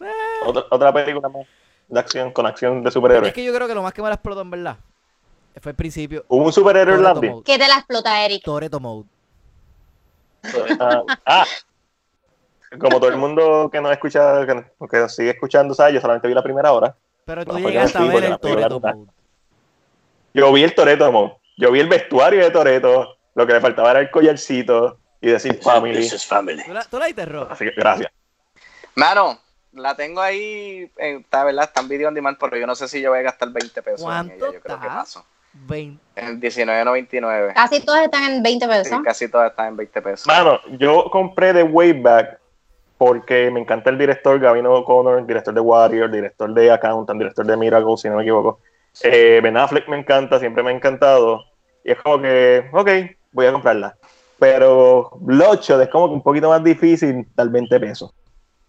[0.00, 0.06] eh.
[0.46, 1.46] Otra, otra película más
[1.88, 3.32] de acción, con acción de Es superhéroes.
[3.32, 4.76] que yo creo que lo más que me la explotó en verdad
[5.60, 6.24] fue el principio.
[6.28, 7.42] Hubo un superhéroe en.
[7.42, 8.44] ¿Qué te la explota, Eric?
[8.44, 9.08] Toretto Mode.
[10.78, 11.44] Ah, ah.
[12.78, 16.28] Como todo el mundo que nos escucha, que, que nos sigue escuchando, sabe, yo solamente
[16.28, 16.94] vi la primera hora.
[17.24, 18.30] Pero tú llegaste a no, ver el.
[18.30, 19.06] Mode.
[20.34, 21.40] Yo vi el Toreto, mo.
[21.56, 23.16] Yo vi el vestuario de Toreto.
[23.34, 25.96] Lo que le faltaba era el collarcito y decir family.
[25.96, 26.62] This is family.
[26.64, 27.06] ¿Tú la, tú la?
[27.50, 28.10] Así que gracias.
[28.94, 29.38] Mano,
[29.72, 32.88] la tengo ahí, eh, está verdad, está en video on demand, pero yo no sé
[32.88, 34.98] si yo voy a gastar 20 pesos en ¿Cuánto ella, yo creo que está?
[34.98, 35.24] paso.
[35.52, 36.00] 20.
[36.16, 37.54] En 19.99.
[37.54, 39.00] Casi todas están en 20 Sí, pesos.
[39.04, 40.26] casi todas están en 20 pesos.
[40.26, 42.38] Mano, yo compré de Wayback
[43.00, 47.56] porque me encanta el director Gavino O'Connor, director de Warrior, director de Accountant, director de
[47.56, 48.60] Miracle, si no me equivoco.
[49.02, 51.42] Eh, ben Affleck me encanta, siempre me ha encantado.
[51.82, 52.90] Y es como que, ok,
[53.32, 53.96] voy a comprarla.
[54.38, 58.12] Pero Bloodshot es como que un poquito más difícil dar 20 pesos.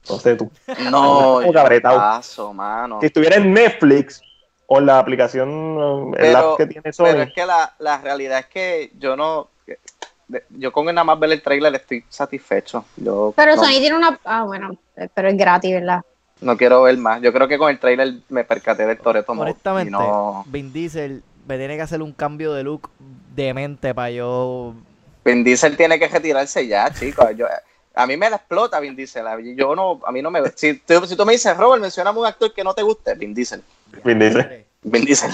[0.04, 0.50] Entonces tú,
[0.90, 1.52] No, yo
[1.84, 3.00] paso, mano.
[3.02, 4.22] si estuviera en Netflix
[4.66, 7.98] o en la aplicación, el Pero- app que tiene Pero Sony, es que la, la
[7.98, 9.50] realidad es que yo no.
[10.50, 12.86] Yo con nada más ver el trailer estoy satisfecho.
[12.98, 14.20] Yo Pero no, Sony tiene una.
[14.24, 14.78] Ah, bueno,
[15.14, 16.02] pero es gratis, ¿verdad?
[16.42, 17.22] no quiero ver más.
[17.22, 19.32] Yo creo que con el trailer me percaté del Toreto.
[19.32, 20.44] Honestamente, no.
[20.48, 22.90] Vin Diesel me tiene que hacer un cambio de look
[23.36, 24.74] demente para yo.
[25.24, 27.30] Vin Diesel tiene que retirarse ya, chicos.
[27.38, 27.46] Yo,
[27.94, 29.26] a mí me la explota Vin Diesel.
[29.56, 30.42] Yo no, a mí no me.
[30.56, 33.34] Si, tú- si tú me dices, Robert, mencioname un actor que no te guste, Vin
[33.34, 33.64] Diesel.
[34.04, 34.66] Vin Diesel.
[34.82, 35.32] Vin Diesel.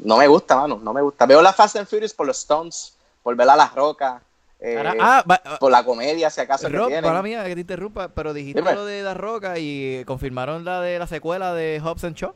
[0.00, 0.80] No me gusta, mano.
[0.82, 1.26] No me gusta.
[1.26, 4.22] Veo la Fast and Furious por los Stones, por ver a las rocas,
[4.60, 7.04] eh, Ahora- ah, va- por la comedia, si acaso que Rob, tienen.
[7.04, 8.74] para mía que te interrumpa, pero dijiste Dime.
[8.74, 12.32] lo de La Roca y confirmaron la de la secuela de Hobbs and Shaw.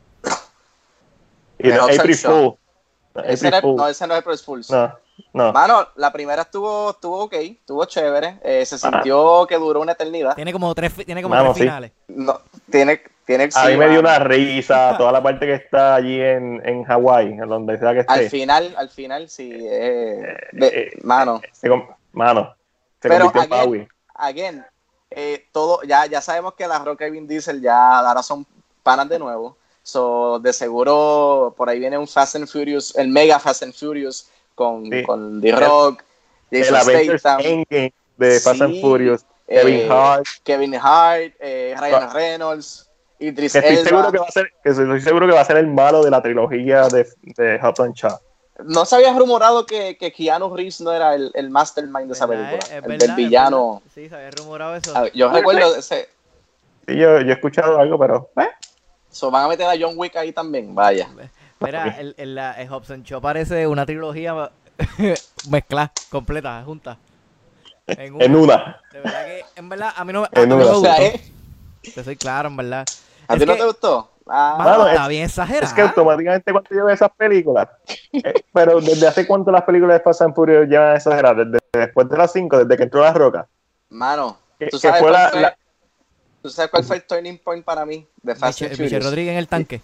[1.59, 2.17] Y Hudson April.
[2.17, 2.57] Fool.
[3.25, 4.71] Ese no, ese no es April Fools.
[4.71, 4.93] No,
[5.33, 5.53] no.
[5.53, 8.39] Mano, la primera estuvo, estuvo ok, estuvo chévere.
[8.43, 10.35] eh, se sintió que duró una eternidad.
[10.35, 11.61] Tiene como tres, tiene como tres sí.
[11.61, 11.93] finales.
[12.09, 12.41] No,
[12.71, 16.21] tiene, tiene A sí, mí me dio una risa toda la parte que está allí
[16.21, 18.31] en, en Hawái, en donde sea que Al esté.
[18.31, 19.51] final, al final, sí.
[19.55, 21.69] eh, de- eh, mano, Se
[22.13, 22.55] mano,
[23.01, 24.67] se Pero convirtió en again- again,
[25.11, 28.47] eh, todo, ya, ya sabemos que la Roca y Vin Diesel ya ahora son
[28.83, 29.57] panas de nuevo.
[29.87, 34.29] So, de seguro por ahí viene un Fast and Furious, el Mega Fast and Furious
[34.57, 35.05] con, Sí.
[35.05, 36.03] con The Rock,
[36.51, 37.65] El Jason Statham,
[38.17, 40.27] de Fast and Furious, eh, Kevin Hart.
[40.43, 42.13] Kevin Hart, eh, Ryan Ah.
[42.13, 43.89] Reynolds, Idris Que estoy Elba.
[43.89, 46.11] seguro que va a ser, que estoy seguro que va a ser el malo de
[46.11, 48.19] la trilogía de, de Hobbs and Shaw.
[48.65, 52.27] No se había rumorado que, que Keanu Reeves no era el, el mastermind de esa
[52.27, 52.67] ¿Verdad, película?
[52.67, 53.83] Es el verdad, del es villano.
[53.95, 54.97] Sí, se había rumorado eso.
[54.97, 56.09] A ver, Yo recuerdo ese.
[56.89, 58.49] Sí, yo, yo he escuchado algo, pero eh,
[59.17, 61.09] So, van a meter a John Wick ahí también, vaya.
[61.61, 64.51] Mira, el, el, la, el and Shaw parece una trilogía
[65.49, 66.99] mezclada, completa, junta.
[67.87, 68.79] En en una.
[68.93, 70.65] De verdad que, en verdad, a mí no a En mí una.
[70.65, 70.95] me O gustó.
[70.95, 71.33] sea, ¿eh?
[71.95, 72.85] Te soy claro, en verdad.
[73.27, 74.11] ¿A ti no que- te gustó?
[74.29, 75.65] Ah, Mano, Mano, está es- bien exagerado.
[75.65, 77.69] Es que automáticamente cuando yo veo esas películas,
[78.13, 81.47] eh, pero ¿desde hace cuánto las películas de Fast and Furious llevan exageradas?
[81.47, 83.47] Desde después de las 5, desde que entró la roca.
[83.89, 85.57] mano, Que- ¿tú que sabes, fue cuál la- fue, la-
[86.47, 89.05] ¿tú sabes cuál fue el turning point para mí de Fast and Furious?
[89.05, 89.81] Rodríguez en el tanque.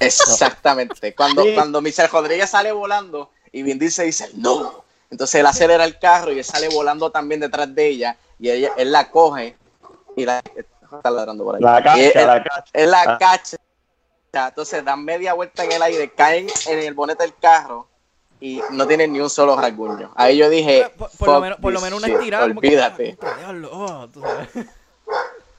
[0.00, 1.14] Exactamente.
[1.14, 1.54] Cuando, Sí.
[1.54, 4.84] cuando Michelle Rodríguez sale volando y Vin Diesel dice no.
[5.10, 8.72] Entonces él acelera el carro y él sale volando también detrás de ella y ella,
[8.76, 9.56] él la coge
[10.16, 10.42] y la
[10.92, 11.62] está ladrando por ahí.
[11.62, 12.64] La cacha, él, la cacha.
[12.72, 13.18] él la Ah.
[13.18, 13.56] cacha.
[14.32, 17.86] Entonces dan media vuelta en el aire, caen en el bonete del carro
[18.44, 20.12] y no tienen ni un solo rasguño.
[20.14, 22.46] Ahí yo dije, por, por lo "Fuck menos, por lo menos una estirada.
[22.46, 23.18] como que, Olvídate.
[23.38, 24.48] diablo, oh, tú sabes.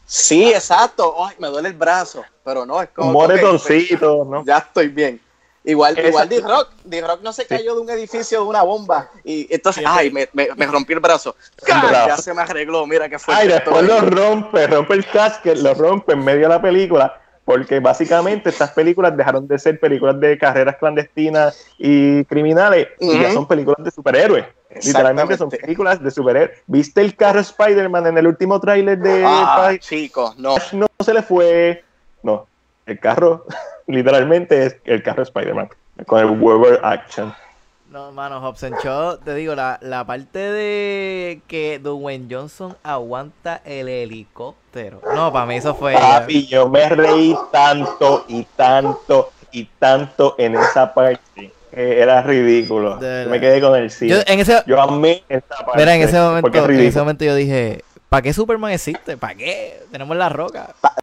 [0.05, 1.15] Sí, exacto.
[1.25, 4.45] Ay, me duele el brazo, pero no, es como Un que, ok, moretoncito, ¿no?
[4.45, 5.19] ya estoy bien.
[5.63, 9.47] Igual, Esa- igual D-Rock, D-Rock no se cayó de un edificio de una bomba y
[9.51, 11.35] entonces, ay, me, me, me rompí el brazo.
[11.67, 13.33] Ya se me arregló, mira qué fue.
[13.33, 17.79] Ay, después lo rompe, rompe el casket, lo rompe en medio de la película, porque
[17.79, 23.47] básicamente estas películas dejaron de ser películas de carreras clandestinas y criminales y ya son
[23.47, 24.45] películas de superhéroes.
[24.83, 26.57] Literalmente son películas de superhéroes.
[26.65, 30.55] ¿Viste el carro Spider-Man en el último tráiler de Ah, chicos, no.
[30.73, 31.83] no se le fue.
[32.23, 32.47] No,
[32.87, 33.45] el carro
[33.87, 35.69] literalmente es el carro Spider-Man
[36.07, 37.31] con el Weber Action.
[37.95, 43.61] No, mano, Hobbs and Shaw, te digo, la, la parte de que Dwayne Johnson aguanta
[43.63, 44.99] el helicóptero.
[45.15, 45.93] No, para mí eso fue.
[45.93, 52.99] Papi, yo me reí tanto y tanto y tanto en esa parte que era ridículo.
[52.99, 54.09] Yo me quedé con el sí.
[54.09, 55.77] Yo, en ese, Yo amé esa parte.
[55.77, 59.15] mira, en ese porque es momento, en ese momento yo dije, ¿para qué Superman existe?
[59.15, 59.81] ¿Para qué?
[59.89, 60.75] Tenemos la roca.
[60.81, 60.95] Pa,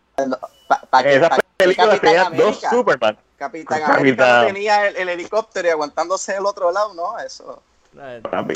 [0.90, 2.60] pa- En esas pa- películas Capitán tenían dos.
[2.68, 3.16] Superman.
[3.42, 3.96] Capitán Capitán.
[3.98, 7.62] América no tenía el, el helicóptero y aguantándose del otro lado, no, eso.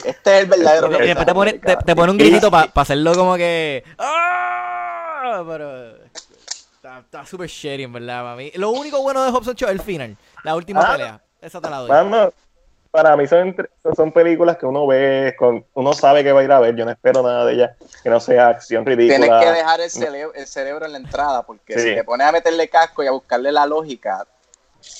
[0.04, 1.52] Este es el verdadero Y después Capitán te pone,
[1.84, 3.84] te, pone un gritito para hacerlo como que.
[3.98, 5.42] ¡Ah!
[5.46, 5.96] Pero.
[7.00, 8.50] Está, súper shady, en verdad, para mí.
[8.54, 10.16] Lo único bueno de Hobbs and Shaw es el final.
[10.44, 10.92] La última Ah.
[10.92, 11.20] pelea.
[11.40, 11.90] Esa te la doy.
[11.90, 12.32] Mano,
[12.90, 13.54] para mí son,
[14.14, 16.74] películas que uno ve, con, uno sabe que va a ir a ver.
[16.76, 19.18] Yo no espero nada de ellas que no sea acción ridícula.
[19.18, 21.88] Tienes que dejar el cerebro, el cerebro en la entrada, porque Sí.
[21.90, 24.26] si te pones a meterle casco y a buscarle la lógica,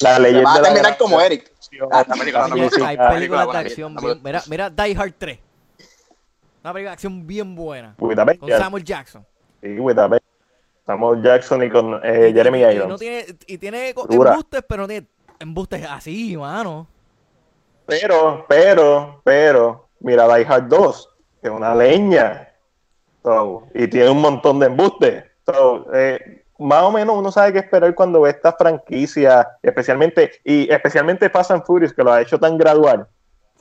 [0.00, 1.52] La leyenda vas a la terminar como Eric.
[1.90, 2.86] Ah, esta película no.
[2.86, 4.20] Hay películas de acción bien.
[4.22, 5.38] Mira, mira Die Hard 3.
[6.62, 7.94] Una película de acción bien buena.
[7.98, 8.50] Con.
[8.50, 9.24] Samuel Jackson.
[9.62, 9.76] Sí.
[10.86, 12.88] Samuel Jackson y con eh, Jeremy y- y Irons.
[12.88, 14.30] no tiene, y tiene Dura.
[14.30, 15.06] embustes, pero no tiene
[15.40, 16.86] embustes así, mano.
[17.86, 21.08] Pero, pero, pero, mira Die Hard 2,
[21.42, 22.52] que es una leña.
[23.22, 25.24] So, y tiene un montón de embustes.
[25.44, 30.70] So, eh, más o menos uno sabe qué esperar cuando ve esta franquicia, especialmente, y
[30.72, 33.06] especialmente Fast and Furious, que lo ha hecho tan gradual.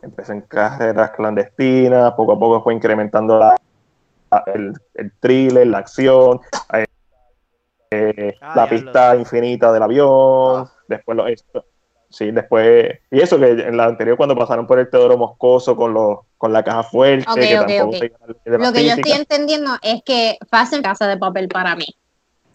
[0.01, 3.55] Empezó en carreras clandestinas, poco a poco fue incrementando la-
[4.31, 6.39] la- el, el thriller, la acción,
[6.73, 6.85] eh,
[7.91, 10.71] eh, Ah, la pista infinita del avión, Ah.
[10.87, 11.65] después lo, esto,
[12.07, 12.99] Sí, después.
[13.11, 16.53] Y eso que en la anterior, cuando pasaron por el Teodoro Moscoso con, los con
[16.53, 17.95] la caja fuerte, Ok, que ok, tampoco ok.
[18.45, 21.85] se Lo que yo estoy entendiendo es que Fast and Casa de papel para mí.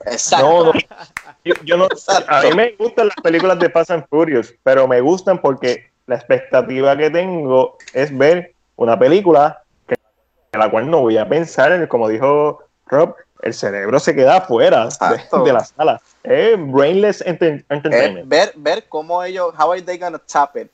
[0.06, 0.46] Exacto.
[0.64, 0.72] No, no.
[1.44, 2.30] Yo, yo no, Exacto.
[2.34, 6.16] a mí me gustan las películas de Fast and Furious, pero me gustan porque la
[6.16, 9.94] expectativa que tengo es ver una película que,
[10.52, 14.36] en la cual no voy a pensar, en- como dijo Rob, el cerebro se queda
[14.36, 16.00] afuera de, de la sala.
[16.22, 18.28] Es brainless enter- entertainment.
[18.28, 20.68] ver, ver cómo ellos, how are they gonna tap it?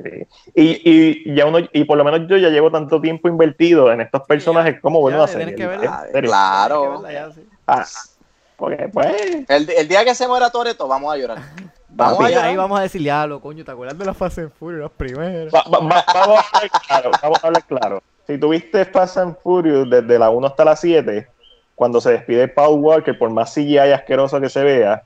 [0.00, 0.26] Sí.
[0.54, 0.80] Y,
[1.30, 4.22] y ya uno, y por lo menos yo ya llevo tanto tiempo invertido en estos
[4.22, 6.22] personajes, ¿cómo vuelvo Ya, a hacer?
[6.22, 7.02] Claro.
[8.56, 11.38] Ah, porque pues El, el día que se muera Toreto, vamos a llorar.
[11.88, 12.44] Vamos a llorar.
[12.46, 15.54] ahí vamos a decir, diablo, coño, ¿te acuerdas de las Fast and Furious, las primeras?
[15.54, 18.02] Va- va- va- vamos, a hablar claro, vamos a hablar claro.
[18.26, 21.26] Si tuviste Fast and Furious desde la 1 hasta la 7,
[21.74, 25.04] cuando se despide Paul Walker, por más CGI asqueroso que se vea,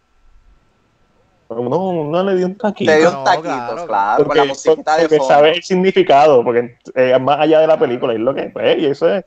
[1.49, 2.91] no, no le dio un taquito.
[2.91, 5.33] Te dio un taquito, claro, claro, con la musiquita de porque fondo.
[5.35, 8.45] sabe el significado, porque eh, es más allá de la película, y es lo que
[8.51, 9.25] pues, y eso es,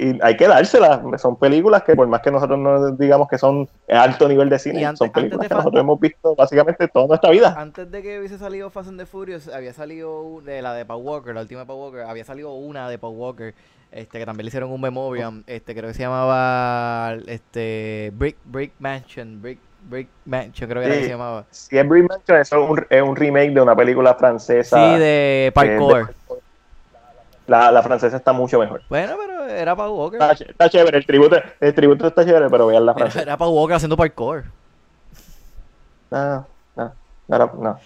[0.00, 3.68] y hay que dárselas, son películas que por más que nosotros no digamos que son
[3.88, 7.30] alto nivel de cine, antes- son películas que Fast- nosotros hemos visto básicamente toda nuestra
[7.30, 7.54] vida.
[7.58, 11.02] Antes de que hubiese salido Fast and the Furious, había salido de la de Paul
[11.04, 13.54] Walker, la última de Paul Walker, había salido una de Paul Walker,
[13.90, 18.72] este, que también le hicieron un memoriam, este, creo que se llamaba, este, Brick, Brick
[18.78, 19.58] Mansion, Brick,
[19.88, 21.06] Brick Mansion, creo que era que Sí.
[21.06, 21.44] se llamaba.
[21.50, 24.76] Si es Brick Mansion, eso es un, es un remake de una película francesa.
[24.94, 26.12] Sí, de parkour.
[27.46, 28.82] La, la francesa está mucho mejor.
[28.90, 30.20] Bueno, pero era Paul Walker.
[30.20, 33.22] Está, ch- está chévere, el tributo, el tributo está chévere, pero vean la Era, francesa.
[33.22, 34.44] era Paul Walker haciendo parkour.
[36.10, 36.46] No,
[36.76, 36.92] no,
[37.28, 37.78] no, era- no.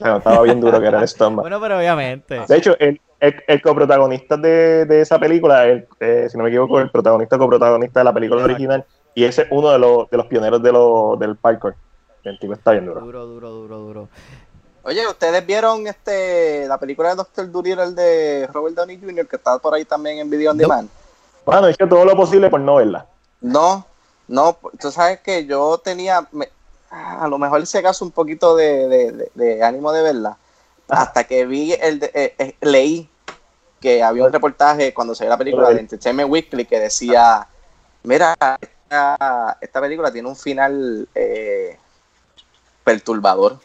[0.00, 1.42] Bueno, estaba bien duro que era el Stoneman.
[1.42, 2.40] Bueno, pero obviamente.
[2.46, 6.50] De hecho, el, el, el coprotagonista de, de esa película, el, eh, si no me
[6.50, 8.54] equivoco, el protagonista coprotagonista de la película Exacto.
[8.54, 8.84] original,
[9.14, 11.74] y ese es uno de los, de los pioneros de lo, del parkour.
[12.24, 13.00] El tipo está bien duro.
[13.00, 14.08] Duro, duro, duro, duro.
[14.82, 19.26] Oye, ¿ustedes vieron este la película de Doctor Dolittle de Robert Downey Jr.
[19.26, 20.62] que está por ahí también en Video On No.
[20.62, 20.88] Demand?
[21.48, 23.06] Bueno, he hecho todo lo posible por no verla.
[23.40, 23.86] No,
[24.26, 26.50] no, tú sabes que yo tenía, me-
[26.90, 30.36] a lo mejor se acaso un poquito de, de- de- de ánimo de verla,
[30.90, 33.08] hasta que vi, el eh, eh, leí
[33.80, 37.48] que había un reportaje cuando salió la película de Entertainment Weekly que decía,
[38.02, 41.78] mira, esta, esta película tiene un final eh,
[42.84, 43.58] perturbador.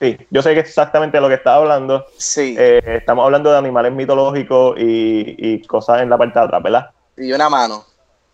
[0.00, 2.06] Sí, yo sé que es exactamente lo que estaba hablando.
[2.16, 6.90] Sí, estamos hablando de animales mitológicos y, y cosas en la parte de atrás, ¿verdad?
[7.16, 7.84] Y una mano.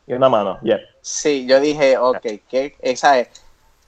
[0.07, 0.78] Y una mano, yeah.
[1.03, 3.28] Sí, yo dije, ok, que esa es.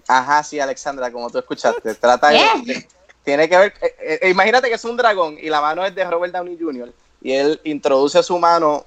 [0.09, 1.95] Ajá, sí, Alexandra, como tú escuchaste.
[2.01, 2.53] Trata de, Yeah.
[2.65, 2.89] de-
[3.25, 3.75] Tiene que ver.
[3.83, 6.93] eh, eh, imagínate que es un dragón y la mano es de Robert Downey Jr.
[7.21, 8.87] Y él introduce su mano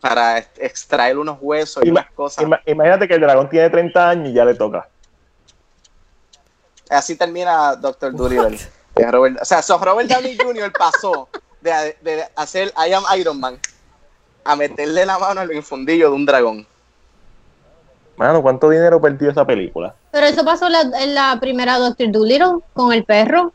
[0.00, 2.44] para ex- extraer unos huesos y Ima- unas cosas.
[2.44, 4.88] Ima- imagínate que el dragón tiene 30 años y ya le toca.
[6.88, 8.58] Así termina Doctor Dolittle.
[9.40, 10.72] o sea, so Robert Downey Jr.
[10.72, 11.28] pasó
[11.60, 13.58] de, de hacer I am Iron Man
[14.46, 16.66] a meterle la mano al infundillo de un dragón.
[18.16, 19.94] Mano, ¿cuánto dinero perdió esa película?
[20.10, 23.52] Pero eso pasó la- en la primera Doctor Dolittle con el perro.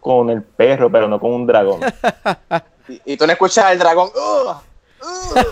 [0.00, 1.80] Con el perro, pero no con un dragón.
[2.86, 4.10] Y, y tú no escuchas al dragón.
[4.14, 4.56] "Ugh,
[5.00, 5.46] ugh".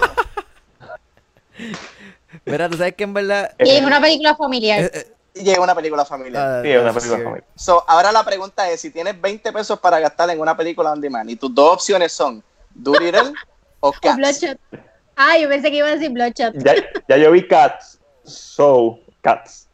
[2.44, 3.54] Mira, tú sabes que en verdad.
[3.58, 4.80] Y es una película familiar.
[4.82, 6.42] eh, eh, Y llega una película familiar.
[6.46, 7.44] ah, Sí, es una película familiar.
[7.56, 11.00] So, ahora la pregunta es, si tienes 20 pesos para gastar en una película on
[11.00, 12.42] demand y tus dos opciones son
[12.74, 13.32] Doolittle
[13.82, 14.16] o O Cats.
[14.16, 14.58] Bloodshot.
[15.16, 16.54] Ah, yo pensé que iba a decir Bloodshot.
[16.64, 16.74] Ya,
[17.08, 19.68] ya yo vi Cats, so Cats.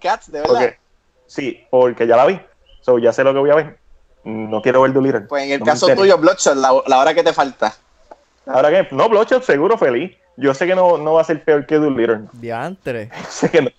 [0.00, 0.54] Cats, de verdad.
[0.54, 0.78] Porque,
[1.26, 2.40] sí, porque ya la vi.
[2.80, 3.78] So ya sé lo que voy a ver.
[4.24, 5.20] No quiero ver Doolittle.
[5.22, 7.74] Pues en el No caso tuyo, Bloodshot, la, la hora que te falta.
[8.46, 10.16] Ahora que, no, Bloodshot seguro feliz.
[10.36, 12.28] Yo sé que no, no va a ser peor que Doolittle.
[12.32, 13.10] Diantre.
[13.28, 13.70] sé que no.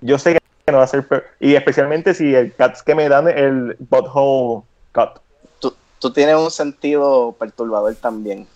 [0.00, 1.24] Yo sé que no va a ser peor.
[1.40, 4.62] Y especialmente si el Cats que me dan el butthole
[4.92, 5.20] cut.
[5.58, 8.46] Tú, tú tienes un sentido perturbador también.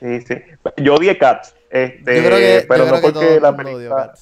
[0.00, 0.34] Sí, sí.
[0.76, 1.54] Yo odié Cats.
[1.70, 4.12] Este, yo creo que, pero yo no que porque la película.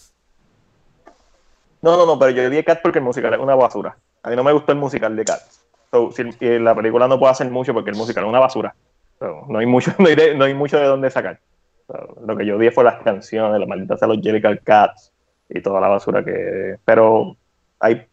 [1.82, 3.96] No, no, no, pero yo di Cats porque el musical es una basura.
[4.22, 5.62] A mí no me gustó el musical de Cats.
[5.92, 8.74] So, si y la película no puede hacer mucho porque el musical es una basura.
[9.18, 11.38] So, no, hay mucho, no, hay de, no hay mucho de dónde sacar.
[11.86, 15.12] So, lo que yo di fue las canciones, la maldita sea los Jellicle Cats
[15.48, 16.76] y toda la basura que.
[16.84, 17.36] Pero
[17.78, 18.06] hay.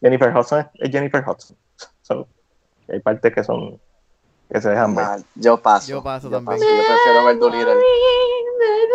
[0.00, 1.56] Jennifer Hudson es- es Jennifer Hudson.
[2.02, 2.28] So,
[2.88, 3.80] hay partes que son.
[4.50, 5.06] Que se dejan ver.
[5.34, 5.88] Yo paso.
[5.88, 6.58] Yo paso también.
[6.60, 7.72] Yo prefiero ver Doolittle.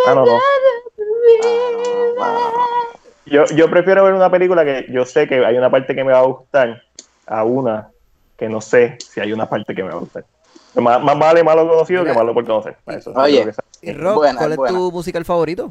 [0.07, 0.35] Ah, no, no.
[0.35, 0.39] Ah,
[1.41, 2.63] no, no, no.
[3.25, 6.11] Yo, yo prefiero ver una película que yo sé que hay una parte que me
[6.11, 6.83] va a gustar
[7.25, 7.89] a una
[8.37, 10.25] que no sé si hay una parte que me va a gustar.
[10.75, 12.13] Más, más vale malo conocido Mira.
[12.13, 12.77] que malo por conocer.
[12.87, 13.53] Eso, Oye.
[13.81, 14.77] Y Rob, Buena, ¿cuál es buena.
[14.77, 15.69] tu musical favorito?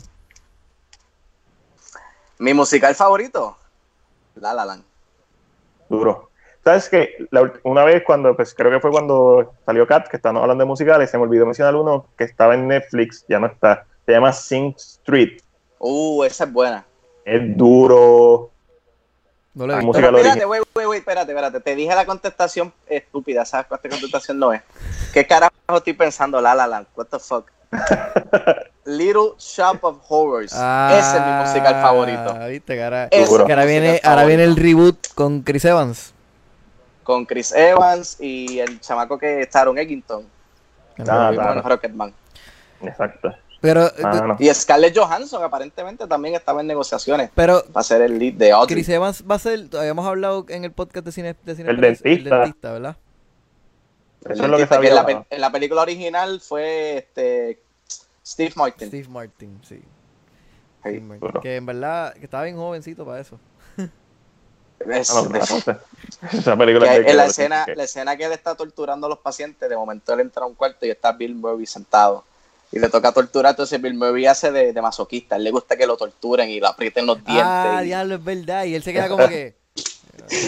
[2.38, 3.56] Mi musical favorito,
[4.36, 4.84] La La Land.
[5.88, 6.30] duro.
[6.64, 7.26] ¿Sabes que
[7.64, 11.10] Una vez cuando, pues creo que fue cuando salió Cat, que estábamos hablando de musicales,
[11.10, 13.84] se me olvidó mencionar uno que estaba en Netflix, ya no está.
[14.06, 15.40] Se llama Sing Street.
[15.78, 16.84] Uh, esa es buena.
[17.24, 18.51] Es duro.
[19.55, 19.82] No visto.
[19.82, 21.60] música Pero espérate, wait, wait, wait, espérate, espérate.
[21.60, 24.62] Te dije la contestación estúpida, ¿sabes cuál contestación no es?
[25.12, 26.40] ¿Qué carajo estoy pensando?
[26.40, 27.51] La La Land, what the fuck?
[28.84, 30.52] Little Shop of Horrors.
[30.55, 32.48] Ah, Ese es mi musical favorito.
[32.48, 32.74] ¿Viste?
[32.74, 36.11] Que ahora, es viene, ahora viene el reboot con Chris Evans.
[37.02, 40.24] Con Chris Evans y el chamaco que es Taron Eggington.
[40.98, 41.62] Ah, Bueno, claro.
[41.62, 42.12] Rocketman.
[42.82, 43.32] Exacto.
[43.60, 44.36] Pero, Ah, no.
[44.40, 48.74] Y Scarlett Johansson aparentemente también estaba en negociaciones pero para ser el lead de Audrey.
[48.74, 51.80] Chris Evans va a ser, habíamos hablado en el podcast de cine, de cine El
[51.80, 52.10] dentista.
[52.10, 52.96] el dentista, ¿verdad?
[54.24, 54.90] El Eso es lo que sabía.
[54.90, 57.60] en, la, en la película original fue este
[58.26, 58.88] Steve Martin.
[58.88, 59.76] Steve Martin, sí.
[59.76, 59.82] Sí.
[60.80, 61.40] Steve Martin.
[61.40, 63.38] Que en verdad, que estaba bien jovencito para eso.
[64.90, 65.10] Es-.
[66.32, 69.10] Esa película que que- en la escena, que- la escena que él está torturando a
[69.10, 72.24] los pacientes, de momento él entra a un cuarto y está Bill Murray sentado.
[72.70, 75.34] Y le toca torturar, entonces Bill Murray hace de, de masoquista.
[75.34, 77.44] A él le gusta que lo torturen y le aprieten los dientes.
[77.46, 78.64] Ah, y- diablo, es verdad.
[78.64, 79.54] Y él se queda como que.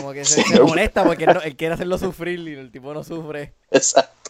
[0.01, 2.95] Como que se, se molesta porque él, no- él quiere hacerlo sufrir y el tipo
[2.95, 3.55] no sufre.
[3.71, 4.24] Exacto.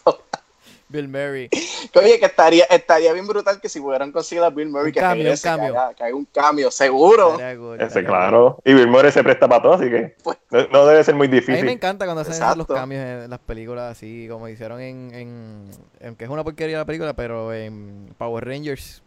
[0.95, 1.49] Bill Murray.
[1.95, 4.99] Oye, que estaría, estaría bien brutal que si pudieran conseguir a Bill Murray Un que
[4.99, 5.71] cambio, regrese, un cambio.
[5.73, 7.37] Que, haga, que haga un cambio, seguro.
[7.79, 8.59] Ese, claro.
[8.65, 11.27] Y Bill Murray se presta para todo, así que Pues- no, no debe ser muy
[11.27, 11.69] A mí me difícil.
[11.69, 16.23] encanta cuando hacen los cambios en las películas así, como hicieron en, en, en- que
[16.25, 19.01] es una porquería la película, pero en Power Rangers.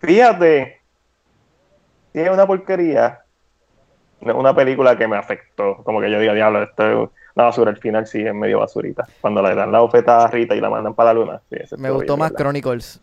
[0.00, 0.80] Fíjate,
[2.12, 3.20] si es una porquería,
[4.20, 7.76] una película que me afectó, como que yo diga, diablo, esto es una basura, al
[7.78, 9.04] final sí es medio basurita.
[9.20, 11.40] Cuando le dan la bofetada a Rita y la mandan para la luna.
[11.50, 12.44] sí, ese Me gustó bien, más ¿verdad?
[12.44, 13.00] Chronicles.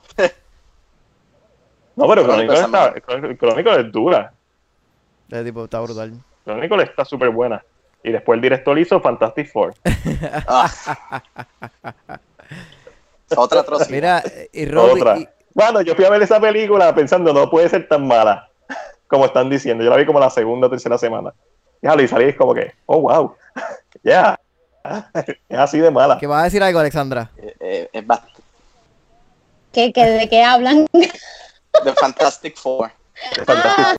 [1.98, 4.34] No, pero Chronicles Chronicle está, Chronicle es dura.
[5.30, 6.14] Ese tipo está brutal.
[6.46, 7.62] Chronicle está súper buena.
[8.04, 9.74] Y después el director hizo Fantastic Four.
[10.48, 11.22] Ah.
[13.36, 13.90] Otra atrocidad.
[13.90, 15.18] Mira, y Rob, Otra.
[15.18, 18.50] y- Bueno, yo fui a ver esa película pensando, no puede ser tan mala
[19.08, 19.84] como están diciendo.
[19.84, 21.34] Yo la vi como la segunda o tercera semana.
[21.82, 23.36] Y salí es como que, oh, wow.
[24.04, 24.40] Ya.
[25.50, 26.18] Es así de mala.
[26.20, 27.30] ¿qué vas a decir algo, Alexandra?
[27.38, 28.42] Eh, eh, es bastante.
[29.72, 30.88] ¿Qué, qué, ¿De qué hablan?
[31.84, 32.92] The Fantastic Four.
[33.38, 33.98] Es Fantastic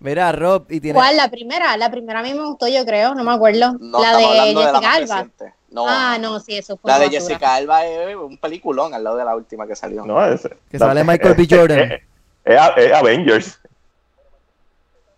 [0.00, 0.98] Mira, Rob, y tiene...
[0.98, 1.16] ¿Cuál?
[1.16, 1.76] La primera.
[1.76, 3.14] La primera a mí me gustó, yo creo.
[3.14, 3.74] No me acuerdo.
[3.78, 5.28] No, la de hablando de la Jessica Alba.
[5.70, 7.20] No, Ah, no, sí, eso fue La de basura.
[7.22, 10.04] Jessica Alba es un peliculón al lado de la última que salió.
[10.06, 11.46] No, es, Que sale Michael B.
[11.50, 11.78] Jordan.
[11.92, 12.00] Es,
[12.44, 13.60] es- es Avengers.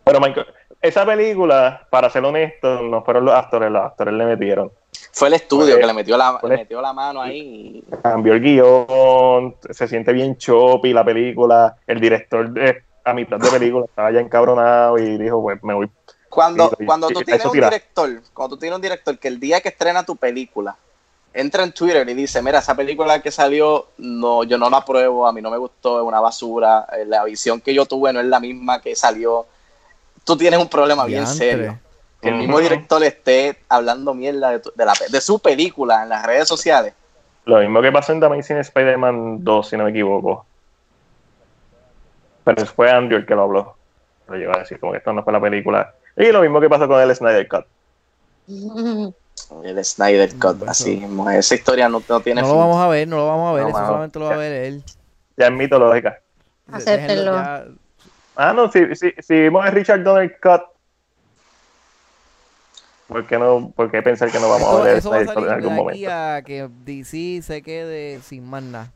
[0.05, 0.47] Pero Michael,
[0.81, 4.71] esa película, para ser honesto, no fueron los actores, los actores le metieron.
[5.13, 7.83] Fue el estudio Fue- que le metió la, le metió la mano ahí.
[8.03, 11.77] Cambió el guion, se siente bien choppy la película.
[11.87, 15.91] El director de, a mitad de película estaba ya encabronado y dijo, pues me voy.
[16.29, 17.69] Cuando, cuando tú tienes un tira.
[17.69, 20.77] director, cuando tú tienes un director que el día que estrena tu película
[21.33, 25.27] entra en Twitter y dice, mira, esa película que salió, no, yo no la apruebo,
[25.27, 28.21] a mí no me gustó, es una basura, eh, la visión que yo tuve no
[28.21, 29.47] es la misma que salió.
[30.29, 31.51] Tú tienes un problema bien Diantre.
[31.53, 31.79] serio.
[32.21, 32.63] Que el mismo Ujú.
[32.65, 36.93] director esté hablando mierda de, tu- de, la, de su película en las redes sociales.
[37.47, 40.45] Lo mismo que pasó en The Amazing Spider-Man 2, si no me equivoco.
[42.45, 43.77] Pero fue Andrew el que lo habló.
[44.29, 45.95] Lo llegó a decir, como que esto no fue la película.
[46.15, 47.65] Y lo mismo que pasó con el Snyder Cut.
[49.65, 51.31] El Snyder Cut, Mm, eso- así mismo.
[51.31, 52.55] Esa historia no, no tiene No fin.
[52.55, 54.37] lo vamos a ver, no lo vamos a ver, No, eso solamente lo va a
[54.37, 54.85] ver él.
[55.39, 56.19] Ya es mitológica.
[56.71, 57.79] Acéptenlo.
[58.41, 60.63] Ah, no, si, si, si vimos el Richard Donner Cut,
[63.09, 65.17] ¿por qué, no, ¿por qué pensar que no vamos Eso, a ver el eso va
[65.17, 66.11] a salir en algún de aquí momento?
[66.13, 68.93] a que DC se quede sin más nada.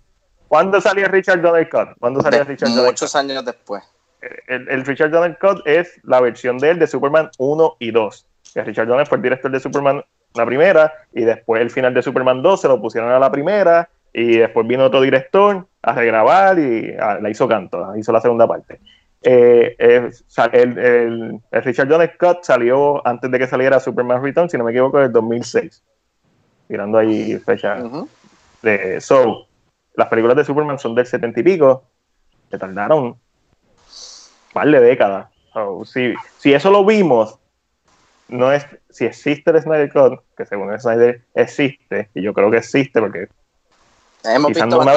[0.48, 1.88] ¿Cuándo salió Richard Donner Cut?
[1.98, 2.92] ¿Cuándo salió De- Richard Donner Cut?
[2.92, 3.82] muchos años después.
[4.48, 8.26] el, el Richard Donner Cut es la versión de él de Superman 1 y 2.
[8.54, 10.04] Que Richard Donner fue el director de Superman
[10.34, 13.88] la primera y después el final de Superman 2 se lo pusieron a la primera
[14.14, 18.46] Y después vino otro director a regrabar y ah, la hizo canto, hizo la segunda
[18.46, 18.78] parte.
[19.24, 20.10] Eh, eh,
[20.52, 24.64] el, el, el, Richard John Scott salió antes de que saliera Superman Return, si no
[24.64, 25.82] me equivoco, en 2006.
[26.66, 27.78] Tirando ahí fecha.
[28.62, 29.46] de, so,
[29.94, 31.84] las películas de Superman son del 70 y pico,
[32.50, 33.16] que tardaron un
[34.52, 35.28] par de décadas.
[35.52, 37.38] So, si, si eso lo vimos,
[38.28, 42.50] no es si existe el Snyder Cut, que según el Snyder existe, y yo creo
[42.50, 43.28] que existe porque
[44.24, 44.94] Hemos visto una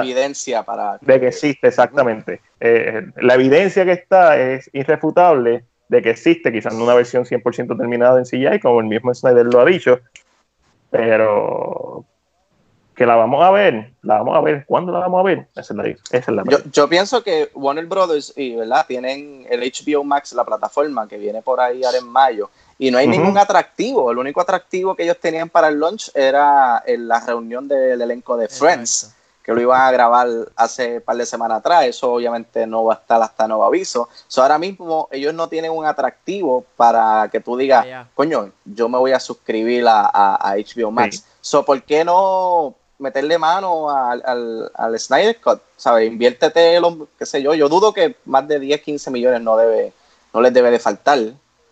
[0.00, 0.98] evidencia para...
[1.00, 2.40] De que existe, exactamente.
[2.60, 7.76] Eh, la evidencia que está es irrefutable de que existe, quizás no una versión 100%
[7.76, 10.00] terminada en CGI, como el mismo Snyder lo ha dicho,
[10.90, 12.04] pero
[12.94, 15.46] que la vamos a ver, la vamos a ver, ¿cuándo la vamos a ver?
[15.54, 15.72] Esa
[16.10, 18.84] es la, yo, yo, pienso que Warner Brothers y, ¿verdad?
[18.88, 22.98] tienen el HBO Max, la plataforma que viene por ahí ahora en mayo, y no
[22.98, 24.10] hay ningún atractivo.
[24.10, 28.36] El único atractivo que ellos tenían para el launch era en la reunión del elenco
[28.36, 31.86] de Friends, que lo iban a grabar hace un par de semanas atrás.
[31.86, 34.08] Eso obviamente no va a estar hasta nuevo aviso.
[34.28, 37.84] So, ahora mismo ellos no tienen un atractivo para que tú digas,
[38.14, 41.24] coño, yo me voy a suscribir a, HBO Max.
[41.40, 45.60] So, ¿por qué no meterle mano al, al, al Snyder Cut?
[45.76, 46.06] ¿Sabes?
[46.06, 47.54] Inviértete los, qué sé yo.
[47.54, 49.92] Yo dudo que más de 10, 15 millones no debe
[50.32, 51.18] no les debe de faltar.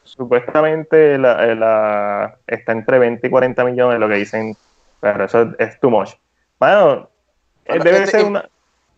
[0.06, 4.56] Supuestamente la, eh, la, está entre 20 y 40 millones lo que dicen,
[5.00, 6.10] pero eso es too much.
[6.58, 7.08] Bueno,
[7.64, 8.48] eh, debe ser una...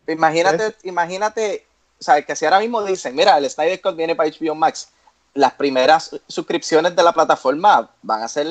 [0.07, 1.67] Imagínate, imagínate,
[1.99, 4.93] sabes que si ahora mismo dicen, mira, el Snyder Cut viene para HBO Max,
[5.35, 8.47] las primeras suscripciones de la plataforma van a ser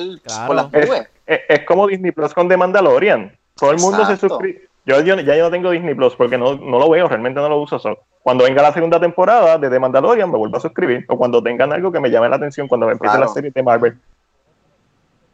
[0.46, 1.08] por las nubes.
[1.26, 3.36] Es, es, como Disney Plus con The Mandalorian.
[3.56, 4.67] Todo el mundo se suscribe.
[4.88, 7.50] Yo, yo, ya yo no tengo Disney Plus porque no, no lo veo, realmente no
[7.50, 7.78] lo uso.
[7.78, 11.04] solo cuando venga la segunda temporada de The Mandalorian, me vuelvo a suscribir.
[11.08, 13.98] O cuando tengan algo que me llame la atención, cuando empiece la serie de Marvel.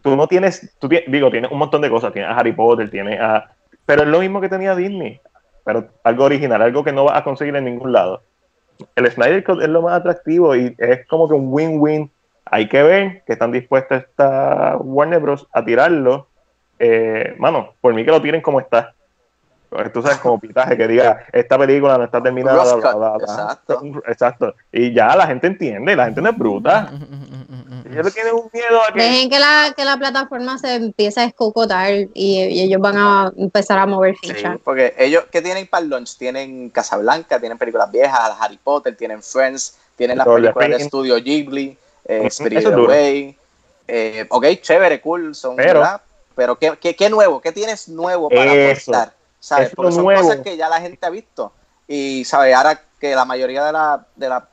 [0.03, 2.13] Tú no tienes, tú digo, tienes un montón de cosas.
[2.13, 3.53] Tienes a Harry Potter, tienes a.
[3.87, 5.21] Pero es lo mismo que tenía Disney.
[5.65, 8.23] Pero algo original, algo que no vas a conseguir en ningún lado.
[8.97, 12.11] El Snyder Cut es lo más atractivo y es como que un win-win.
[12.45, 15.47] Hay que ver que están dispuestos esta Warner Bros.
[15.53, 16.27] a tirarlo.
[16.81, 18.95] Eh, mano, por mí que lo tiren como está
[19.93, 22.63] tú sabes, como pitaje que diga, esta película no está terminada,
[23.21, 23.83] Exacto.
[24.07, 24.55] Exacto.
[24.73, 26.93] Y ya la gente entiende, la gente no es bruta.
[27.91, 29.01] Ellos tienen un miedo a que...
[29.01, 33.79] Dejen que la, que la plataforma se empiece a escocotar y, ellos van a empezar
[33.79, 34.59] a mover fichas.
[34.65, 36.17] porque ellos, ¿qué tienen para el launch?
[36.17, 41.77] Tienen Casablanca, tienen películas viejas, Harry Potter, tienen Friends, tienen las películas de estudio Ghibli,
[42.07, 43.37] eh, Spirit Away.
[43.87, 46.01] Eh, ok, chévere, cool, son, Pero, ¿verdad?
[46.35, 47.41] Pero ¿qué, qué, qué nuevo?
[47.41, 49.13] ¿Qué tienes nuevo para aportar?
[49.45, 49.73] ¿Sabes?
[49.75, 51.53] Porque son cosas que ya la gente ha visto.
[51.87, 52.55] Y, ¿sabes?
[52.55, 54.49] Ahora que la mayoría de la, de la,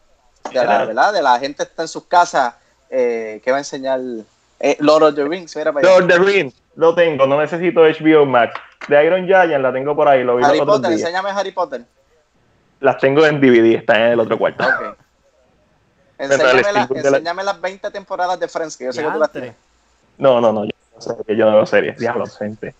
[0.51, 1.13] de la, ¿verdad?
[1.13, 2.55] De la gente está en sus casas,
[2.89, 4.01] eh, ¿qué va a enseñar?
[4.59, 8.25] Eh, Lord of the Rings, mira Lord of the Rings, lo tengo, no necesito HBO
[8.25, 8.59] Max.
[8.87, 11.85] De Iron Giant la tengo por ahí, lo vi Harry Potter, enséñame Harry Potter.
[12.81, 14.63] Las tengo en DVD, está en el otro cuarto.
[14.63, 14.89] Okay.
[16.97, 19.55] Enséñame, las 20 temporadas de Friends, que yo sé que tú las tienes.
[20.17, 21.97] No, no, no, yo no sé que yo no veo series.
[21.97, 22.75] Diablo, gente.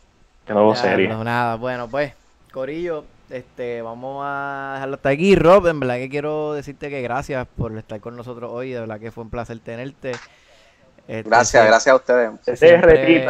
[0.52, 1.07] Que no serie.
[1.07, 2.14] No, nada, bueno, pues,
[2.52, 5.36] Corillo, este, vamos a dejarlo hasta aquí.
[5.36, 8.72] Rob, en verdad que quiero decirte que gracias por estar con nosotros hoy.
[8.72, 10.11] De verdad que fue un placer tenerte.
[11.07, 12.60] Este, gracias, gracias a ustedes.
[12.60, 13.26] Siempre,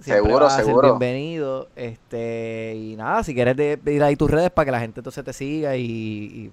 [0.00, 0.88] seguro, seguro.
[0.98, 1.68] Bienvenido.
[1.76, 3.56] Este, y nada, si quieres
[3.86, 6.50] ir ahí tus redes para que la gente entonces te siga y.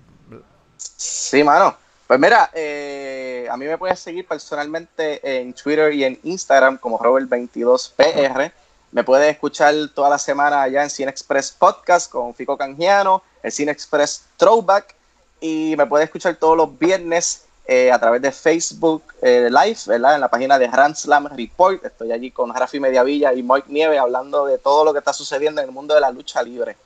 [0.78, 1.76] Sí, mano.
[2.06, 7.00] Pues mira, eh, a mí me puedes seguir personalmente en Twitter y en Instagram como
[7.00, 8.52] Robert22PR.
[8.96, 13.52] Me puedes escuchar toda la semana allá en Cine Express Podcast con Fico Canjiano, el
[13.52, 14.96] Cine Express Throwback,
[15.42, 20.16] y me puedes escuchar todos los viernes eh, a través de Facebook eh, Live, ¿verdad?
[20.16, 21.84] En la página de Grand Slam Report.
[21.84, 25.60] Estoy allí con Rafi Mediavilla y Mike Nieve hablando de todo lo que está sucediendo
[25.60, 26.78] en el mundo de la lucha libre.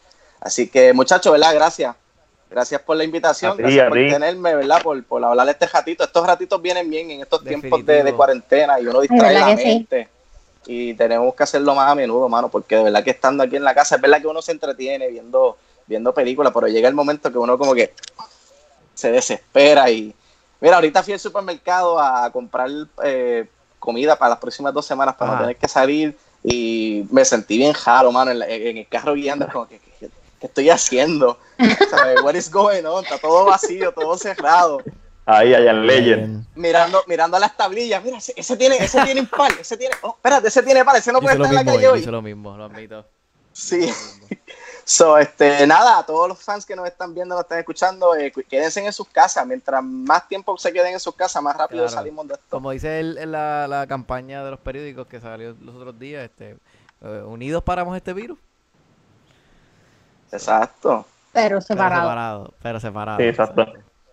[0.41, 1.53] Así que, muchachos, ¿verdad?
[1.53, 1.95] Gracias.
[2.49, 4.81] Gracias por la invitación, gracias por tenerme, ¿verdad?
[4.81, 6.03] Por, por hablar este ratito.
[6.03, 10.09] Estos ratitos vienen bien en estos tiempos de, cuarentena y uno distrae la mente
[10.71, 13.63] y tenemos que hacerlo más a menudo, mano, porque de verdad que estando aquí en
[13.63, 17.31] la casa, es verdad que uno se entretiene viendo, viendo películas, pero llega el momento
[17.31, 17.91] que uno como que
[18.93, 20.13] se desespera y...
[20.61, 22.69] Mira, ahorita fui al supermercado a comprar
[23.03, 23.47] eh,
[23.79, 27.73] comida para las próximas dos semanas para no tener que salir y me sentí bien
[27.73, 31.39] jaro, mano, en, el carro guiando, como que, ¿qué, estoy haciendo?
[32.23, 33.03] What is going on?
[33.03, 34.83] Está todo vacío, todo cerrado.
[35.31, 36.45] Ahí, allá en Legend.
[36.55, 38.03] Mirando, mirando las tablillas.
[38.03, 39.93] Mira, ese, tiene, ese tiene impar, ese tiene.
[40.01, 42.03] Oh, espérate, ese tiene par, ese no puede estar en la calle hoy.
[42.03, 43.05] lo mismo, lo admito.
[43.53, 43.89] Sí.
[44.85, 48.31] So, este, nada, a todos los fans que nos están viendo, nos están escuchando, eh,
[48.49, 49.45] quédense en sus casas.
[49.45, 52.47] Mientras más tiempo se queden en sus casas, más rápido salimos de esto.
[52.49, 56.57] Como dice el, la, la, campaña de los periódicos que salió los otros días, este,
[57.03, 58.39] eh, unidos paramos este virus.
[60.31, 61.05] Exacto.
[61.33, 62.01] Pero Pero separado.
[62.01, 62.53] separado.
[62.63, 63.17] Pero separado.
[63.19, 63.67] Sí, exacto.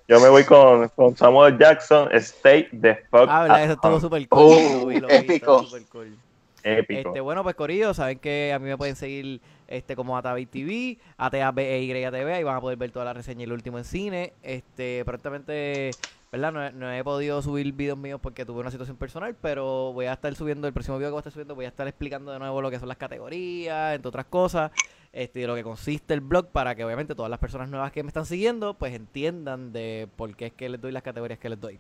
[0.09, 4.57] Yo me voy con, con Samuel Jackson, Stay the Fuck Ah, eso estuvo súper cool.
[4.63, 5.65] Lo vi, lo vi, épico.
[5.65, 6.17] súper cool.
[6.63, 7.09] Épico.
[7.11, 10.99] Este, bueno, pues Corillo, saben que a mí me pueden seguir este como Atavi TV,
[11.17, 14.33] ATABEYTV, ahí van a poder ver toda la reseña y el último en cine.
[14.43, 15.91] Este, prontamente,
[16.31, 16.53] ¿verdad?
[16.53, 20.07] No, he- no he podido subir videos míos porque tuve una situación personal, pero voy
[20.07, 22.31] a estar subiendo, el próximo video que voy a estar subiendo, voy a estar explicando
[22.33, 24.71] de nuevo lo que son las categorías, entre otras cosas,
[25.17, 28.03] este, de lo que consiste el blog para que obviamente todas las personas nuevas que
[28.03, 31.49] me están siguiendo, pues entiendan de por qué es que les doy las categorías que
[31.49, 31.79] les doy.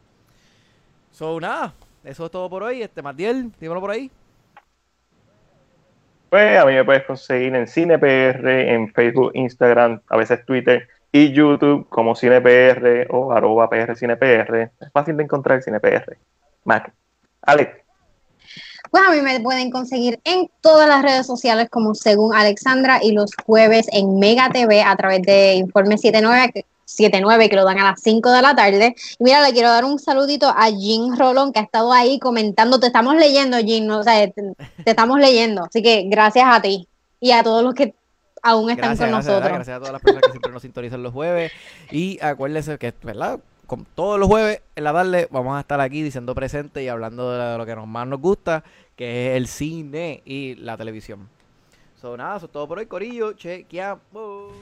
[1.11, 2.83] So, nada, eso es todo por hoy.
[2.83, 4.11] Este, Matiel, dímelo por ahí.
[6.31, 11.33] Pues a mí me puedes conseguir en CinePR, en Facebook, Instagram, a veces Twitter y
[11.33, 14.71] YouTube como CinePR o arroba PR CinePR.
[14.81, 16.17] Es fácil de encontrar CinePR.
[16.65, 16.93] Mac.
[17.43, 17.86] Alex.
[18.91, 23.13] Pues a mí me pueden conseguir en todas las redes sociales como según Alexandra y
[23.13, 27.81] los jueves en Mega TV a través de Informe 79, que- 79 que lo dan
[27.81, 28.95] a las 5 de la tarde.
[29.19, 32.79] Y mira, le quiero dar un saludito a Jean Rolón que ha estado ahí comentando.
[32.79, 33.99] Te estamos leyendo, Jean, ¿no?
[33.99, 34.43] o sea, te,
[34.85, 35.65] te estamos leyendo.
[35.65, 36.87] Así que gracias a ti
[37.19, 37.93] y a todos los que
[38.41, 39.43] aún están Gracias, con gracias, nosotros.
[39.43, 39.55] ¿verdad?
[39.57, 41.51] Gracias a todas las personas que siempre nos sintonizan los jueves.
[41.91, 43.41] Y acuérdense que, ¿verdad?
[43.67, 47.33] Como todos los jueves en la tarde vamos a estar aquí diciendo presente y hablando
[47.33, 48.63] de lo que más nos gusta,
[48.95, 51.29] que es el cine y la televisión.
[52.01, 53.33] So, nada, eso es todo por hoy, Corillo.
[53.33, 54.53] Chequeamos.